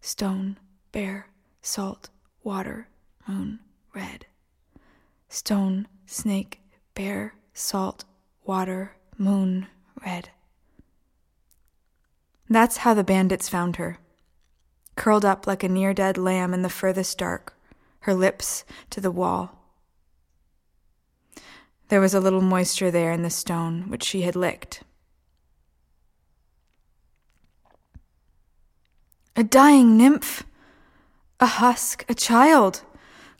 stone, 0.00 0.58
bear, 0.90 1.28
salt, 1.62 2.10
water, 2.42 2.88
moon, 3.28 3.60
red, 3.94 4.26
stone, 5.28 5.86
snake, 6.06 6.60
bear, 6.94 7.34
salt, 7.54 8.04
water, 8.44 8.96
moon, 9.16 9.68
red. 10.04 10.30
That's 12.48 12.78
how 12.78 12.94
the 12.94 13.04
bandits 13.04 13.48
found 13.48 13.76
her. 13.76 13.98
Curled 14.96 15.24
up 15.24 15.46
like 15.46 15.62
a 15.62 15.68
near 15.68 15.94
dead 15.94 16.18
lamb 16.18 16.52
in 16.52 16.62
the 16.62 16.68
furthest 16.68 17.18
dark, 17.18 17.54
her 18.00 18.14
lips 18.14 18.64
to 18.90 19.00
the 19.00 19.10
wall. 19.10 19.55
There 21.88 22.00
was 22.00 22.14
a 22.14 22.20
little 22.20 22.40
moisture 22.40 22.90
there 22.90 23.12
in 23.12 23.22
the 23.22 23.30
stone, 23.30 23.88
which 23.88 24.02
she 24.02 24.22
had 24.22 24.34
licked. 24.34 24.82
A 29.36 29.44
dying 29.44 29.96
nymph! 29.96 30.44
A 31.38 31.46
husk, 31.46 32.04
a 32.08 32.14
child! 32.14 32.82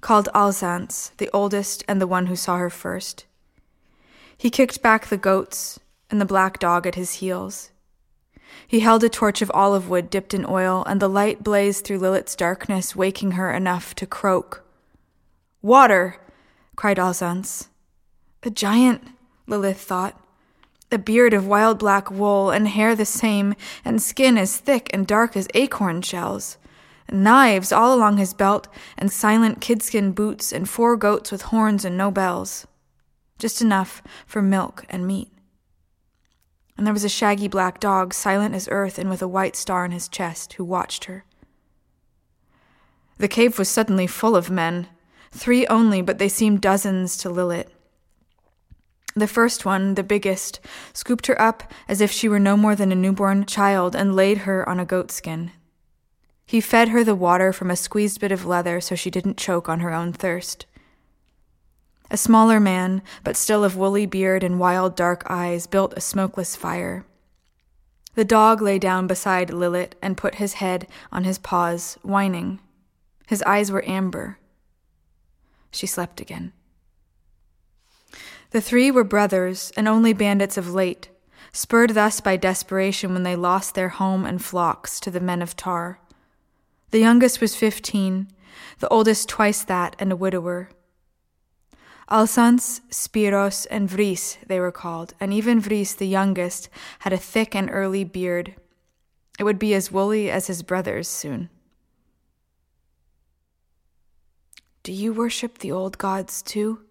called 0.01 0.29
Alzance, 0.35 1.11
the 1.17 1.31
oldest 1.33 1.83
and 1.89 2.01
the 2.01 2.07
one 2.07 2.27
who 2.27 2.37
saw 2.37 2.59
her 2.59 2.71
first. 2.71 3.25
He 4.37 4.51
kicked 4.51 4.83
back 4.83 5.07
the 5.07 5.17
goats 5.17 5.81
and 6.11 6.21
the 6.21 6.27
black 6.27 6.59
dog 6.61 6.87
at 6.87 6.95
his 6.95 7.15
heels. 7.15 7.71
He 8.69 8.81
held 8.81 9.03
a 9.03 9.09
torch 9.09 9.43
of 9.43 9.51
olive 9.55 9.89
wood 9.89 10.11
dipped 10.11 10.35
in 10.35 10.45
oil, 10.47 10.85
and 10.87 11.01
the 11.01 11.09
light 11.09 11.43
blazed 11.43 11.85
through 11.85 11.99
Lilith's 11.99 12.37
darkness, 12.37 12.95
waking 12.95 13.33
her 13.33 13.51
enough 13.51 13.95
to 13.97 14.07
croak. 14.07 14.65
Water! 15.63 16.21
cried 16.77 16.99
Alzance. 16.99 17.69
A 18.47 18.51
giant, 18.51 19.03
Lilith 19.49 19.81
thought. 19.81 20.21
A 20.93 20.99
beard 20.99 21.35
of 21.35 21.49
wild 21.49 21.81
black 21.81 22.13
wool, 22.13 22.51
and 22.53 22.69
hair 22.69 22.95
the 22.95 23.05
same, 23.05 23.57
and 23.85 24.01
skin 24.01 24.39
as 24.39 24.57
thick 24.57 24.89
and 24.93 25.05
dark 25.05 25.37
as 25.37 25.49
acorn 25.53 26.01
shells. 26.01 26.57
knives 27.11 27.73
all 27.73 27.93
along 27.93 28.19
his 28.19 28.35
belt, 28.35 28.69
and 28.97 29.11
silent 29.11 29.61
kidskin 29.61 30.15
boots, 30.15 30.53
and 30.53 30.69
four 30.69 30.97
goats 30.97 31.33
with 31.33 31.43
horns 31.43 31.85
and 31.85 31.97
no 31.97 32.13
bells. 32.13 32.69
Just 33.37 33.61
enough 33.61 34.01
for 34.29 34.41
milk 34.41 34.85
and 34.89 35.09
meat. 35.09 35.33
And 36.79 36.87
there 36.87 36.95
was 36.95 37.05
a 37.05 37.09
shaggy 37.09 37.49
black 37.49 37.81
dog, 37.81 38.15
silent 38.15 38.55
as 38.55 38.69
earth 38.71 38.97
and 38.97 39.11
with 39.11 39.23
a 39.23 39.29
white 39.29 39.57
star 39.57 39.83
on 39.83 39.91
his 39.91 40.07
chest, 40.07 40.53
who 40.53 40.65
watched 40.65 41.07
her. 41.07 41.25
The 43.19 43.27
cave 43.27 43.59
was 43.59 43.69
suddenly 43.69 44.07
full 44.07 44.37
of 44.37 44.51
men, 44.51 44.87
three 45.33 45.67
only, 45.67 46.01
but 46.01 46.19
they 46.19 46.29
seemed 46.29 46.61
dozens 46.61 47.17
to 47.17 47.29
Lilith. 47.29 47.76
The 49.17 49.27
first 49.27 49.65
one, 49.65 49.95
the 49.95 50.03
biggest, 50.03 50.61
scooped 50.93 51.27
her 51.27 51.41
up 51.41 51.73
as 51.89 52.03
if 52.03 52.13
she 52.13 52.29
were 52.29 52.39
no 52.39 52.55
more 52.55 52.77
than 52.77 52.93
a 52.93 52.95
newborn 52.95 53.47
child 53.47 53.97
and 53.97 54.15
laid 54.15 54.39
her 54.39 54.69
on 54.69 54.79
a 54.79 54.85
goatskin. 54.85 55.53
He 56.45 56.61
fed 56.61 56.91
her 56.91 57.03
the 57.03 57.15
water 57.15 57.51
from 57.55 57.71
a 57.71 57.77
squeezed 57.77 58.21
bit 58.21 58.31
of 58.31 58.45
leather 58.45 58.79
so 58.79 58.95
she 58.95 59.11
didn't 59.11 59.39
choke 59.39 59.71
on 59.71 59.81
her 59.81 59.91
own 59.91 60.13
thirst. 60.13 60.67
A 62.11 62.19
smaller 62.19 62.61
man, 62.61 63.03
but 63.25 63.39
still 63.39 63.65
of 63.65 63.75
woolly 63.75 64.05
beard 64.05 64.45
and 64.45 64.61
wild 64.61 64.95
dark 64.95 65.25
eyes, 65.31 65.67
built 65.67 65.95
a 65.97 66.01
smokeless 66.03 66.55
fire. 66.55 67.07
The 68.17 68.25
dog 68.25 68.61
lay 68.61 68.79
down 68.79 69.07
beside 69.07 69.51
Lilith 69.51 69.95
and 70.03 70.17
put 70.17 70.37
his 70.37 70.55
head 70.55 70.87
on 71.11 71.25
his 71.25 71.39
paws, 71.39 71.99
whining. 72.03 72.61
His 73.27 73.43
eyes 73.43 73.73
were 73.73 73.89
amber. 73.89 74.39
She 75.71 75.87
slept 75.87 76.21
again. 76.21 76.53
The 78.57 78.63
three 78.63 78.91
were 78.91 79.05
brothers, 79.05 79.71
and 79.77 79.87
only 79.87 80.15
bandits 80.15 80.57
of 80.57 80.73
late, 80.73 81.11
spurred 81.53 81.91
thus 81.91 82.23
by 82.23 82.39
desperation 82.39 83.13
when 83.13 83.23
they 83.23 83.37
lost 83.37 83.75
their 83.75 83.91
home 83.91 84.25
and 84.25 84.43
flocks 84.43 84.99
to 85.01 85.11
the 85.11 85.21
men 85.21 85.43
of 85.43 85.57
Tar. 85.57 86.01
The 86.91 86.99
youngest 86.99 87.43
was 87.43 87.55
fifteen, 87.55 88.29
the 88.79 88.89
oldest 88.89 89.29
twice 89.29 89.63
that, 89.65 89.95
and 89.99 90.11
a 90.11 90.17
widower. 90.17 90.71
Alsans, 92.11 92.81
Spiros, 92.89 93.67
and 93.71 93.91
Vris 93.91 94.39
they 94.47 94.59
were 94.59 94.73
called, 94.73 95.13
and 95.21 95.35
even 95.35 95.61
Vris, 95.61 95.95
the 95.95 96.09
youngest, 96.09 96.71
had 97.01 97.13
a 97.13 97.19
thick 97.19 97.55
and 97.55 97.69
early 97.71 98.05
beard. 98.05 98.55
It 99.39 99.45
would 99.45 99.59
be 99.59 99.75
as 99.75 99.93
woolly 99.93 100.31
as 100.31 100.47
his 100.47 100.63
brother's 100.63 101.09
soon. 101.09 101.51
Do 104.83 104.93
you 104.93 105.13
worship 105.13 105.59
the 105.59 105.73
old 105.73 105.99
gods 105.99 106.41
too? 106.41 106.86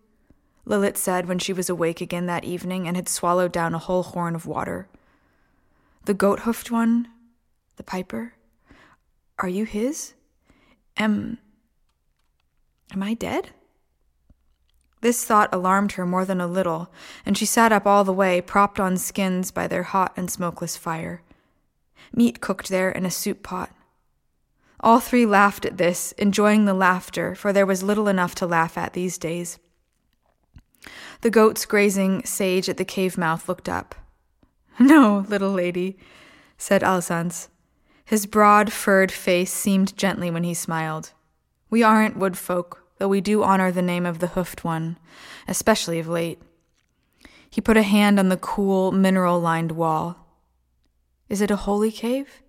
Lilith 0.65 0.97
said 0.97 1.27
when 1.27 1.39
she 1.39 1.53
was 1.53 1.69
awake 1.69 2.01
again 2.01 2.25
that 2.25 2.43
evening 2.43 2.87
and 2.87 2.95
had 2.95 3.07
swallowed 3.07 3.51
down 3.51 3.75
a 3.75 3.79
whole 3.79 4.03
horn 4.03 4.35
of 4.35 4.47
water. 4.47 4.87
The 6.05 6.13
goat 6.13 6.41
hoofed 6.41 6.71
one? 6.71 7.07
The 7.77 7.83
piper? 7.83 8.33
Are 9.39 9.49
you 9.49 9.65
his? 9.65 10.13
Am. 10.97 11.37
Am 12.91 13.03
I 13.03 13.13
dead? 13.13 13.51
This 15.01 15.23
thought 15.23 15.53
alarmed 15.53 15.93
her 15.93 16.05
more 16.05 16.25
than 16.25 16.41
a 16.41 16.47
little, 16.47 16.91
and 17.25 17.37
she 17.37 17.45
sat 17.45 17.71
up 17.71 17.85
all 17.85 18.03
the 18.03 18.13
way, 18.13 18.41
propped 18.41 18.79
on 18.79 18.97
skins 18.97 19.51
by 19.51 19.67
their 19.67 19.83
hot 19.83 20.13
and 20.17 20.31
smokeless 20.31 20.77
fire. 20.77 21.21
Meat 22.11 22.41
cooked 22.41 22.69
there 22.69 22.89
in 22.89 23.05
a 23.05 23.11
soup 23.11 23.43
pot. 23.43 23.71
All 24.79 24.99
three 24.99 25.25
laughed 25.25 25.65
at 25.65 25.77
this, 25.77 26.11
enjoying 26.13 26.65
the 26.65 26.73
laughter, 26.73 27.35
for 27.35 27.53
there 27.53 27.65
was 27.65 27.83
little 27.83 28.07
enough 28.07 28.33
to 28.35 28.47
laugh 28.47 28.77
at 28.77 28.93
these 28.93 29.17
days. 29.17 29.59
The 31.21 31.29
goats 31.29 31.65
grazing 31.65 32.25
sage 32.25 32.69
at 32.69 32.77
the 32.77 32.85
cave 32.85 33.17
mouth 33.17 33.47
looked 33.49 33.69
up. 33.69 33.95
No, 34.77 35.25
little 35.29 35.51
lady, 35.51 35.97
said 36.57 36.83
Alsans. 36.83 37.47
His 38.03 38.25
broad, 38.25 38.73
furred 38.73 39.11
face 39.11 39.53
seemed 39.53 39.97
gently 39.97 40.29
when 40.29 40.43
he 40.43 40.53
smiled. 40.53 41.13
We 41.69 41.81
aren't 41.81 42.17
wood 42.17 42.37
folk, 42.37 42.83
though 42.97 43.07
we 43.07 43.21
do 43.21 43.41
honor 43.41 43.71
the 43.71 43.81
name 43.81 44.05
of 44.05 44.19
the 44.19 44.27
hoofed 44.27 44.65
one, 44.65 44.97
especially 45.47 45.97
of 45.99 46.09
late. 46.09 46.41
He 47.49 47.61
put 47.61 47.77
a 47.77 47.83
hand 47.83 48.19
on 48.19 48.27
the 48.27 48.35
cool, 48.35 48.91
mineral 48.91 49.39
lined 49.39 49.71
wall. 49.71 50.27
Is 51.29 51.39
it 51.39 51.49
a 51.49 51.55
holy 51.55 51.89
cave? 51.89 52.41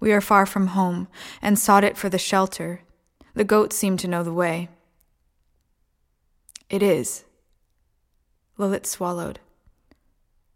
We 0.00 0.14
are 0.14 0.22
far 0.22 0.46
from 0.46 0.68
home, 0.68 1.08
and 1.42 1.58
sought 1.58 1.84
it 1.84 1.98
for 1.98 2.08
the 2.08 2.16
shelter. 2.18 2.80
The 3.34 3.44
goats 3.44 3.76
seem 3.76 3.98
to 3.98 4.08
know 4.08 4.22
the 4.22 4.32
way. 4.32 4.70
It 6.70 6.82
is. 6.82 7.25
Lilith 8.58 8.86
swallowed. 8.86 9.40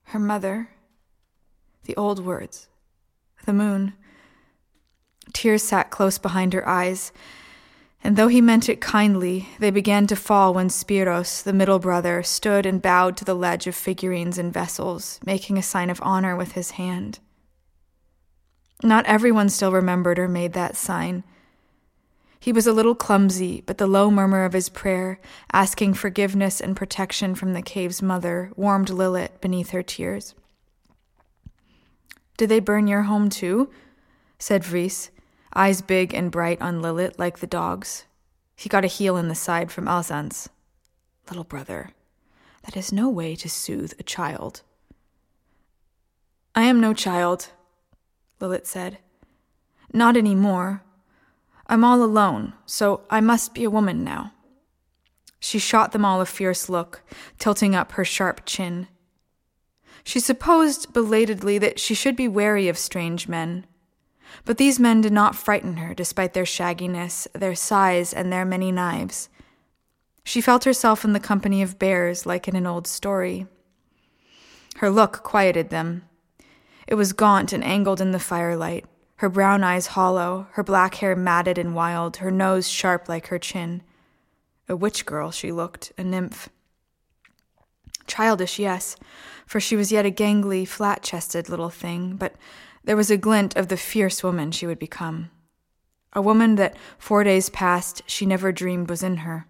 Her 0.04 0.18
mother. 0.18 0.70
The 1.84 1.96
old 1.96 2.24
words. 2.24 2.68
The 3.44 3.52
moon. 3.52 3.94
Tears 5.32 5.62
sat 5.62 5.90
close 5.90 6.18
behind 6.18 6.52
her 6.52 6.66
eyes, 6.66 7.12
and 8.02 8.16
though 8.16 8.28
he 8.28 8.40
meant 8.40 8.68
it 8.68 8.80
kindly, 8.80 9.48
they 9.58 9.70
began 9.70 10.06
to 10.06 10.16
fall 10.16 10.54
when 10.54 10.68
Spiros, 10.68 11.42
the 11.42 11.52
middle 11.52 11.78
brother, 11.78 12.22
stood 12.22 12.64
and 12.64 12.80
bowed 12.80 13.16
to 13.18 13.24
the 13.24 13.34
ledge 13.34 13.66
of 13.66 13.74
figurines 13.74 14.38
and 14.38 14.52
vessels, 14.52 15.20
making 15.24 15.58
a 15.58 15.62
sign 15.62 15.90
of 15.90 16.00
honor 16.02 16.34
with 16.34 16.52
his 16.52 16.72
hand. 16.72 17.18
Not 18.82 19.04
everyone 19.06 19.50
still 19.50 19.72
remembered 19.72 20.18
or 20.18 20.28
made 20.28 20.54
that 20.54 20.76
sign. 20.76 21.22
He 22.40 22.52
was 22.54 22.66
a 22.66 22.72
little 22.72 22.94
clumsy, 22.94 23.62
but 23.66 23.76
the 23.76 23.86
low 23.86 24.10
murmur 24.10 24.46
of 24.46 24.54
his 24.54 24.70
prayer, 24.70 25.20
asking 25.52 25.92
forgiveness 25.92 26.58
and 26.58 26.74
protection 26.74 27.34
from 27.34 27.52
the 27.52 27.60
cave's 27.60 28.00
mother, 28.00 28.50
warmed 28.56 28.88
Lilith 28.88 29.42
beneath 29.42 29.70
her 29.70 29.82
tears. 29.82 30.34
Did 32.38 32.48
they 32.48 32.60
burn 32.60 32.88
your 32.88 33.02
home 33.02 33.28
too? 33.28 33.70
said 34.38 34.64
Vries, 34.64 35.10
eyes 35.54 35.82
big 35.82 36.14
and 36.14 36.30
bright 36.30 36.62
on 36.62 36.80
Lilith 36.80 37.18
like 37.18 37.40
the 37.40 37.46
dog's. 37.46 38.06
He 38.56 38.70
got 38.70 38.86
a 38.86 38.88
heel 38.88 39.18
in 39.18 39.28
the 39.28 39.34
side 39.34 39.70
from 39.70 39.86
Alzans. 39.86 40.48
Little 41.28 41.44
brother, 41.44 41.90
that 42.62 42.74
is 42.74 42.90
no 42.90 43.10
way 43.10 43.36
to 43.36 43.50
soothe 43.50 43.92
a 43.98 44.02
child. 44.02 44.62
I 46.54 46.62
am 46.62 46.80
no 46.80 46.94
child, 46.94 47.48
Lilith 48.40 48.66
said. 48.66 48.96
Not 49.92 50.16
any 50.16 50.34
more. 50.34 50.82
I'm 51.70 51.84
all 51.84 52.02
alone, 52.02 52.54
so 52.66 53.02
I 53.10 53.20
must 53.20 53.54
be 53.54 53.62
a 53.62 53.70
woman 53.70 54.02
now. 54.02 54.32
She 55.38 55.60
shot 55.60 55.92
them 55.92 56.04
all 56.04 56.20
a 56.20 56.26
fierce 56.26 56.68
look, 56.68 57.04
tilting 57.38 57.76
up 57.76 57.92
her 57.92 58.04
sharp 58.04 58.42
chin. 58.44 58.88
She 60.02 60.18
supposed 60.18 60.92
belatedly 60.92 61.58
that 61.58 61.78
she 61.78 61.94
should 61.94 62.16
be 62.16 62.26
wary 62.26 62.68
of 62.68 62.76
strange 62.76 63.28
men, 63.28 63.66
but 64.44 64.58
these 64.58 64.80
men 64.80 65.00
did 65.00 65.12
not 65.12 65.36
frighten 65.36 65.76
her, 65.76 65.94
despite 65.94 66.34
their 66.34 66.44
shagginess, 66.44 67.28
their 67.34 67.54
size, 67.54 68.12
and 68.12 68.32
their 68.32 68.44
many 68.44 68.72
knives. 68.72 69.28
She 70.24 70.40
felt 70.40 70.64
herself 70.64 71.04
in 71.04 71.12
the 71.12 71.20
company 71.20 71.62
of 71.62 71.78
bears, 71.78 72.26
like 72.26 72.48
in 72.48 72.56
an 72.56 72.66
old 72.66 72.88
story. 72.88 73.46
Her 74.78 74.90
look 74.90 75.22
quieted 75.22 75.70
them. 75.70 76.02
It 76.88 76.96
was 76.96 77.12
gaunt 77.12 77.52
and 77.52 77.62
angled 77.62 78.00
in 78.00 78.10
the 78.10 78.18
firelight, 78.18 78.86
her 79.20 79.28
brown 79.28 79.62
eyes 79.62 79.88
hollow, 79.88 80.46
her 80.52 80.62
black 80.62 80.94
hair 80.94 81.14
matted 81.14 81.58
and 81.58 81.74
wild, 81.74 82.16
her 82.16 82.30
nose 82.30 82.66
sharp 82.66 83.06
like 83.06 83.26
her 83.26 83.38
chin. 83.38 83.82
A 84.66 84.74
witch 84.74 85.04
girl 85.04 85.30
she 85.30 85.52
looked, 85.52 85.92
a 85.98 86.02
nymph. 86.02 86.48
Childish, 88.06 88.58
yes, 88.58 88.96
for 89.44 89.60
she 89.60 89.76
was 89.76 89.92
yet 89.92 90.06
a 90.06 90.10
gangly, 90.10 90.66
flat 90.66 91.02
chested 91.02 91.50
little 91.50 91.68
thing, 91.68 92.16
but 92.16 92.34
there 92.84 92.96
was 92.96 93.10
a 93.10 93.18
glint 93.18 93.54
of 93.56 93.68
the 93.68 93.76
fierce 93.76 94.22
woman 94.22 94.52
she 94.52 94.66
would 94.66 94.78
become. 94.78 95.30
A 96.14 96.22
woman 96.22 96.54
that 96.54 96.74
four 96.98 97.22
days 97.22 97.50
past 97.50 98.00
she 98.06 98.24
never 98.24 98.52
dreamed 98.52 98.88
was 98.88 99.02
in 99.02 99.18
her. 99.18 99.46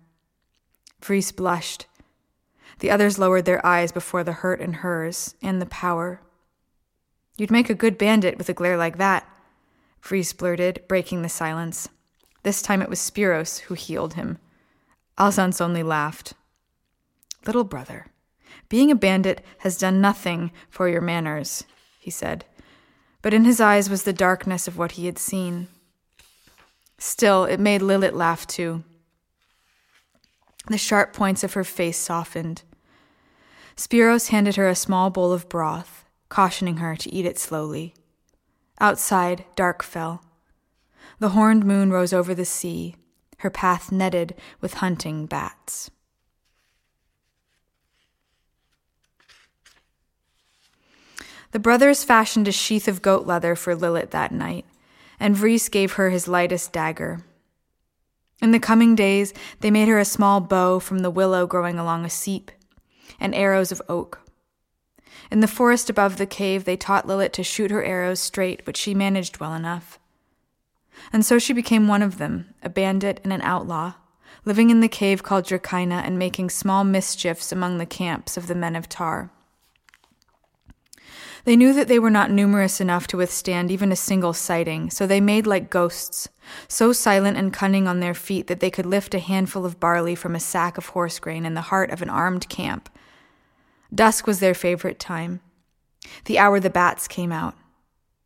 Vries 1.01 1.31
blushed. 1.31 1.87
The 2.81 2.91
others 2.91 3.21
lowered 3.21 3.45
their 3.45 3.65
eyes 3.65 3.93
before 3.93 4.25
the 4.25 4.33
hurt 4.33 4.61
in 4.61 4.73
hers 4.73 5.37
and 5.41 5.63
the 5.63 5.67
power. 5.67 6.23
You'd 7.37 7.53
make 7.53 7.71
a 7.71 7.75
good 7.75 7.97
bandit 7.97 8.37
with 8.37 8.49
a 8.49 8.53
glare 8.53 8.77
like 8.77 8.99
that, 8.99 9.29
Vries 10.03 10.33
blurted, 10.33 10.83
breaking 10.89 11.23
the 11.23 11.29
silence. 11.29 11.89
This 12.43 12.63
time 12.63 12.83
it 12.83 12.89
was 12.89 13.01
Spiros 13.01 13.61
who 13.61 13.75
heeled 13.75 14.15
him. 14.15 14.39
Alzans 15.19 15.61
only 15.61 15.83
laughed. 15.83 16.35
Little 17.47 17.65
brother, 17.65 18.07
being 18.69 18.91
a 18.91 18.95
bandit 18.95 19.45
has 19.59 19.77
done 19.77 20.01
nothing 20.01 20.51
for 20.69 20.89
your 20.89 21.01
manners, 21.01 21.65
he 21.99 22.11
said 22.11 22.45
but 23.23 23.35
in 23.35 23.45
his 23.45 23.61
eyes 23.61 23.91
was 23.91 24.05
the 24.05 24.13
darkness 24.13 24.67
of 24.67 24.79
what 24.79 24.93
he 24.93 25.07
had 25.07 25.19
seen. 25.19 25.69
Still, 26.99 27.45
it 27.45 27.61
made 27.61 27.83
Lilith 27.83 28.15
laugh 28.15 28.47
too. 28.47 28.85
The 30.67 30.79
sharp 30.79 31.13
points 31.13 31.43
of 31.43 31.55
her 31.55 31.65
face 31.65 31.99
softened. 31.99 32.63
Spiros 33.77 34.29
handed 34.29 34.57
her 34.57 34.69
a 34.69 34.75
small 34.75 35.11
bowl 35.11 35.33
of 35.33 35.49
broth, 35.49 36.05
cautioning 36.29 36.79
her 36.79 36.97
to 36.97 37.13
eat 37.13 37.25
it 37.25 37.39
slowly. 37.39 37.95
Outside, 38.81 39.45
dark 39.57 39.83
fell. 39.83 40.25
The 41.19 41.31
horned 41.31 41.67
moon 41.67 41.91
rose 41.93 42.15
over 42.15 42.35
the 42.35 42.47
sea, 42.47 42.97
her 43.39 43.51
path 43.51 43.93
netted 43.93 44.35
with 44.61 44.75
hunting 44.75 45.27
bats. 45.27 45.91
The 51.53 51.59
brothers 51.59 52.05
fashioned 52.05 52.49
a 52.49 52.53
sheath 52.53 52.89
of 52.89 53.03
goat 53.03 53.27
leather 53.27 53.55
for 53.55 53.75
Lilith 53.75 54.13
that 54.13 54.33
night, 54.33 54.65
and 55.19 55.37
Vries 55.37 55.69
gave 55.69 55.95
her 55.95 56.09
his 56.09 56.29
lightest 56.29 56.73
dagger. 56.73 57.23
In 58.41 58.53
the 58.53 58.59
coming 58.59 58.95
days, 58.95 59.35
they 59.61 59.71
made 59.71 59.89
her 59.89 59.99
a 59.99 60.05
small 60.05 60.41
bow 60.41 60.79
from 60.79 61.01
the 61.01 61.11
willow 61.11 61.47
growing 61.47 61.79
along 61.79 62.05
a 62.05 62.11
seep, 62.11 62.51
and 63.19 63.35
arrows 63.35 63.73
of 63.73 63.83
oak. 63.89 64.21
In 65.31 65.41
the 65.41 65.47
forest 65.47 65.89
above 65.89 66.17
the 66.17 66.27
cave, 66.27 66.65
they 66.65 66.77
taught 66.77 67.07
Lilith 67.07 67.33
to 67.33 67.45
shoot 67.45 67.71
her 67.71 67.85
arrows 67.85 68.19
straight, 68.19 68.65
but 68.65 68.77
she 68.77 68.95
managed 68.95 69.39
well 69.39 69.55
enough. 69.55 69.99
And 71.13 71.25
so 71.25 71.39
she 71.39 71.53
became 71.53 71.87
one 71.87 72.03
of 72.03 72.19
them, 72.19 72.53
a 72.63 72.69
bandit 72.69 73.21
and 73.23 73.33
an 73.33 73.43
outlaw, 73.43 73.95
living 74.45 74.71
in 74.71 74.81
the 74.81 74.89
cave 74.89 75.23
called 75.23 75.45
Drakaina 75.45 76.03
and 76.05 76.19
making 76.19 76.51
small 76.51 76.83
mischiefs 76.83 77.53
among 77.53 77.79
the 77.79 77.87
camps 77.87 78.37
of 78.37 78.49
the 78.49 78.55
men 78.55 78.75
of 78.75 78.89
Tar. 78.89 79.31
They 81.45 81.57
knew 81.57 81.73
that 81.73 81.89
they 81.89 81.99
were 81.99 82.11
not 82.11 82.31
numerous 82.31 82.81
enough 82.81 83.07
to 83.09 83.17
withstand 83.17 83.71
even 83.71 83.93
a 83.93 83.97
single 83.97 84.35
sighting, 84.35 84.91
so 84.91 85.07
they 85.07 85.21
made 85.21 85.47
like 85.47 85.71
ghosts, 85.71 86.29
so 86.69 86.93
silent 86.93 87.39
and 87.39 87.53
cunning 87.53 87.89
on 87.89 88.01
their 88.01 88.15
feet 88.15 88.47
that 88.49 88.61
they 88.61 88.71
could 88.71 88.85
lift 88.85 89.15
a 89.15 89.21
handful 89.21 89.65
of 89.65 89.81
barley 89.81 90.15
from 90.15 90.35
a 90.35 90.41
sack 90.41 90.77
of 90.77 90.87
horse 90.87 91.19
grain 91.19 91.47
in 91.47 91.55
the 91.55 91.63
heart 91.63 91.91
of 91.91 92.03
an 92.03 92.11
armed 92.11 92.49
camp. 92.49 92.91
Dusk 93.95 94.27
was 94.27 94.41
their 94.41 94.55
favorite 94.55 94.99
time, 94.99 95.41
the 96.25 96.39
hour 96.39 96.61
the 96.61 96.71
bats 96.71 97.09
came 97.09 97.33
out. 97.33 97.55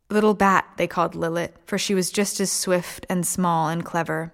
Little 0.09 0.33
Bat, 0.33 0.65
they 0.77 0.87
called 0.87 1.15
Lilith, 1.15 1.57
for 1.65 1.77
she 1.77 1.95
was 1.95 2.11
just 2.11 2.39
as 2.39 2.51
swift 2.51 3.05
and 3.09 3.25
small 3.25 3.69
and 3.69 3.83
clever. 3.83 4.33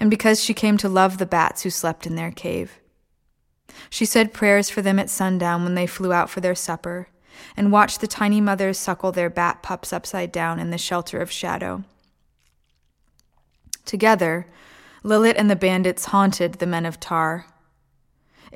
And 0.00 0.10
because 0.10 0.42
she 0.42 0.54
came 0.54 0.76
to 0.78 0.88
love 0.88 1.18
the 1.18 1.26
bats 1.26 1.62
who 1.62 1.70
slept 1.70 2.06
in 2.06 2.16
their 2.16 2.32
cave. 2.32 2.80
She 3.88 4.04
said 4.04 4.34
prayers 4.34 4.68
for 4.68 4.82
them 4.82 4.98
at 4.98 5.10
sundown 5.10 5.62
when 5.62 5.74
they 5.74 5.86
flew 5.86 6.12
out 6.12 6.28
for 6.28 6.40
their 6.40 6.54
supper, 6.54 7.08
and 7.56 7.72
watched 7.72 8.00
the 8.00 8.06
tiny 8.06 8.40
mothers 8.40 8.78
suckle 8.78 9.12
their 9.12 9.30
bat 9.30 9.62
pups 9.62 9.92
upside 9.92 10.32
down 10.32 10.58
in 10.58 10.70
the 10.70 10.78
shelter 10.78 11.20
of 11.20 11.30
shadow. 11.30 11.84
Together, 13.84 14.46
Lilith 15.02 15.36
and 15.38 15.48
the 15.48 15.56
bandits 15.56 16.06
haunted 16.06 16.54
the 16.54 16.66
men 16.66 16.84
of 16.84 16.98
Tar. 16.98 17.46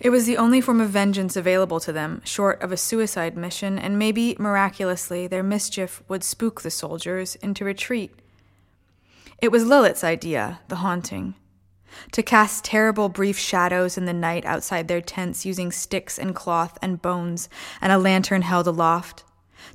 It 0.01 0.11
was 0.11 0.27
the 0.27 0.39
only 0.39 0.61
form 0.61 0.81
of 0.81 0.91
vengeance 0.91 1.37
available 1.37 1.79
to 1.81 1.93
them, 1.93 2.23
short 2.25 2.63
of 2.63 2.73
a 2.73 2.77
suicide 2.77 3.37
mission, 3.37 3.79
and 3.79 3.99
maybe, 3.99 4.35
miraculously, 4.39 5.27
their 5.27 5.43
mischief 5.43 6.03
would 6.09 6.25
spook 6.25 6.63
the 6.63 6.71
soldiers 6.71 7.37
into 7.37 7.65
retreat. 7.65 8.13
It 9.43 9.53
was 9.53 9.67
Lilith's 9.67 10.03
idea, 10.03 10.61
the 10.69 10.77
haunting 10.77 11.35
to 12.13 12.23
cast 12.23 12.65
terrible 12.65 13.09
brief 13.09 13.39
shadows 13.39 13.97
in 13.99 14.05
the 14.05 14.13
night 14.13 14.45
outside 14.45 14.89
their 14.89 15.01
tents 15.01 15.47
using 15.47 15.73
sticks 15.73 16.19
and 16.19 16.35
cloth 16.35 16.79
and 16.83 17.03
bones 17.03 17.49
and 17.81 17.93
a 17.93 17.99
lantern 17.99 18.43
held 18.43 18.67
aloft, 18.67 19.25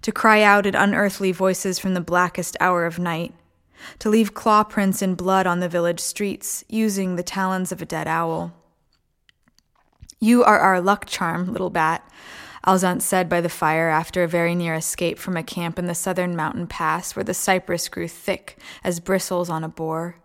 to 0.01 0.11
cry 0.11 0.41
out 0.41 0.65
in 0.65 0.75
unearthly 0.75 1.31
voices 1.31 1.79
from 1.79 1.93
the 1.93 2.01
blackest 2.01 2.57
hour 2.59 2.85
of 2.85 2.99
night, 2.99 3.33
to 3.99 4.09
leave 4.09 4.33
claw 4.33 4.63
prints 4.63 5.01
in 5.01 5.15
blood 5.15 5.45
on 5.45 5.59
the 5.59 5.69
village 5.69 5.99
streets 5.99 6.63
using 6.67 7.15
the 7.15 7.23
talons 7.23 7.71
of 7.71 7.81
a 7.81 7.85
dead 7.85 8.07
owl. 8.07 8.53
You 10.19 10.43
are 10.43 10.59
our 10.59 10.81
luck 10.81 11.05
charm, 11.05 11.51
little 11.51 11.69
bat, 11.69 12.09
Alzant 12.65 13.03
said 13.03 13.29
by 13.29 13.41
the 13.41 13.49
fire 13.49 13.89
after 13.89 14.23
a 14.23 14.27
very 14.27 14.55
near 14.55 14.73
escape 14.73 15.19
from 15.19 15.37
a 15.37 15.43
camp 15.43 15.77
in 15.77 15.85
the 15.85 15.93
southern 15.93 16.35
mountain 16.35 16.65
pass 16.65 17.15
where 17.15 17.23
the 17.23 17.33
cypress 17.33 17.89
grew 17.89 18.07
thick 18.07 18.57
as 18.83 18.99
bristles 18.99 19.49
on 19.49 19.63
a 19.63 19.69
boar. 19.69 20.15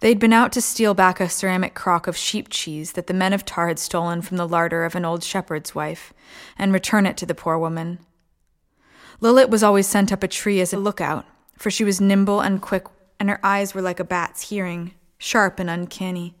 They'd 0.00 0.18
been 0.18 0.32
out 0.32 0.52
to 0.52 0.60
steal 0.60 0.94
back 0.94 1.20
a 1.20 1.28
ceramic 1.28 1.74
crock 1.74 2.06
of 2.06 2.16
sheep 2.16 2.48
cheese 2.50 2.92
that 2.92 3.06
the 3.06 3.14
men 3.14 3.32
of 3.32 3.44
Tar 3.44 3.68
had 3.68 3.78
stolen 3.78 4.22
from 4.22 4.36
the 4.36 4.46
larder 4.46 4.84
of 4.84 4.94
an 4.94 5.04
old 5.04 5.24
shepherd's 5.24 5.74
wife, 5.74 6.12
and 6.58 6.72
return 6.72 7.06
it 7.06 7.16
to 7.16 7.26
the 7.26 7.34
poor 7.34 7.58
woman. 7.58 7.98
Lilith 9.20 9.50
was 9.50 9.62
always 9.62 9.86
sent 9.86 10.12
up 10.12 10.22
a 10.22 10.28
tree 10.28 10.60
as 10.60 10.72
a 10.72 10.78
lookout, 10.78 11.24
for 11.56 11.70
she 11.70 11.84
was 11.84 12.00
nimble 12.00 12.40
and 12.40 12.60
quick, 12.60 12.84
and 13.18 13.28
her 13.28 13.40
eyes 13.42 13.74
were 13.74 13.82
like 13.82 14.00
a 14.00 14.04
bat's 14.04 14.50
hearing, 14.50 14.92
sharp 15.18 15.58
and 15.58 15.70
uncanny. 15.70 16.34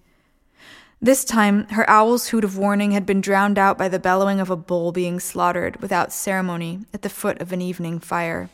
This 1.04 1.24
time, 1.24 1.66
her 1.70 1.84
owl's 1.90 2.28
hoot 2.28 2.44
of 2.44 2.56
warning 2.56 2.92
had 2.92 3.04
been 3.04 3.20
drowned 3.20 3.58
out 3.58 3.76
by 3.76 3.88
the 3.88 3.98
bellowing 3.98 4.38
of 4.38 4.50
a 4.50 4.56
bull 4.56 4.92
being 4.92 5.18
slaughtered 5.18 5.82
without 5.82 6.12
ceremony 6.12 6.86
at 6.94 7.02
the 7.02 7.08
foot 7.08 7.40
of 7.40 7.52
an 7.52 7.60
evening 7.60 7.98
fire. 7.98 8.50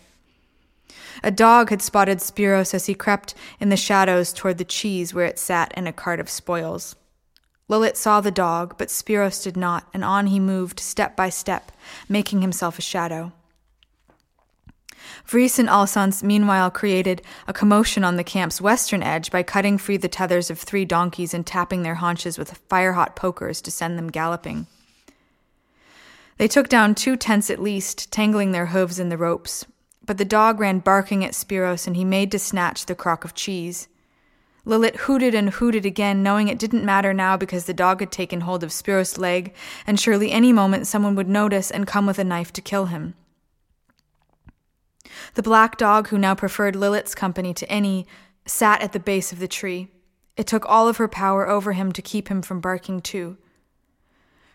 A 1.22 1.30
dog 1.30 1.68
had 1.68 1.82
spotted 1.82 2.20
Spiros 2.20 2.72
as 2.72 2.86
he 2.86 2.94
crept 2.94 3.34
in 3.60 3.68
the 3.68 3.76
shadows 3.76 4.32
toward 4.32 4.56
the 4.56 4.64
cheese 4.64 5.12
where 5.12 5.26
it 5.26 5.38
sat 5.38 5.76
in 5.76 5.86
a 5.86 5.92
cart 5.92 6.20
of 6.20 6.30
spoils. 6.30 6.96
Lilith 7.68 7.98
saw 7.98 8.22
the 8.22 8.30
dog, 8.30 8.76
but 8.78 8.88
Spiros 8.88 9.42
did 9.42 9.54
not, 9.54 9.86
and 9.92 10.02
on 10.02 10.28
he 10.28 10.40
moved 10.40 10.80
step 10.80 11.14
by 11.14 11.28
step, 11.28 11.70
making 12.08 12.40
himself 12.40 12.78
a 12.78 12.82
shadow. 12.82 13.30
Vries 15.26 15.58
and 15.58 15.68
Alsance 15.68 16.22
meanwhile 16.22 16.70
created 16.70 17.22
a 17.46 17.52
commotion 17.52 18.04
on 18.04 18.16
the 18.16 18.24
camp's 18.24 18.60
western 18.60 19.02
edge 19.02 19.30
by 19.30 19.42
cutting 19.42 19.78
free 19.78 19.96
the 19.96 20.08
tethers 20.08 20.50
of 20.50 20.58
three 20.58 20.84
donkeys 20.84 21.34
and 21.34 21.46
tapping 21.46 21.82
their 21.82 21.96
haunches 21.96 22.38
with 22.38 22.60
fire 22.68 22.92
hot 22.92 23.16
pokers 23.16 23.60
to 23.62 23.70
send 23.70 23.98
them 23.98 24.10
galloping. 24.10 24.66
They 26.38 26.48
took 26.48 26.68
down 26.68 26.94
two 26.94 27.16
tents 27.16 27.50
at 27.50 27.60
least, 27.60 28.12
tangling 28.12 28.52
their 28.52 28.66
hooves 28.66 28.98
in 28.98 29.08
the 29.08 29.18
ropes, 29.18 29.66
but 30.04 30.18
the 30.18 30.24
dog 30.24 30.60
ran 30.60 30.78
barking 30.78 31.24
at 31.24 31.32
Spiros 31.32 31.86
and 31.86 31.96
he 31.96 32.04
made 32.04 32.30
to 32.30 32.38
snatch 32.38 32.86
the 32.86 32.94
crock 32.94 33.24
of 33.24 33.34
cheese. 33.34 33.88
Lilith 34.64 34.96
hooted 34.96 35.34
and 35.34 35.50
hooted 35.50 35.86
again, 35.86 36.22
knowing 36.22 36.48
it 36.48 36.58
didn't 36.58 36.84
matter 36.84 37.14
now 37.14 37.36
because 37.36 37.64
the 37.64 37.74
dog 37.74 38.00
had 38.00 38.12
taken 38.12 38.42
hold 38.42 38.62
of 38.62 38.70
Spiros' 38.70 39.16
leg, 39.16 39.54
and 39.86 39.98
surely 39.98 40.30
any 40.30 40.52
moment 40.52 40.86
someone 40.86 41.14
would 41.14 41.28
notice 41.28 41.70
and 41.70 41.86
come 41.86 42.06
with 42.06 42.18
a 42.18 42.24
knife 42.24 42.52
to 42.52 42.60
kill 42.60 42.86
him. 42.86 43.14
The 45.38 45.42
black 45.44 45.76
dog, 45.76 46.08
who 46.08 46.18
now 46.18 46.34
preferred 46.34 46.74
Lilith's 46.74 47.14
company 47.14 47.54
to 47.54 47.70
any, 47.70 48.08
sat 48.44 48.82
at 48.82 48.92
the 48.92 48.98
base 48.98 49.30
of 49.30 49.38
the 49.38 49.46
tree. 49.46 49.86
It 50.36 50.48
took 50.48 50.66
all 50.66 50.88
of 50.88 50.96
her 50.96 51.06
power 51.06 51.48
over 51.48 51.74
him 51.74 51.92
to 51.92 52.02
keep 52.02 52.26
him 52.26 52.42
from 52.42 52.60
barking 52.60 53.00
too. 53.00 53.36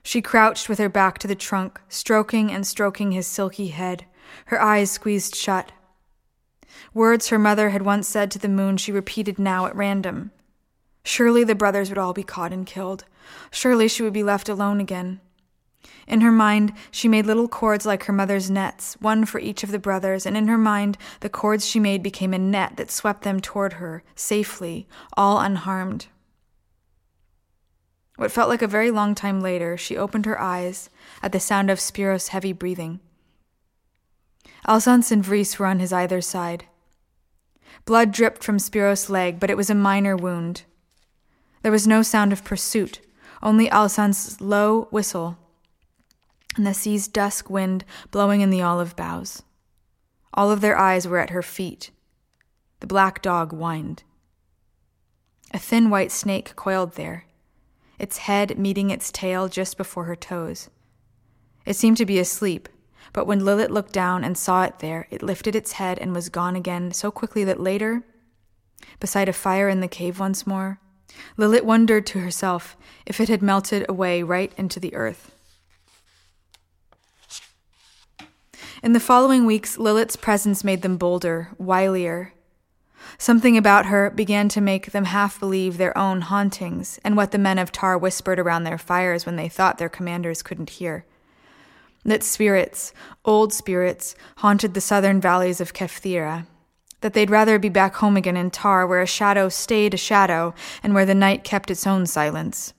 She 0.03 0.21
crouched 0.21 0.67
with 0.67 0.79
her 0.79 0.89
back 0.89 1.19
to 1.19 1.27
the 1.29 1.35
trunk, 1.35 1.79
stroking 1.87 2.51
and 2.51 2.67
stroking 2.67 3.13
his 3.13 3.25
silky 3.25 3.67
head 3.69 4.03
her 4.47 4.61
eyes 4.61 4.91
squeezed 4.91 5.35
shut. 5.35 5.71
Words 6.93 7.29
her 7.29 7.39
mother 7.39 7.69
had 7.69 7.83
once 7.83 8.05
said 8.05 8.29
to 8.31 8.39
the 8.39 8.49
moon 8.49 8.75
she 8.75 8.91
repeated 8.91 9.39
now 9.39 9.65
at 9.67 9.75
random. 9.77 10.31
Surely 11.05 11.45
the 11.45 11.55
brothers 11.55 11.87
would 11.87 11.97
all 11.97 12.11
be 12.11 12.23
caught 12.23 12.51
and 12.51 12.65
killed. 12.65 13.05
Surely 13.51 13.87
she 13.87 14.03
would 14.03 14.11
be 14.11 14.21
left 14.21 14.49
alone 14.49 14.81
again. 14.81 15.21
In 16.07 16.21
her 16.21 16.31
mind, 16.31 16.73
she 16.91 17.07
made 17.07 17.25
little 17.25 17.47
cords 17.47 17.85
like 17.85 18.03
her 18.03 18.13
mother's 18.13 18.49
nets, 18.49 18.95
one 18.99 19.25
for 19.25 19.39
each 19.39 19.63
of 19.63 19.71
the 19.71 19.79
brothers, 19.79 20.25
and 20.25 20.35
in 20.35 20.47
her 20.47 20.57
mind, 20.57 20.97
the 21.21 21.29
cords 21.29 21.65
she 21.65 21.79
made 21.79 22.03
became 22.03 22.33
a 22.33 22.39
net 22.39 22.77
that 22.77 22.91
swept 22.91 23.23
them 23.23 23.39
toward 23.39 23.73
her, 23.73 24.03
safely, 24.15 24.87
all 25.15 25.39
unharmed. 25.39 26.07
What 28.15 28.31
felt 28.31 28.49
like 28.49 28.61
a 28.61 28.67
very 28.67 28.91
long 28.91 29.15
time 29.15 29.41
later, 29.41 29.77
she 29.77 29.97
opened 29.97 30.25
her 30.25 30.39
eyes 30.39 30.89
at 31.21 31.31
the 31.31 31.39
sound 31.39 31.69
of 31.69 31.79
Spiros' 31.79 32.29
heavy 32.29 32.53
breathing. 32.53 32.99
Alsance 34.67 35.11
and 35.11 35.23
Vries 35.23 35.57
were 35.57 35.65
on 35.65 35.79
his 35.79 35.91
either 35.91 36.21
side. 36.21 36.65
Blood 37.85 38.11
dripped 38.11 38.43
from 38.43 38.57
Spiros' 38.57 39.09
leg, 39.09 39.39
but 39.39 39.49
it 39.49 39.57
was 39.57 39.69
a 39.69 39.75
minor 39.75 40.15
wound. 40.15 40.63
There 41.63 41.71
was 41.71 41.87
no 41.87 42.01
sound 42.01 42.31
of 42.31 42.43
pursuit, 42.43 43.01
only 43.41 43.67
Alsance's 43.69 44.39
low 44.39 44.87
whistle 44.91 45.37
and 46.55 46.65
the 46.65 46.73
sea's 46.73 47.07
dusk 47.07 47.49
wind 47.49 47.83
blowing 48.11 48.41
in 48.41 48.49
the 48.49 48.61
olive 48.61 48.95
boughs. 48.95 49.43
All 50.33 50.51
of 50.51 50.61
their 50.61 50.77
eyes 50.77 51.07
were 51.07 51.19
at 51.19 51.29
her 51.29 51.43
feet. 51.43 51.91
The 52.79 52.87
black 52.87 53.21
dog 53.21 53.51
whined. 53.51 54.03
A 55.51 55.59
thin 55.59 55.89
white 55.89 56.11
snake 56.11 56.55
coiled 56.55 56.93
there, 56.93 57.25
its 57.99 58.17
head 58.17 58.57
meeting 58.57 58.89
its 58.89 59.11
tail 59.11 59.47
just 59.47 59.77
before 59.77 60.05
her 60.05 60.15
toes. 60.15 60.69
It 61.65 61.75
seemed 61.75 61.97
to 61.97 62.05
be 62.05 62.19
asleep, 62.19 62.67
but 63.13 63.27
when 63.27 63.45
Lilith 63.45 63.69
looked 63.69 63.93
down 63.93 64.23
and 64.23 64.37
saw 64.37 64.63
it 64.63 64.79
there, 64.79 65.07
it 65.11 65.21
lifted 65.21 65.55
its 65.55 65.73
head 65.73 65.99
and 65.99 66.13
was 66.13 66.29
gone 66.29 66.55
again 66.55 66.91
so 66.91 67.11
quickly 67.11 67.43
that 67.43 67.59
later, 67.59 68.03
beside 68.99 69.29
a 69.29 69.33
fire 69.33 69.69
in 69.69 69.79
the 69.79 69.87
cave 69.87 70.19
once 70.19 70.47
more, 70.47 70.79
Lilith 71.37 71.63
wondered 71.63 72.07
to 72.07 72.19
herself 72.19 72.75
if 73.05 73.19
it 73.19 73.29
had 73.29 73.41
melted 73.41 73.85
away 73.87 74.23
right 74.23 74.51
into 74.57 74.79
the 74.79 74.95
earth. 74.95 75.32
In 78.83 78.91
the 78.91 78.99
following 78.99 79.45
weeks, 79.45 79.77
Lilith's 79.77 80.17
presence 80.17 80.61
made 80.61 80.81
them 80.81 80.97
bolder, 80.97 81.51
wilier. 81.57 82.31
Something 83.17 83.57
about 83.57 83.85
her 83.85 84.09
began 84.09 84.49
to 84.49 84.59
make 84.59 84.91
them 84.91 85.05
half 85.05 85.39
believe 85.39 85.77
their 85.77 85.97
own 85.97 86.19
hauntings 86.19 86.99
and 87.01 87.15
what 87.15 87.31
the 87.31 87.37
men 87.37 87.57
of 87.57 87.71
Tar 87.71 87.97
whispered 87.97 88.39
around 88.39 88.65
their 88.65 88.77
fires 88.77 89.25
when 89.25 89.37
they 89.37 89.47
thought 89.47 89.77
their 89.77 89.87
commanders 89.87 90.43
couldn't 90.43 90.69
hear 90.71 91.05
that 92.03 92.23
spirits, 92.23 92.93
old 93.23 93.53
spirits, 93.53 94.13
haunted 94.39 94.73
the 94.73 94.81
southern 94.81 95.21
valleys 95.21 95.61
of 95.61 95.73
Kefthyra, 95.73 96.45
that 96.99 97.13
they'd 97.13 97.29
rather 97.29 97.57
be 97.57 97.69
back 97.69 97.95
home 97.95 98.17
again 98.17 98.35
in 98.35 98.51
Tar, 98.51 98.85
where 98.85 99.01
a 99.01 99.07
shadow 99.07 99.47
stayed 99.47 99.93
a 99.93 99.97
shadow 99.97 100.53
and 100.83 100.93
where 100.93 101.05
the 101.05 101.15
night 101.15 101.45
kept 101.45 101.71
its 101.71 101.87
own 101.87 102.05
silence. 102.05 102.73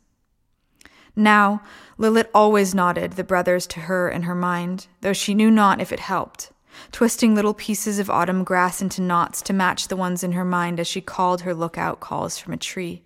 Now, 1.16 1.62
Lilith 1.96 2.28
always 2.34 2.74
nodded 2.74 3.12
the 3.12 3.24
brothers 3.24 3.66
to 3.68 3.80
her 3.80 4.08
in 4.08 4.22
her 4.22 4.34
mind, 4.34 4.88
though 5.00 5.12
she 5.12 5.34
knew 5.34 5.50
not 5.50 5.80
if 5.80 5.92
it 5.92 6.00
helped, 6.00 6.50
twisting 6.90 7.34
little 7.34 7.54
pieces 7.54 7.98
of 7.98 8.10
autumn 8.10 8.42
grass 8.42 8.82
into 8.82 9.00
knots 9.00 9.40
to 9.42 9.52
match 9.52 9.88
the 9.88 9.96
ones 9.96 10.24
in 10.24 10.32
her 10.32 10.44
mind 10.44 10.80
as 10.80 10.88
she 10.88 11.00
called 11.00 11.42
her 11.42 11.54
lookout 11.54 12.00
calls 12.00 12.38
from 12.38 12.52
a 12.52 12.56
tree. 12.56 13.02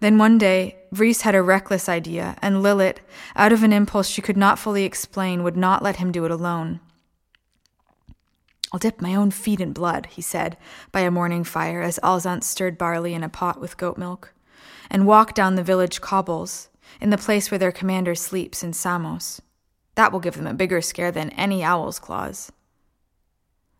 Then 0.00 0.18
one 0.18 0.36
day, 0.36 0.76
Vries 0.92 1.22
had 1.22 1.34
a 1.34 1.42
reckless 1.42 1.88
idea, 1.88 2.36
and 2.42 2.62
Lilith, 2.62 3.00
out 3.34 3.52
of 3.52 3.62
an 3.62 3.72
impulse 3.72 4.06
she 4.06 4.20
could 4.20 4.36
not 4.36 4.58
fully 4.58 4.84
explain, 4.84 5.42
would 5.42 5.56
not 5.56 5.82
let 5.82 5.96
him 5.96 6.12
do 6.12 6.24
it 6.24 6.30
alone. 6.30 6.80
I'll 8.70 8.78
dip 8.78 9.00
my 9.00 9.14
own 9.14 9.30
feet 9.30 9.60
in 9.60 9.72
blood, 9.72 10.06
he 10.06 10.20
said, 10.20 10.58
by 10.92 11.00
a 11.00 11.10
morning 11.10 11.42
fire 11.42 11.80
as 11.80 12.00
Alzance 12.02 12.44
stirred 12.44 12.76
barley 12.76 13.14
in 13.14 13.22
a 13.22 13.28
pot 13.28 13.60
with 13.60 13.76
goat 13.76 13.96
milk, 13.96 14.33
and 14.94 15.08
walk 15.08 15.34
down 15.34 15.56
the 15.56 15.62
village 15.64 16.00
cobbles, 16.00 16.68
in 17.00 17.10
the 17.10 17.18
place 17.18 17.50
where 17.50 17.58
their 17.58 17.72
commander 17.72 18.14
sleeps 18.14 18.62
in 18.62 18.72
Samos. 18.72 19.42
That 19.96 20.12
will 20.12 20.20
give 20.20 20.36
them 20.36 20.46
a 20.46 20.54
bigger 20.54 20.80
scare 20.80 21.10
than 21.10 21.30
any 21.30 21.64
owl's 21.64 21.98
claws. 21.98 22.52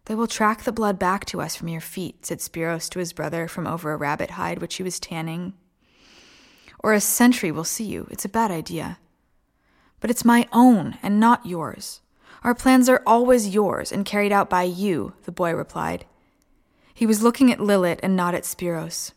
They 0.07 0.17
will 0.17 0.27
track 0.27 0.65
the 0.65 0.73
blood 0.73 0.99
back 0.99 1.25
to 1.27 1.41
us 1.41 1.55
from 1.55 1.69
your 1.69 1.81
feet, 1.81 2.27
said 2.27 2.41
Spiros 2.41 2.91
to 2.91 2.99
his 2.99 3.13
brother 3.13 3.47
from 3.47 3.65
over 3.65 3.93
a 3.93 3.97
rabbit 3.97 4.33
hide 4.33 4.59
which 4.59 4.75
he 4.75 4.83
was 4.83 4.99
tanning. 4.99 5.55
Or 6.81 6.93
a 6.93 7.01
sentry 7.01 7.53
will 7.53 7.63
see 7.63 7.85
you. 7.85 8.09
It's 8.11 8.25
a 8.25 8.29
bad 8.29 8.51
idea. 8.51 8.99
But 10.01 10.11
it's 10.11 10.25
my 10.25 10.49
own 10.53 10.99
and 11.01 11.21
not 11.21 11.47
yours. 11.47 12.01
Our 12.43 12.57
plans 12.57 12.89
are 12.89 13.05
always 13.07 13.55
yours 13.55 13.93
and 13.93 14.05
carried 14.05 14.33
out 14.33 14.51
by 14.51 14.65
you, 14.65 15.13
the 15.27 15.33
boy 15.33 15.53
replied. 15.55 16.07
He 16.93 17.07
was 17.07 17.23
looking 17.23 17.53
at 17.53 17.61
Lilith 17.61 18.01
and 18.03 18.17
not 18.17 18.35
at 18.35 18.43
Spiros. 18.43 19.13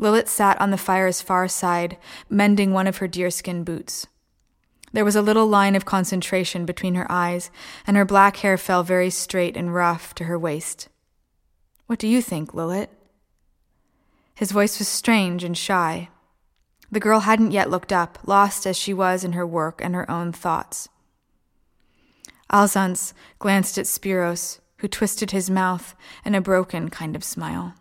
Lilith 0.00 0.30
sat 0.30 0.58
on 0.58 0.70
the 0.70 0.78
fire's 0.78 1.20
far 1.20 1.46
side, 1.46 1.98
mending 2.30 2.72
one 2.72 2.86
of 2.86 2.96
her 2.96 3.06
deerskin 3.06 3.64
boots. 3.64 4.06
There 4.94 5.04
was 5.04 5.14
a 5.14 5.20
little 5.20 5.46
line 5.46 5.76
of 5.76 5.84
concentration 5.84 6.64
between 6.64 6.94
her 6.94 7.06
eyes, 7.12 7.50
and 7.86 7.98
her 7.98 8.06
black 8.06 8.38
hair 8.38 8.56
fell 8.56 8.82
very 8.82 9.10
straight 9.10 9.58
and 9.58 9.74
rough 9.74 10.14
to 10.14 10.24
her 10.24 10.38
waist. 10.38 10.88
What 11.86 11.98
do 11.98 12.08
you 12.08 12.22
think, 12.22 12.54
Lilith? 12.54 12.88
His 14.34 14.52
voice 14.52 14.78
was 14.78 14.88
strange 14.88 15.44
and 15.44 15.56
shy. 15.56 16.08
The 16.90 16.98
girl 16.98 17.20
hadn't 17.20 17.52
yet 17.52 17.68
looked 17.68 17.92
up, 17.92 18.18
lost 18.26 18.66
as 18.66 18.78
she 18.78 18.94
was 18.94 19.22
in 19.22 19.32
her 19.32 19.46
work 19.46 19.82
and 19.84 19.94
her 19.94 20.10
own 20.10 20.32
thoughts. 20.32 20.88
Alzance 22.50 23.12
glanced 23.38 23.76
at 23.76 23.84
Spiros, 23.84 24.60
who 24.78 24.88
twisted 24.88 25.32
his 25.32 25.50
mouth 25.50 25.94
in 26.24 26.34
a 26.34 26.40
broken 26.40 26.88
kind 26.88 27.14
of 27.14 27.22
smile. 27.22 27.74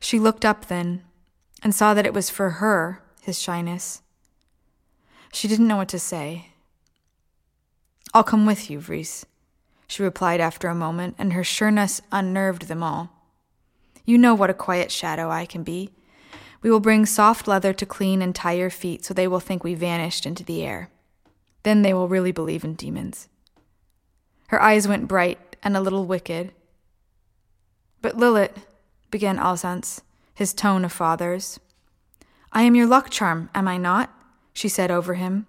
She 0.00 0.18
looked 0.18 0.44
up 0.44 0.66
then 0.66 1.02
and 1.62 1.74
saw 1.74 1.94
that 1.94 2.06
it 2.06 2.14
was 2.14 2.30
for 2.30 2.50
her, 2.50 3.02
his 3.22 3.40
shyness. 3.40 4.02
She 5.32 5.48
didn't 5.48 5.68
know 5.68 5.76
what 5.76 5.88
to 5.88 5.98
say. 5.98 6.50
I'll 8.14 8.24
come 8.24 8.46
with 8.46 8.70
you, 8.70 8.80
Vries, 8.80 9.26
she 9.86 10.02
replied 10.02 10.40
after 10.40 10.68
a 10.68 10.74
moment, 10.74 11.16
and 11.18 11.32
her 11.32 11.44
sureness 11.44 12.00
unnerved 12.10 12.68
them 12.68 12.82
all. 12.82 13.10
You 14.04 14.16
know 14.16 14.34
what 14.34 14.50
a 14.50 14.54
quiet 14.54 14.90
shadow 14.90 15.30
I 15.30 15.44
can 15.44 15.62
be. 15.62 15.90
We 16.62 16.70
will 16.70 16.80
bring 16.80 17.06
soft 17.06 17.46
leather 17.46 17.72
to 17.72 17.86
clean 17.86 18.22
and 18.22 18.34
tie 18.34 18.52
your 18.52 18.70
feet 18.70 19.04
so 19.04 19.12
they 19.12 19.28
will 19.28 19.40
think 19.40 19.62
we 19.62 19.74
vanished 19.74 20.24
into 20.26 20.44
the 20.44 20.62
air. 20.64 20.90
Then 21.62 21.82
they 21.82 21.92
will 21.92 22.08
really 22.08 22.32
believe 22.32 22.64
in 22.64 22.74
demons. 22.74 23.28
Her 24.48 24.62
eyes 24.62 24.86
went 24.88 25.08
bright 25.08 25.56
and 25.62 25.76
a 25.76 25.80
little 25.80 26.06
wicked. 26.06 26.52
But 28.00 28.16
Lilith, 28.16 28.66
began 29.16 29.38
Alzance, 29.38 30.02
his 30.34 30.52
tone 30.52 30.84
a 30.84 30.90
father's. 30.90 31.58
I 32.52 32.64
am 32.64 32.74
your 32.74 32.86
luck 32.86 33.08
charm, 33.08 33.48
am 33.54 33.66
I 33.66 33.78
not? 33.78 34.12
she 34.52 34.68
said 34.68 34.90
over 34.90 35.14
him. 35.14 35.46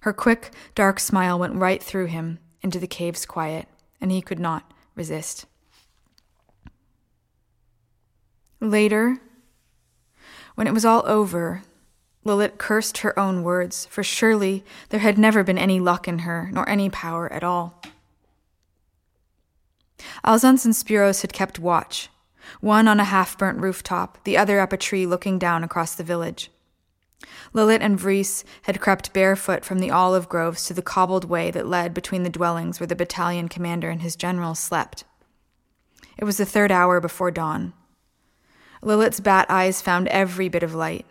Her 0.00 0.14
quick, 0.14 0.54
dark 0.74 0.98
smile 0.98 1.38
went 1.38 1.54
right 1.54 1.82
through 1.82 2.06
him 2.06 2.38
into 2.62 2.78
the 2.78 2.86
cave's 2.86 3.26
quiet, 3.26 3.68
and 4.00 4.10
he 4.10 4.22
could 4.22 4.38
not 4.38 4.72
resist. 4.94 5.44
Later, 8.58 9.18
when 10.54 10.66
it 10.66 10.72
was 10.72 10.86
all 10.86 11.02
over, 11.04 11.60
Lilith 12.24 12.56
cursed 12.56 12.98
her 12.98 13.18
own 13.18 13.42
words, 13.42 13.84
for 13.90 14.02
surely 14.02 14.64
there 14.88 15.00
had 15.00 15.18
never 15.18 15.44
been 15.44 15.58
any 15.58 15.78
luck 15.78 16.08
in 16.08 16.20
her, 16.20 16.48
nor 16.54 16.66
any 16.66 16.88
power 16.88 17.30
at 17.30 17.44
all. 17.44 17.82
Alzance 20.24 20.64
and 20.64 20.72
Spiros 20.72 21.20
had 21.20 21.34
kept 21.34 21.58
watch, 21.58 22.08
one 22.60 22.88
on 22.88 23.00
a 23.00 23.04
half 23.04 23.36
burnt 23.38 23.60
rooftop, 23.60 24.22
the 24.24 24.36
other 24.36 24.60
up 24.60 24.72
a 24.72 24.76
tree 24.76 25.06
looking 25.06 25.38
down 25.38 25.64
across 25.64 25.94
the 25.94 26.04
village. 26.04 26.50
Lilith 27.52 27.80
and 27.80 27.98
Vries 27.98 28.44
had 28.62 28.80
crept 28.80 29.12
barefoot 29.12 29.64
from 29.64 29.78
the 29.78 29.90
olive 29.90 30.28
groves 30.28 30.66
to 30.66 30.74
the 30.74 30.82
cobbled 30.82 31.24
way 31.24 31.50
that 31.50 31.66
led 31.66 31.94
between 31.94 32.22
the 32.22 32.30
dwellings 32.30 32.80
where 32.80 32.86
the 32.86 32.96
battalion 32.96 33.48
commander 33.48 33.88
and 33.88 34.02
his 34.02 34.16
generals 34.16 34.58
slept. 34.58 35.04
It 36.18 36.24
was 36.24 36.36
the 36.36 36.44
third 36.44 36.70
hour 36.70 37.00
before 37.00 37.30
dawn. 37.30 37.72
Lilith's 38.82 39.20
bat 39.20 39.46
eyes 39.48 39.80
found 39.80 40.08
every 40.08 40.48
bit 40.48 40.62
of 40.62 40.74
light, 40.74 41.06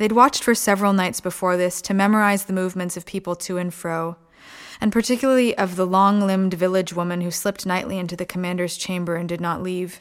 They'd 0.00 0.12
watched 0.12 0.42
for 0.42 0.54
several 0.54 0.94
nights 0.94 1.20
before 1.20 1.58
this 1.58 1.82
to 1.82 1.92
memorize 1.92 2.46
the 2.46 2.54
movements 2.54 2.96
of 2.96 3.04
people 3.04 3.36
to 3.36 3.58
and 3.58 3.72
fro, 3.72 4.16
and 4.80 4.90
particularly 4.90 5.54
of 5.58 5.76
the 5.76 5.86
long 5.86 6.22
limbed 6.22 6.54
village 6.54 6.94
woman 6.94 7.20
who 7.20 7.30
slipped 7.30 7.66
nightly 7.66 7.98
into 7.98 8.16
the 8.16 8.24
commander's 8.24 8.78
chamber 8.78 9.16
and 9.16 9.28
did 9.28 9.42
not 9.42 9.62
leave. 9.62 10.00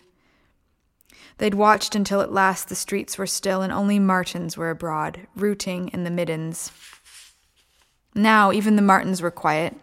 They'd 1.39 1.55
watched 1.55 1.95
until 1.95 2.19
at 2.21 2.33
last 2.33 2.67
the 2.67 2.75
streets 2.75 3.17
were 3.17 3.25
still 3.25 3.61
and 3.61 3.71
only 3.71 3.97
martens 3.97 4.57
were 4.57 4.69
abroad, 4.69 5.27
rooting 5.35 5.87
in 5.89 6.03
the 6.03 6.09
middens. 6.11 6.71
Now 8.13 8.51
even 8.51 8.75
the 8.75 8.81
martens 8.81 9.21
were 9.21 9.31
quiet. 9.31 9.75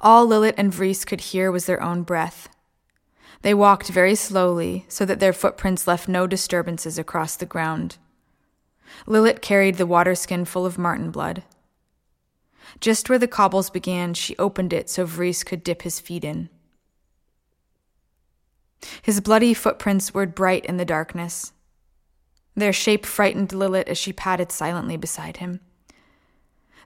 All 0.00 0.24
Lilith 0.24 0.54
and 0.56 0.72
Vries 0.72 1.04
could 1.04 1.20
hear 1.20 1.50
was 1.50 1.66
their 1.66 1.82
own 1.82 2.02
breath. 2.02 2.48
They 3.42 3.52
walked 3.52 3.88
very 3.88 4.14
slowly, 4.14 4.84
so 4.88 5.04
that 5.04 5.18
their 5.18 5.32
footprints 5.32 5.88
left 5.88 6.08
no 6.08 6.28
disturbances 6.28 6.98
across 6.98 7.34
the 7.34 7.46
ground. 7.46 7.96
Lilith 9.06 9.40
carried 9.40 9.76
the 9.76 9.86
water 9.86 10.14
skin 10.14 10.44
full 10.44 10.64
of 10.64 10.78
marten 10.78 11.10
blood. 11.10 11.42
Just 12.78 13.08
where 13.08 13.18
the 13.18 13.26
cobbles 13.26 13.70
began, 13.70 14.14
she 14.14 14.36
opened 14.38 14.72
it 14.72 14.88
so 14.88 15.04
Vries 15.04 15.42
could 15.42 15.64
dip 15.64 15.82
his 15.82 15.98
feet 15.98 16.22
in. 16.22 16.48
His 19.02 19.20
bloody 19.20 19.54
footprints 19.54 20.12
were 20.12 20.26
bright 20.26 20.64
in 20.66 20.76
the 20.76 20.84
darkness. 20.84 21.52
Their 22.54 22.72
shape 22.72 23.06
frightened 23.06 23.52
Lilith 23.52 23.88
as 23.88 23.98
she 23.98 24.12
padded 24.12 24.52
silently 24.52 24.96
beside 24.96 25.38
him. 25.38 25.60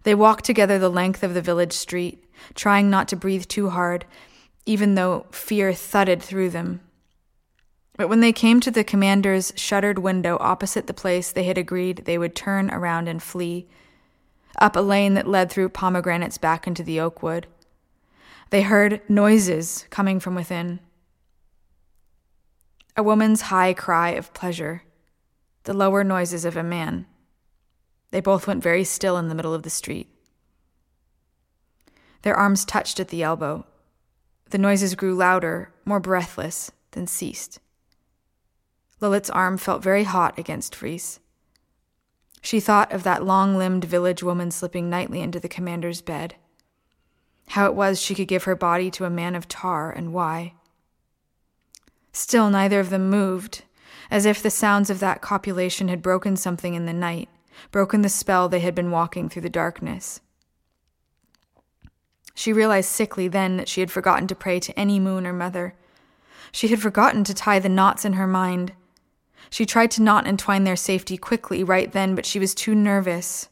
They 0.05 0.15
walked 0.15 0.45
together 0.45 0.79
the 0.79 0.89
length 0.89 1.23
of 1.23 1.35
the 1.35 1.43
village 1.43 1.73
street, 1.73 2.25
trying 2.55 2.89
not 2.89 3.09
to 3.09 3.17
breathe 3.17 3.47
too 3.47 3.71
hard, 3.71 4.05
even 4.65 4.95
though 4.95 5.27
fear 5.33 5.73
thudded 5.73 6.23
through 6.23 6.51
them. 6.51 6.81
But 7.97 8.09
when 8.09 8.21
they 8.21 8.33
came 8.33 8.61
to 8.61 8.71
the 8.71 8.85
commander's 8.85 9.53
shuttered 9.57 9.99
window 9.99 10.37
opposite 10.39 10.87
the 10.87 10.95
place 10.95 11.33
they 11.33 11.45
had 11.45 11.59
agreed 11.59 12.05
they 12.05 12.19
would 12.19 12.37
turn 12.37 12.71
around 12.71 13.09
and 13.09 13.23
flee, 13.23 13.67
up 14.61 14.77
a 14.77 14.81
lane 14.81 15.15
that 15.15 15.27
led 15.27 15.51
through 15.51 15.71
pomegranates 15.71 16.39
back 16.39 16.67
into 16.67 16.83
the 16.83 17.01
oak 17.01 17.23
wood, 17.23 17.47
they 18.51 18.63
heard 18.63 19.01
noises 19.09 19.87
coming 19.91 20.21
from 20.21 20.35
within. 20.35 20.79
A 22.99 23.03
woman's 23.03 23.43
high 23.43 23.75
cry 23.75 24.11
of 24.11 24.33
pleasure, 24.33 24.83
the 25.65 25.75
lower 25.75 26.03
noises 26.03 26.47
of 26.47 26.57
a 26.57 26.63
man. 26.63 27.07
They 28.11 28.23
both 28.23 28.47
went 28.47 28.63
very 28.63 28.85
still 28.85 29.19
in 29.19 29.29
the 29.29 29.35
middle 29.35 29.53
of 29.53 29.65
the 29.65 29.71
street. 29.71 30.09
Their 32.23 32.35
arms 32.35 32.65
touched 32.65 32.99
at 32.99 33.09
the 33.09 33.23
elbow. 33.23 33.67
The 34.51 34.59
noises 34.59 34.95
grew 34.95 35.15
louder, 35.15 35.75
more 35.85 36.01
breathless, 36.01 36.73
then 36.93 37.07
ceased. 37.07 37.59
Lilith's 39.01 39.31
arm 39.31 39.59
felt 39.59 39.83
very 39.83 40.05
hot 40.05 40.39
against 40.39 40.75
Vries. 40.75 41.21
She 42.41 42.61
thought 42.61 42.93
of 42.93 43.03
that 43.03 43.25
long 43.25 43.59
limbed 43.59 43.85
village 43.85 44.23
woman 44.23 44.51
slipping 44.51 44.89
nightly 44.89 45.21
into 45.21 45.39
the 45.39 45.49
commander's 45.49 46.01
bed. 46.01 46.37
How 47.49 47.67
it 47.67 47.75
was 47.75 48.01
she 48.01 48.15
could 48.15 48.29
give 48.29 48.45
her 48.45 48.57
body 48.57 48.91
to 48.93 49.05
a 49.05 49.11
man 49.11 49.35
of 49.35 49.49
Tar, 49.49 49.91
and 49.91 50.13
why. 50.13 50.55
Still, 52.17 52.49
neither 52.49 52.81
of 52.81 52.89
them 52.89 53.11
moved, 53.11 53.63
as 54.11 54.25
if 54.25 54.43
the 54.43 54.49
sounds 54.49 54.89
of 54.89 55.01
that 55.01 55.21
copulation 55.21 55.89
had 55.89 56.01
broken 56.01 56.35
something 56.35 56.73
in 56.73 56.87
the 56.87 56.95
night, 56.95 57.29
broken 57.71 58.01
the 58.01 58.09
spell 58.09 58.49
they 58.49 58.61
had 58.61 58.75
been 58.75 58.91
walking 58.91 59.29
through 59.29 59.43
the 59.43 59.51
darkness. 59.51 60.21
She 62.35 62.55
realized 62.55 62.89
sickly 62.89 63.29
then 63.29 63.59
that 63.59 63.69
she 63.69 63.81
had 63.81 63.91
forgotten 63.91 64.27
to 64.29 64.35
pray 64.35 64.61
to 64.61 64.79
any 64.79 64.99
moon 64.99 65.27
or 65.27 65.35
mother. 65.35 65.75
She 66.53 66.69
had 66.69 66.81
forgotten 66.81 67.23
to 67.25 67.35
tie 67.35 67.59
the 67.59 67.69
knots 67.69 68.07
in 68.07 68.15
her 68.15 68.27
mind 68.27 68.73
she 69.51 69.67
tried 69.67 69.91
to 69.93 70.03
knot 70.03 70.27
and 70.27 70.39
twine 70.39 70.65
their 70.65 70.77
safety 70.77 71.17
quickly 71.17 71.63
right 71.63 71.93
then, 71.93 72.15
but 72.15 72.27
she 72.27 72.39
was 72.39 72.55
too 72.55 72.75
nervous, 72.75 73.49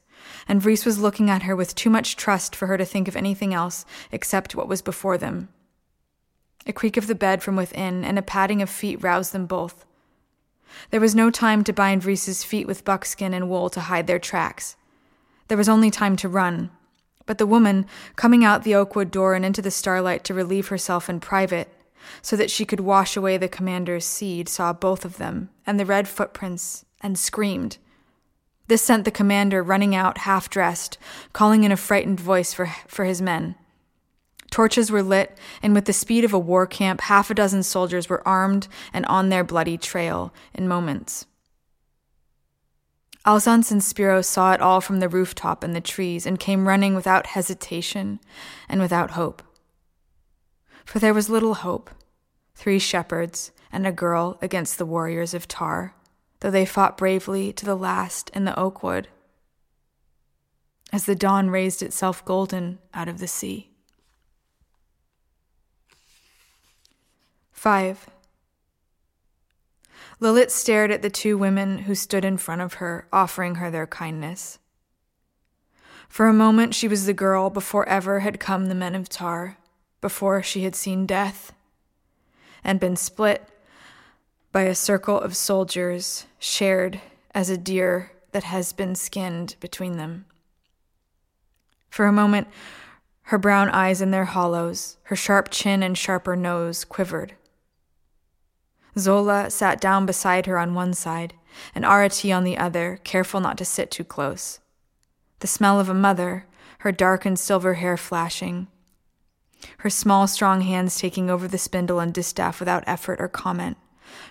and 0.48 0.60
Vries 0.60 0.84
was 0.84 0.98
looking 0.98 1.30
at 1.30 1.42
her 1.42 1.54
with 1.54 1.74
too 1.74 1.90
much 1.90 2.16
trust 2.16 2.56
for 2.56 2.66
her 2.66 2.76
to 2.76 2.84
think 2.84 3.08
of 3.08 3.16
anything 3.16 3.54
else 3.54 3.84
except 4.10 4.54
what 4.54 4.68
was 4.68 4.82
before 4.82 5.18
them. 5.18 5.48
A 6.66 6.72
creak 6.72 6.96
of 6.96 7.06
the 7.06 7.14
bed 7.14 7.42
from 7.42 7.56
within 7.56 8.04
and 8.04 8.18
a 8.18 8.22
padding 8.22 8.62
of 8.62 8.70
feet 8.70 9.02
roused 9.02 9.32
them 9.32 9.46
both. 9.46 9.84
There 10.90 11.00
was 11.00 11.14
no 11.14 11.30
time 11.30 11.62
to 11.64 11.72
bind 11.72 12.02
Vries's 12.02 12.42
feet 12.42 12.66
with 12.66 12.84
buckskin 12.84 13.34
and 13.34 13.48
wool 13.48 13.68
to 13.70 13.80
hide 13.80 14.06
their 14.06 14.18
tracks. 14.18 14.76
There 15.48 15.58
was 15.58 15.68
only 15.68 15.90
time 15.90 16.16
to 16.16 16.28
run, 16.28 16.70
But 17.26 17.38
the 17.38 17.46
woman, 17.46 17.86
coming 18.16 18.44
out 18.44 18.64
the 18.64 18.74
oakwood 18.74 19.10
door 19.10 19.34
and 19.34 19.44
into 19.44 19.62
the 19.62 19.70
starlight 19.70 20.24
to 20.24 20.34
relieve 20.34 20.68
herself 20.68 21.08
in 21.08 21.20
private, 21.20 21.68
so 22.20 22.36
that 22.36 22.50
she 22.50 22.66
could 22.66 22.80
wash 22.80 23.16
away 23.16 23.38
the 23.38 23.48
commander's 23.48 24.04
seed, 24.04 24.48
saw 24.48 24.72
both 24.72 25.04
of 25.04 25.16
them 25.16 25.48
and 25.66 25.80
the 25.80 25.86
red 25.86 26.06
footprints 26.06 26.84
and 27.00 27.18
screamed. 27.18 27.78
This 28.66 28.82
sent 28.82 29.04
the 29.04 29.10
commander 29.10 29.62
running 29.62 29.94
out 29.94 30.18
half 30.18 30.50
dressed, 30.50 30.98
calling 31.32 31.64
in 31.64 31.72
a 31.72 31.76
frightened 31.76 32.20
voice 32.20 32.52
for, 32.52 32.66
for 32.86 33.04
his 33.04 33.22
men. 33.22 33.54
Torches 34.54 34.88
were 34.88 35.02
lit, 35.02 35.36
and 35.64 35.74
with 35.74 35.86
the 35.86 35.92
speed 35.92 36.22
of 36.22 36.32
a 36.32 36.38
war 36.38 36.64
camp, 36.64 37.00
half 37.00 37.28
a 37.28 37.34
dozen 37.34 37.64
soldiers 37.64 38.08
were 38.08 38.24
armed 38.24 38.68
and 38.92 39.04
on 39.06 39.28
their 39.28 39.42
bloody 39.42 39.76
trail 39.76 40.32
in 40.54 40.68
moments. 40.68 41.26
Alsace 43.24 43.72
and 43.72 43.82
Spiro 43.82 44.22
saw 44.22 44.52
it 44.52 44.60
all 44.60 44.80
from 44.80 45.00
the 45.00 45.08
rooftop 45.08 45.64
and 45.64 45.74
the 45.74 45.80
trees 45.80 46.24
and 46.24 46.38
came 46.38 46.68
running 46.68 46.94
without 46.94 47.26
hesitation 47.26 48.20
and 48.68 48.80
without 48.80 49.10
hope. 49.10 49.42
For 50.84 51.00
there 51.00 51.14
was 51.14 51.28
little 51.28 51.54
hope 51.54 51.90
three 52.54 52.78
shepherds 52.78 53.50
and 53.72 53.88
a 53.88 53.90
girl 53.90 54.38
against 54.40 54.78
the 54.78 54.86
warriors 54.86 55.34
of 55.34 55.48
Tar, 55.48 55.96
though 56.38 56.52
they 56.52 56.64
fought 56.64 56.96
bravely 56.96 57.52
to 57.54 57.66
the 57.66 57.74
last 57.74 58.30
in 58.30 58.44
the 58.44 58.56
oak 58.56 58.84
wood, 58.84 59.08
as 60.92 61.06
the 61.06 61.16
dawn 61.16 61.50
raised 61.50 61.82
itself 61.82 62.24
golden 62.24 62.78
out 62.94 63.08
of 63.08 63.18
the 63.18 63.26
sea. 63.26 63.73
5. 67.64 68.10
Lilith 70.20 70.50
stared 70.50 70.90
at 70.90 71.00
the 71.00 71.08
two 71.08 71.38
women 71.38 71.78
who 71.78 71.94
stood 71.94 72.22
in 72.22 72.36
front 72.36 72.60
of 72.60 72.74
her, 72.74 73.08
offering 73.10 73.54
her 73.54 73.70
their 73.70 73.86
kindness. 73.86 74.58
For 76.06 76.28
a 76.28 76.34
moment, 76.34 76.74
she 76.74 76.88
was 76.88 77.06
the 77.06 77.14
girl 77.14 77.48
before 77.48 77.88
ever 77.88 78.20
had 78.20 78.38
come 78.38 78.66
the 78.66 78.74
men 78.74 78.94
of 78.94 79.08
Tar, 79.08 79.56
before 80.02 80.42
she 80.42 80.64
had 80.64 80.76
seen 80.76 81.06
death, 81.06 81.54
and 82.62 82.78
been 82.78 82.96
split 82.96 83.48
by 84.52 84.64
a 84.64 84.74
circle 84.74 85.18
of 85.18 85.34
soldiers, 85.34 86.26
shared 86.38 87.00
as 87.34 87.48
a 87.48 87.56
deer 87.56 88.12
that 88.32 88.44
has 88.44 88.74
been 88.74 88.94
skinned 88.94 89.56
between 89.60 89.96
them. 89.96 90.26
For 91.88 92.04
a 92.04 92.12
moment, 92.12 92.46
her 93.22 93.38
brown 93.38 93.70
eyes 93.70 94.02
in 94.02 94.10
their 94.10 94.26
hollows, 94.26 94.98
her 95.04 95.16
sharp 95.16 95.48
chin 95.50 95.82
and 95.82 95.96
sharper 95.96 96.36
nose 96.36 96.84
quivered. 96.84 97.36
Zola 98.98 99.50
sat 99.50 99.80
down 99.80 100.06
beside 100.06 100.46
her 100.46 100.58
on 100.58 100.74
one 100.74 100.94
side, 100.94 101.34
and 101.74 101.84
Arati 101.84 102.34
on 102.34 102.44
the 102.44 102.58
other, 102.58 102.98
careful 103.04 103.40
not 103.40 103.58
to 103.58 103.64
sit 103.64 103.90
too 103.90 104.04
close. 104.04 104.60
The 105.40 105.46
smell 105.46 105.80
of 105.80 105.88
a 105.88 105.94
mother, 105.94 106.46
her 106.78 106.92
darkened 106.92 107.38
silver 107.38 107.74
hair 107.74 107.96
flashing, 107.96 108.68
her 109.78 109.90
small, 109.90 110.26
strong 110.26 110.60
hands 110.60 110.98
taking 110.98 111.30
over 111.30 111.48
the 111.48 111.58
spindle 111.58 112.00
and 112.00 112.12
distaff 112.12 112.60
without 112.60 112.84
effort 112.86 113.20
or 113.20 113.28
comment, 113.28 113.76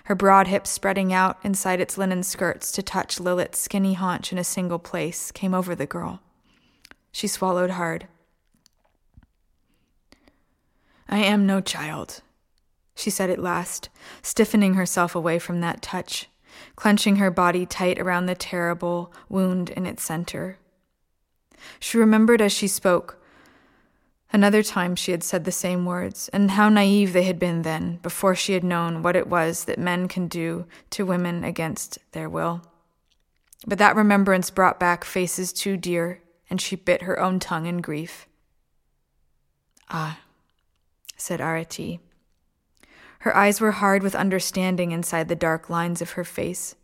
her 0.04 0.14
broad 0.14 0.46
hips 0.46 0.70
spreading 0.70 1.12
out 1.12 1.38
inside 1.42 1.80
its 1.80 1.98
linen 1.98 2.22
skirts 2.22 2.70
to 2.72 2.82
touch 2.82 3.20
Lilith's 3.20 3.58
skinny 3.58 3.94
haunch 3.94 4.32
in 4.32 4.38
a 4.38 4.44
single 4.44 4.78
place, 4.78 5.30
came 5.32 5.54
over 5.54 5.74
the 5.74 5.86
girl. 5.86 6.20
She 7.12 7.26
swallowed 7.26 7.70
hard. 7.70 8.08
I 11.08 11.18
am 11.18 11.46
no 11.46 11.60
child, 11.60 12.22
she 12.94 13.10
said 13.10 13.30
at 13.30 13.42
last, 13.42 13.88
stiffening 14.22 14.74
herself 14.74 15.14
away 15.14 15.38
from 15.38 15.60
that 15.60 15.82
touch, 15.82 16.28
clenching 16.76 17.16
her 17.16 17.30
body 17.30 17.66
tight 17.66 17.98
around 17.98 18.26
the 18.26 18.34
terrible 18.34 19.12
wound 19.28 19.70
in 19.70 19.86
its 19.86 20.02
center. 20.02 20.58
She 21.80 21.98
remembered 21.98 22.40
as 22.40 22.52
she 22.52 22.68
spoke 22.68 23.20
another 24.32 24.62
time 24.62 24.96
she 24.96 25.12
had 25.12 25.22
said 25.22 25.44
the 25.44 25.52
same 25.52 25.86
words, 25.86 26.28
and 26.32 26.50
how 26.50 26.68
naive 26.68 27.12
they 27.12 27.22
had 27.22 27.38
been 27.38 27.62
then, 27.62 27.98
before 28.02 28.34
she 28.34 28.52
had 28.52 28.64
known 28.64 29.00
what 29.02 29.16
it 29.16 29.28
was 29.28 29.64
that 29.64 29.78
men 29.78 30.08
can 30.08 30.26
do 30.26 30.66
to 30.90 31.06
women 31.06 31.44
against 31.44 31.98
their 32.12 32.28
will. 32.28 32.60
But 33.66 33.78
that 33.78 33.96
remembrance 33.96 34.50
brought 34.50 34.80
back 34.80 35.04
faces 35.04 35.52
too 35.52 35.76
dear, 35.76 36.20
and 36.50 36.60
she 36.60 36.76
bit 36.76 37.02
her 37.02 37.18
own 37.20 37.38
tongue 37.38 37.66
in 37.66 37.78
grief. 37.78 38.26
Ah, 39.88 40.18
said 41.16 41.40
Arati. 41.40 42.00
Her 43.24 43.34
eyes 43.34 43.58
were 43.58 43.72
hard 43.72 44.02
with 44.02 44.14
understanding 44.14 44.92
inside 44.92 45.28
the 45.28 45.34
dark 45.34 45.70
lines 45.70 46.02
of 46.02 46.10
her 46.10 46.24
face. 46.24 46.74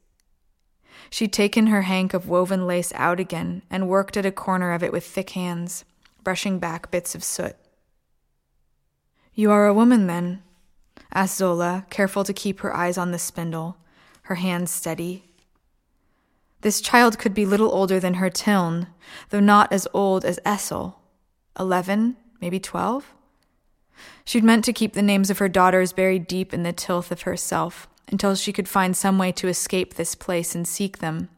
She'd 1.10 1.34
taken 1.34 1.66
her 1.66 1.82
hank 1.82 2.14
of 2.14 2.30
woven 2.30 2.66
lace 2.66 2.94
out 2.94 3.20
again 3.20 3.60
and 3.68 3.90
worked 3.90 4.16
at 4.16 4.24
a 4.24 4.32
corner 4.32 4.72
of 4.72 4.82
it 4.82 4.90
with 4.90 5.04
thick 5.04 5.30
hands, 5.30 5.84
brushing 6.24 6.58
back 6.58 6.90
bits 6.90 7.14
of 7.14 7.22
soot. 7.22 7.56
You 9.34 9.50
are 9.50 9.66
a 9.66 9.74
woman, 9.74 10.06
then? 10.06 10.42
asked 11.12 11.36
Zola, 11.36 11.84
careful 11.90 12.24
to 12.24 12.32
keep 12.32 12.60
her 12.60 12.74
eyes 12.74 12.96
on 12.96 13.10
the 13.10 13.18
spindle, 13.18 13.76
her 14.22 14.36
hands 14.36 14.70
steady. 14.70 15.26
This 16.62 16.80
child 16.80 17.18
could 17.18 17.34
be 17.34 17.44
little 17.44 17.70
older 17.70 18.00
than 18.00 18.14
her 18.14 18.30
Tiln, 18.30 18.86
though 19.28 19.40
not 19.40 19.70
as 19.70 19.86
old 19.92 20.24
as 20.24 20.40
Essel. 20.46 20.94
Eleven, 21.58 22.16
maybe 22.40 22.58
twelve? 22.58 23.12
She'd 24.30 24.44
meant 24.44 24.64
to 24.66 24.72
keep 24.72 24.92
the 24.92 25.02
names 25.02 25.28
of 25.28 25.38
her 25.38 25.48
daughters 25.48 25.92
buried 25.92 26.28
deep 26.28 26.54
in 26.54 26.62
the 26.62 26.72
tilth 26.72 27.10
of 27.10 27.22
herself 27.22 27.88
until 28.12 28.36
she 28.36 28.52
could 28.52 28.68
find 28.68 28.96
some 28.96 29.18
way 29.18 29.32
to 29.32 29.48
escape 29.48 29.94
this 29.94 30.14
place 30.14 30.54
and 30.54 30.68
seek 30.68 30.98
them. 30.98 31.30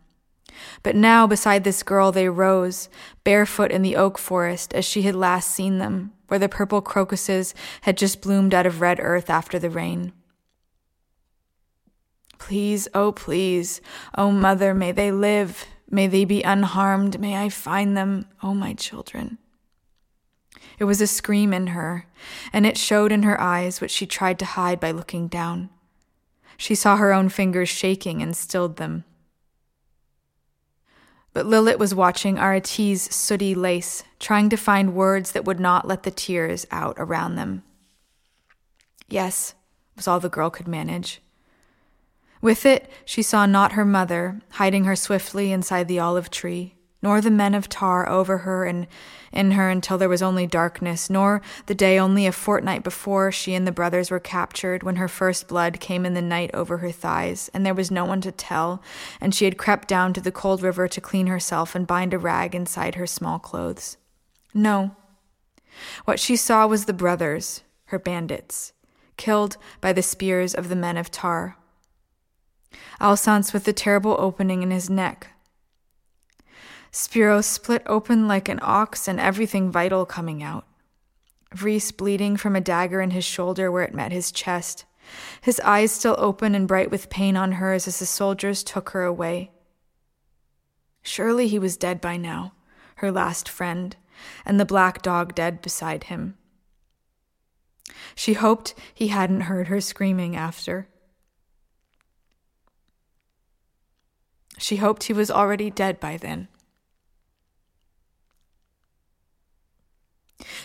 But 0.83 0.95
now, 0.95 1.27
beside 1.27 1.65
this 1.65 1.83
girl, 1.83 2.13
they 2.13 2.29
rose, 2.29 2.91
barefoot 3.25 3.71
in 3.71 3.81
the 3.81 3.97
oak 3.97 4.19
forest 4.19 4.75
as 4.75 4.85
she 4.85 5.01
had 5.01 5.15
last 5.15 5.51
seen 5.51 5.79
them, 5.79 6.13
where 6.29 6.39
the 6.39 6.51
purple 6.51 6.83
crocuses 6.83 7.55
had 7.81 7.97
just 7.97 8.21
bloomed 8.21 8.53
out 8.53 8.67
of 8.67 8.83
red 8.83 9.01
earth 9.01 9.31
after 9.31 9.59
the 9.59 9.71
rain. 9.71 10.13
Please, 12.39 12.89
oh, 12.93 13.11
please, 13.11 13.81
oh, 14.19 14.31
mother, 14.31 14.75
may 14.75 14.93
they 14.93 15.11
live, 15.11 15.65
may 15.91 16.09
they 16.09 16.27
be 16.27 16.43
unharmed, 16.43 17.19
may 17.19 17.43
I 17.43 17.49
find 17.49 17.97
them, 17.97 18.27
oh, 18.43 18.53
my 18.53 18.75
children. 18.75 19.39
It 20.83 20.87
was 20.87 21.01
a 21.01 21.07
scream 21.07 21.53
in 21.53 21.69
her, 21.69 22.07
and 22.53 22.67
it 22.67 22.77
showed 22.77 23.13
in 23.13 23.23
her 23.23 23.41
eyes 23.41 23.81
which 23.81 23.93
she 23.93 24.05
tried 24.05 24.41
to 24.41 24.45
hide 24.45 24.81
by 24.81 24.91
looking 24.91 25.29
down. 25.29 25.71
She 26.57 26.75
saw 26.75 26.97
her 26.97 27.13
own 27.13 27.29
fingers 27.29 27.69
shaking 27.69 28.21
and 28.21 28.37
stilled 28.37 28.79
them. 28.79 29.05
But 31.33 31.47
Lilith 31.47 31.79
was 31.79 31.95
watching 31.95 32.37
Arati's 32.37 33.15
sooty 33.15 33.55
lace, 33.55 34.03
trying 34.19 34.49
to 34.49 34.57
find 34.57 34.97
words 34.97 35.31
that 35.31 35.45
would 35.45 35.61
not 35.61 35.87
let 35.87 36.03
the 36.03 36.11
tears 36.11 36.67
out 36.73 36.97
around 36.99 37.37
them. 37.37 37.63
Yes, 39.09 39.55
was 39.95 40.09
all 40.09 40.19
the 40.19 40.29
girl 40.29 40.51
could 40.51 40.67
manage. 40.67 41.23
With 42.41 42.67
it, 42.67 42.91
she 43.05 43.23
saw 43.23 43.47
not 43.47 43.75
her 43.75 43.85
mother, 43.85 44.41
hiding 44.55 44.83
her 44.83 44.97
swiftly 44.97 45.53
inside 45.53 45.87
the 45.87 46.01
olive 46.01 46.29
tree, 46.29 46.75
nor 47.03 47.21
the 47.21 47.31
men 47.31 47.55
of 47.55 47.69
Tar 47.69 48.09
over 48.09 48.39
her 48.39 48.65
and 48.65 48.87
in 49.33 49.53
her 49.53 49.69
until 49.69 49.99
there 49.99 50.09
was 50.09 50.23
only 50.23 50.47
darkness, 50.47 51.11
nor 51.11 51.43
the 51.67 51.75
day 51.75 51.99
only 51.99 52.27
a 52.27 52.33
fortnight 52.33 52.85
before 52.85 53.33
she 53.33 53.55
and 53.55 53.67
the 53.67 53.73
brothers 53.73 54.11
were 54.11 54.21
captured, 54.21 54.83
when 54.83 54.97
her 54.97 55.09
first 55.09 55.49
blood 55.49 55.81
came 55.81 56.07
in 56.07 56.15
the 56.15 56.23
night 56.23 56.51
over 56.55 56.79
her 56.79 56.93
thighs, 56.93 57.51
and 57.53 57.65
there 57.65 57.75
was 57.75 57.91
no 57.91 58.05
one 58.05 58.21
to 58.21 58.31
tell, 58.31 58.83
and 59.21 59.35
she 59.35 59.47
had 59.47 59.59
crept 59.59 59.89
down 59.89 60.13
to 60.13 60.21
the 60.21 60.31
cold 60.31 60.63
river 60.63 60.87
to 60.87 61.01
clean 61.01 61.27
herself 61.27 61.75
and 61.75 61.87
bind 61.87 62.15
a 62.15 62.19
rag 62.19 62.55
inside 62.55 62.95
her 62.95 63.07
small 63.07 63.39
clothes. 63.39 63.97
No. 64.55 64.95
What 66.05 66.21
she 66.21 66.37
saw 66.37 66.67
was 66.67 66.85
the 66.85 66.93
brothers, 66.93 67.63
her 67.87 67.99
bandits, 67.99 68.73
killed 69.17 69.57
by 69.81 69.93
the 69.93 70.03
spears 70.03 70.55
of 70.55 70.69
the 70.69 70.77
men 70.77 70.97
of 70.99 71.11
Tar. 71.11 71.57
Alsace 73.01 73.53
with 73.53 73.65
the 73.65 73.73
terrible 73.73 74.17
opening 74.19 74.63
in 74.63 74.71
his 74.71 74.91
neck, 74.91 75.29
Spiro 76.95 77.41
split 77.41 77.83
open 77.87 78.29
like 78.29 78.51
an 78.51 78.61
ox 78.63 79.09
and 79.09 79.19
everything 79.19 79.71
vital 79.71 80.05
coming 80.05 80.43
out. 80.43 80.67
Reese 81.61 81.91
bleeding 81.91 82.37
from 82.37 82.55
a 82.55 82.61
dagger 82.61 83.01
in 83.01 83.11
his 83.11 83.25
shoulder 83.25 83.73
where 83.73 83.83
it 83.83 83.95
met 83.95 84.13
his 84.13 84.31
chest, 84.31 84.85
his 85.41 85.59
eyes 85.61 85.91
still 85.91 86.15
open 86.19 86.55
and 86.55 86.69
bright 86.69 86.91
with 86.91 87.11
pain 87.11 87.37
on 87.37 87.53
hers 87.53 87.89
as 87.89 87.99
the 87.99 88.07
soldiers 88.07 88.63
took 88.63 88.91
her 88.91 89.05
away. 89.05 89.51
Surely 91.03 91.49
he 91.49 91.59
was 91.59 91.79
dead 91.79 92.01
by 92.01 92.19
now, 92.19 92.53
her 92.97 93.11
last 93.11 93.49
friend, 93.49 93.97
and 94.45 94.61
the 94.61 94.65
black 94.65 95.01
dog 95.01 95.35
dead 95.35 95.63
beside 95.63 96.05
him. 96.05 96.37
She 98.15 98.35
hoped 98.35 98.75
he 98.93 99.09
hadn't 99.09 99.43
heard 99.43 99.69
her 99.69 99.81
screaming 99.81 100.37
after. 100.37 100.89
She 104.59 104.77
hoped 104.77 105.05
he 105.05 105.13
was 105.13 105.31
already 105.31 105.71
dead 105.71 105.99
by 105.99 106.19
then. 106.19 106.49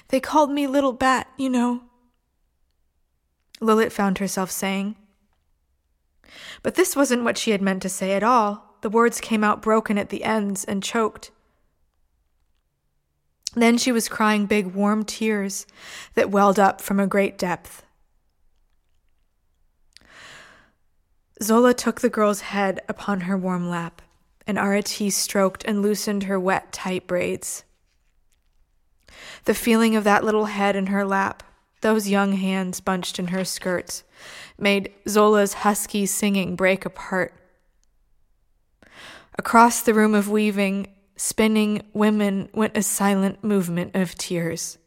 They 0.09 0.19
called 0.19 0.51
me 0.51 0.67
Little 0.67 0.93
Bat, 0.93 1.27
you 1.37 1.49
know. 1.49 1.83
Lilith 3.59 3.93
found 3.93 4.17
herself 4.17 4.51
saying. 4.51 4.95
But 6.63 6.75
this 6.75 6.95
wasn't 6.95 7.23
what 7.23 7.37
she 7.37 7.51
had 7.51 7.61
meant 7.61 7.81
to 7.83 7.89
say 7.89 8.13
at 8.13 8.23
all. 8.23 8.75
The 8.81 8.89
words 8.89 9.19
came 9.19 9.43
out 9.43 9.61
broken 9.61 9.97
at 9.97 10.09
the 10.09 10.23
ends 10.23 10.63
and 10.63 10.83
choked. 10.83 11.31
Then 13.55 13.77
she 13.77 13.91
was 13.91 14.09
crying 14.09 14.45
big, 14.45 14.67
warm 14.67 15.03
tears 15.03 15.65
that 16.13 16.29
welled 16.29 16.59
up 16.59 16.79
from 16.81 16.99
a 16.99 17.07
great 17.07 17.37
depth. 17.37 17.83
Zola 21.41 21.73
took 21.73 22.01
the 22.01 22.09
girl's 22.09 22.41
head 22.41 22.79
upon 22.87 23.21
her 23.21 23.37
warm 23.37 23.69
lap, 23.69 24.01
and 24.45 24.57
Arati 24.57 25.11
stroked 25.11 25.63
and 25.65 25.81
loosened 25.81 26.23
her 26.23 26.39
wet, 26.39 26.71
tight 26.71 27.07
braids. 27.07 27.63
The 29.47 29.53
feeling 29.53 29.95
of 29.95 30.03
that 30.03 30.25
little 30.25 30.47
head 30.47 30.75
in 30.75 30.87
her 30.87 31.05
lap, 31.05 31.41
those 31.79 32.09
young 32.09 32.33
hands 32.33 32.81
bunched 32.81 33.17
in 33.17 33.27
her 33.27 33.45
skirts, 33.45 34.03
made 34.59 34.91
Zola's 35.07 35.53
husky 35.63 36.05
singing 36.05 36.57
break 36.57 36.83
apart. 36.83 37.33
Across 39.39 39.83
the 39.83 39.93
room 39.93 40.13
of 40.13 40.29
weaving, 40.29 40.87
spinning 41.15 41.81
women 41.93 42.49
went 42.53 42.75
a 42.75 42.83
silent 42.83 43.41
movement 43.41 43.95
of 43.95 44.15
tears. 44.15 44.79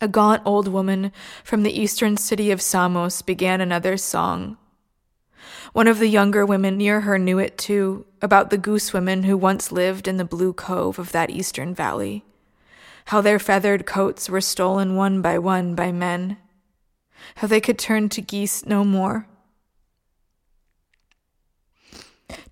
A 0.00 0.08
gaunt 0.08 0.42
old 0.44 0.66
woman 0.66 1.12
from 1.44 1.62
the 1.62 1.80
eastern 1.80 2.16
city 2.16 2.50
of 2.50 2.60
Samos 2.60 3.22
began 3.22 3.60
another 3.60 3.96
song. 3.96 4.56
One 5.72 5.86
of 5.86 6.00
the 6.00 6.08
younger 6.08 6.44
women 6.44 6.76
near 6.76 7.02
her 7.02 7.20
knew 7.20 7.38
it 7.38 7.56
too, 7.56 8.04
about 8.20 8.50
the 8.50 8.58
goose 8.58 8.92
women 8.92 9.22
who 9.22 9.36
once 9.36 9.70
lived 9.70 10.08
in 10.08 10.16
the 10.16 10.24
blue 10.24 10.52
cove 10.52 10.98
of 10.98 11.12
that 11.12 11.30
eastern 11.30 11.72
valley. 11.72 12.24
How 13.06 13.20
their 13.20 13.38
feathered 13.38 13.86
coats 13.86 14.28
were 14.28 14.40
stolen 14.40 14.96
one 14.96 15.22
by 15.22 15.38
one 15.38 15.74
by 15.74 15.92
men. 15.92 16.36
How 17.36 17.46
they 17.46 17.60
could 17.60 17.78
turn 17.78 18.08
to 18.10 18.20
geese 18.20 18.64
no 18.66 18.84
more. 18.84 19.26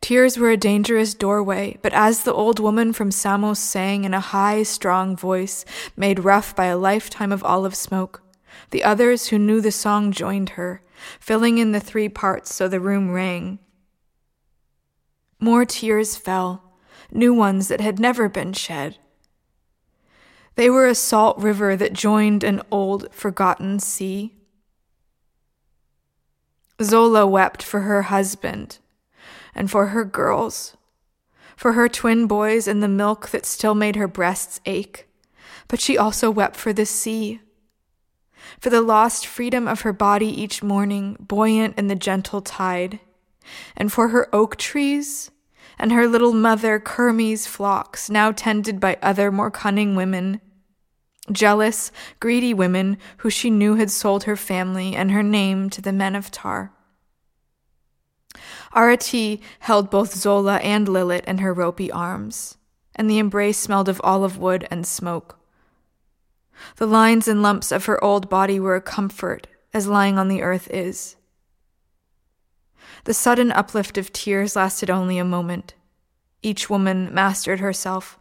Tears 0.00 0.38
were 0.38 0.50
a 0.50 0.56
dangerous 0.56 1.14
doorway, 1.14 1.76
but 1.82 1.92
as 1.92 2.22
the 2.22 2.32
old 2.32 2.60
woman 2.60 2.92
from 2.92 3.10
Samos 3.10 3.58
sang 3.58 4.04
in 4.04 4.14
a 4.14 4.20
high, 4.20 4.62
strong 4.62 5.16
voice, 5.16 5.64
made 5.96 6.24
rough 6.24 6.54
by 6.56 6.66
a 6.66 6.78
lifetime 6.78 7.32
of 7.32 7.44
olive 7.44 7.74
smoke, 7.74 8.22
the 8.70 8.84
others 8.84 9.28
who 9.28 9.38
knew 9.38 9.60
the 9.60 9.72
song 9.72 10.12
joined 10.12 10.50
her, 10.50 10.82
filling 11.20 11.58
in 11.58 11.72
the 11.72 11.80
three 11.80 12.08
parts 12.08 12.54
so 12.54 12.68
the 12.68 12.80
room 12.80 13.10
rang. 13.10 13.58
More 15.40 15.64
tears 15.64 16.16
fell, 16.16 16.72
new 17.12 17.34
ones 17.34 17.68
that 17.68 17.80
had 17.80 17.98
never 17.98 18.28
been 18.28 18.52
shed. 18.52 18.98
They 20.58 20.70
were 20.70 20.88
a 20.88 20.94
salt 20.96 21.38
river 21.38 21.76
that 21.76 21.92
joined 21.92 22.42
an 22.42 22.62
old, 22.72 23.14
forgotten 23.14 23.78
sea. 23.78 24.34
Zola 26.82 27.28
wept 27.28 27.62
for 27.62 27.82
her 27.82 28.02
husband 28.02 28.78
and 29.54 29.70
for 29.70 29.86
her 29.86 30.04
girls, 30.04 30.76
for 31.56 31.74
her 31.74 31.88
twin 31.88 32.26
boys 32.26 32.66
and 32.66 32.82
the 32.82 32.88
milk 32.88 33.28
that 33.28 33.46
still 33.46 33.76
made 33.76 33.94
her 33.94 34.08
breasts 34.08 34.60
ache. 34.66 35.06
But 35.68 35.78
she 35.78 35.96
also 35.96 36.28
wept 36.28 36.56
for 36.56 36.72
the 36.72 36.86
sea, 36.86 37.40
for 38.58 38.68
the 38.70 38.82
lost 38.82 39.28
freedom 39.28 39.68
of 39.68 39.82
her 39.82 39.92
body 39.92 40.26
each 40.26 40.60
morning, 40.60 41.16
buoyant 41.20 41.78
in 41.78 41.86
the 41.86 41.94
gentle 41.94 42.40
tide, 42.40 42.98
and 43.76 43.92
for 43.92 44.08
her 44.08 44.28
oak 44.34 44.56
trees 44.56 45.30
and 45.78 45.92
her 45.92 46.08
little 46.08 46.32
mother 46.32 46.80
Kermi's 46.80 47.46
flocks, 47.46 48.10
now 48.10 48.32
tended 48.32 48.80
by 48.80 48.98
other 49.00 49.30
more 49.30 49.52
cunning 49.52 49.94
women. 49.94 50.40
Jealous, 51.32 51.92
greedy 52.20 52.54
women 52.54 52.98
who 53.18 53.30
she 53.30 53.50
knew 53.50 53.74
had 53.74 53.90
sold 53.90 54.24
her 54.24 54.36
family 54.36 54.94
and 54.94 55.10
her 55.10 55.22
name 55.22 55.70
to 55.70 55.82
the 55.82 55.92
men 55.92 56.14
of 56.14 56.30
Tar. 56.30 56.72
Arati 58.74 59.40
held 59.60 59.90
both 59.90 60.14
Zola 60.14 60.56
and 60.56 60.88
Lilith 60.88 61.26
in 61.26 61.38
her 61.38 61.54
ropey 61.54 61.90
arms, 61.90 62.56
and 62.94 63.08
the 63.08 63.18
embrace 63.18 63.58
smelled 63.58 63.88
of 63.88 64.00
olive 64.04 64.38
wood 64.38 64.66
and 64.70 64.86
smoke. 64.86 65.38
The 66.76 66.86
lines 66.86 67.28
and 67.28 67.42
lumps 67.42 67.72
of 67.72 67.86
her 67.86 68.02
old 68.02 68.28
body 68.28 68.58
were 68.60 68.76
a 68.76 68.80
comfort, 68.80 69.46
as 69.72 69.86
lying 69.86 70.18
on 70.18 70.28
the 70.28 70.42
earth 70.42 70.68
is. 70.70 71.16
The 73.04 73.14
sudden 73.14 73.52
uplift 73.52 73.96
of 73.96 74.12
tears 74.12 74.56
lasted 74.56 74.90
only 74.90 75.18
a 75.18 75.24
moment. 75.24 75.74
Each 76.42 76.68
woman 76.68 77.12
mastered 77.12 77.60
herself, 77.60 78.17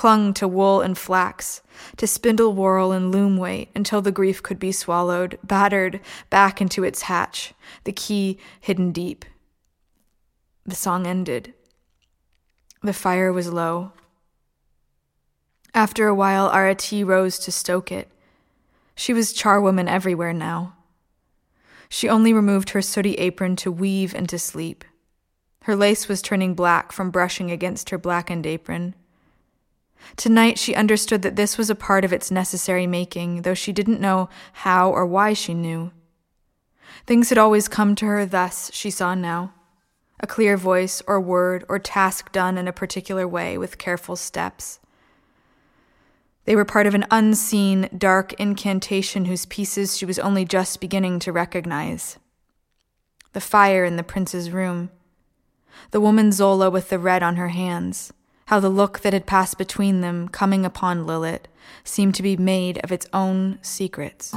clung 0.00 0.32
to 0.32 0.48
wool 0.48 0.80
and 0.80 0.96
flax, 0.96 1.60
to 1.98 2.06
spindle 2.06 2.54
whorl 2.54 2.90
and 2.90 3.12
loom 3.12 3.36
weight 3.36 3.68
until 3.74 4.00
the 4.00 4.10
grief 4.10 4.42
could 4.42 4.58
be 4.58 4.72
swallowed, 4.72 5.38
battered 5.44 6.00
back 6.30 6.58
into 6.58 6.82
its 6.82 7.02
hatch, 7.02 7.52
the 7.84 7.92
key 7.92 8.38
hidden 8.62 8.92
deep. 8.92 9.26
The 10.64 10.74
song 10.74 11.06
ended. 11.06 11.52
The 12.82 12.94
fire 12.94 13.30
was 13.30 13.52
low. 13.52 13.92
After 15.74 16.08
a 16.08 16.14
while, 16.14 16.48
Arati 16.50 17.04
rose 17.04 17.38
to 17.40 17.52
stoke 17.52 17.92
it. 17.92 18.08
She 18.94 19.12
was 19.12 19.34
charwoman 19.34 19.86
everywhere 19.86 20.32
now. 20.32 20.76
She 21.90 22.08
only 22.08 22.32
removed 22.32 22.70
her 22.70 22.80
sooty 22.80 23.16
apron 23.16 23.54
to 23.56 23.70
weave 23.70 24.14
and 24.14 24.30
to 24.30 24.38
sleep. 24.38 24.82
Her 25.64 25.76
lace 25.76 26.08
was 26.08 26.22
turning 26.22 26.54
black 26.54 26.90
from 26.90 27.10
brushing 27.10 27.50
against 27.50 27.90
her 27.90 27.98
blackened 27.98 28.46
apron. 28.46 28.94
Tonight 30.16 30.58
she 30.58 30.74
understood 30.74 31.22
that 31.22 31.36
this 31.36 31.56
was 31.56 31.70
a 31.70 31.74
part 31.74 32.04
of 32.04 32.12
its 32.12 32.30
necessary 32.30 32.86
making, 32.86 33.42
though 33.42 33.54
she 33.54 33.72
didn't 33.72 34.00
know 34.00 34.28
how 34.52 34.90
or 34.90 35.06
why 35.06 35.32
she 35.32 35.54
knew. 35.54 35.92
Things 37.06 37.28
had 37.28 37.38
always 37.38 37.68
come 37.68 37.94
to 37.96 38.06
her 38.06 38.26
thus, 38.26 38.70
she 38.72 38.90
saw 38.90 39.14
now 39.14 39.54
a 40.20 40.26
clear 40.26 40.56
voice 40.56 41.02
or 41.06 41.20
word 41.20 41.64
or 41.68 41.78
task 41.78 42.30
done 42.30 42.58
in 42.58 42.68
a 42.68 42.72
particular 42.72 43.26
way 43.26 43.56
with 43.56 43.78
careful 43.78 44.16
steps. 44.16 44.78
They 46.44 46.54
were 46.54 46.64
part 46.64 46.86
of 46.86 46.94
an 46.94 47.06
unseen, 47.10 47.88
dark 47.96 48.32
incantation 48.34 49.24
whose 49.24 49.46
pieces 49.46 49.96
she 49.96 50.04
was 50.04 50.18
only 50.18 50.44
just 50.44 50.80
beginning 50.80 51.18
to 51.20 51.32
recognize. 51.32 52.18
The 53.32 53.40
fire 53.40 53.84
in 53.84 53.96
the 53.96 54.02
prince's 54.02 54.50
room, 54.50 54.90
the 55.90 56.00
woman 56.00 56.32
Zola 56.32 56.70
with 56.70 56.90
the 56.90 56.98
red 56.98 57.22
on 57.22 57.36
her 57.36 57.48
hands, 57.48 58.12
how 58.50 58.58
the 58.58 58.68
look 58.68 58.98
that 58.98 59.12
had 59.12 59.26
passed 59.26 59.56
between 59.58 60.00
them, 60.00 60.26
coming 60.26 60.66
upon 60.66 61.06
Lilith, 61.06 61.46
seemed 61.84 62.16
to 62.16 62.20
be 62.20 62.36
made 62.36 62.78
of 62.82 62.90
its 62.90 63.06
own 63.12 63.60
secrets. 63.62 64.34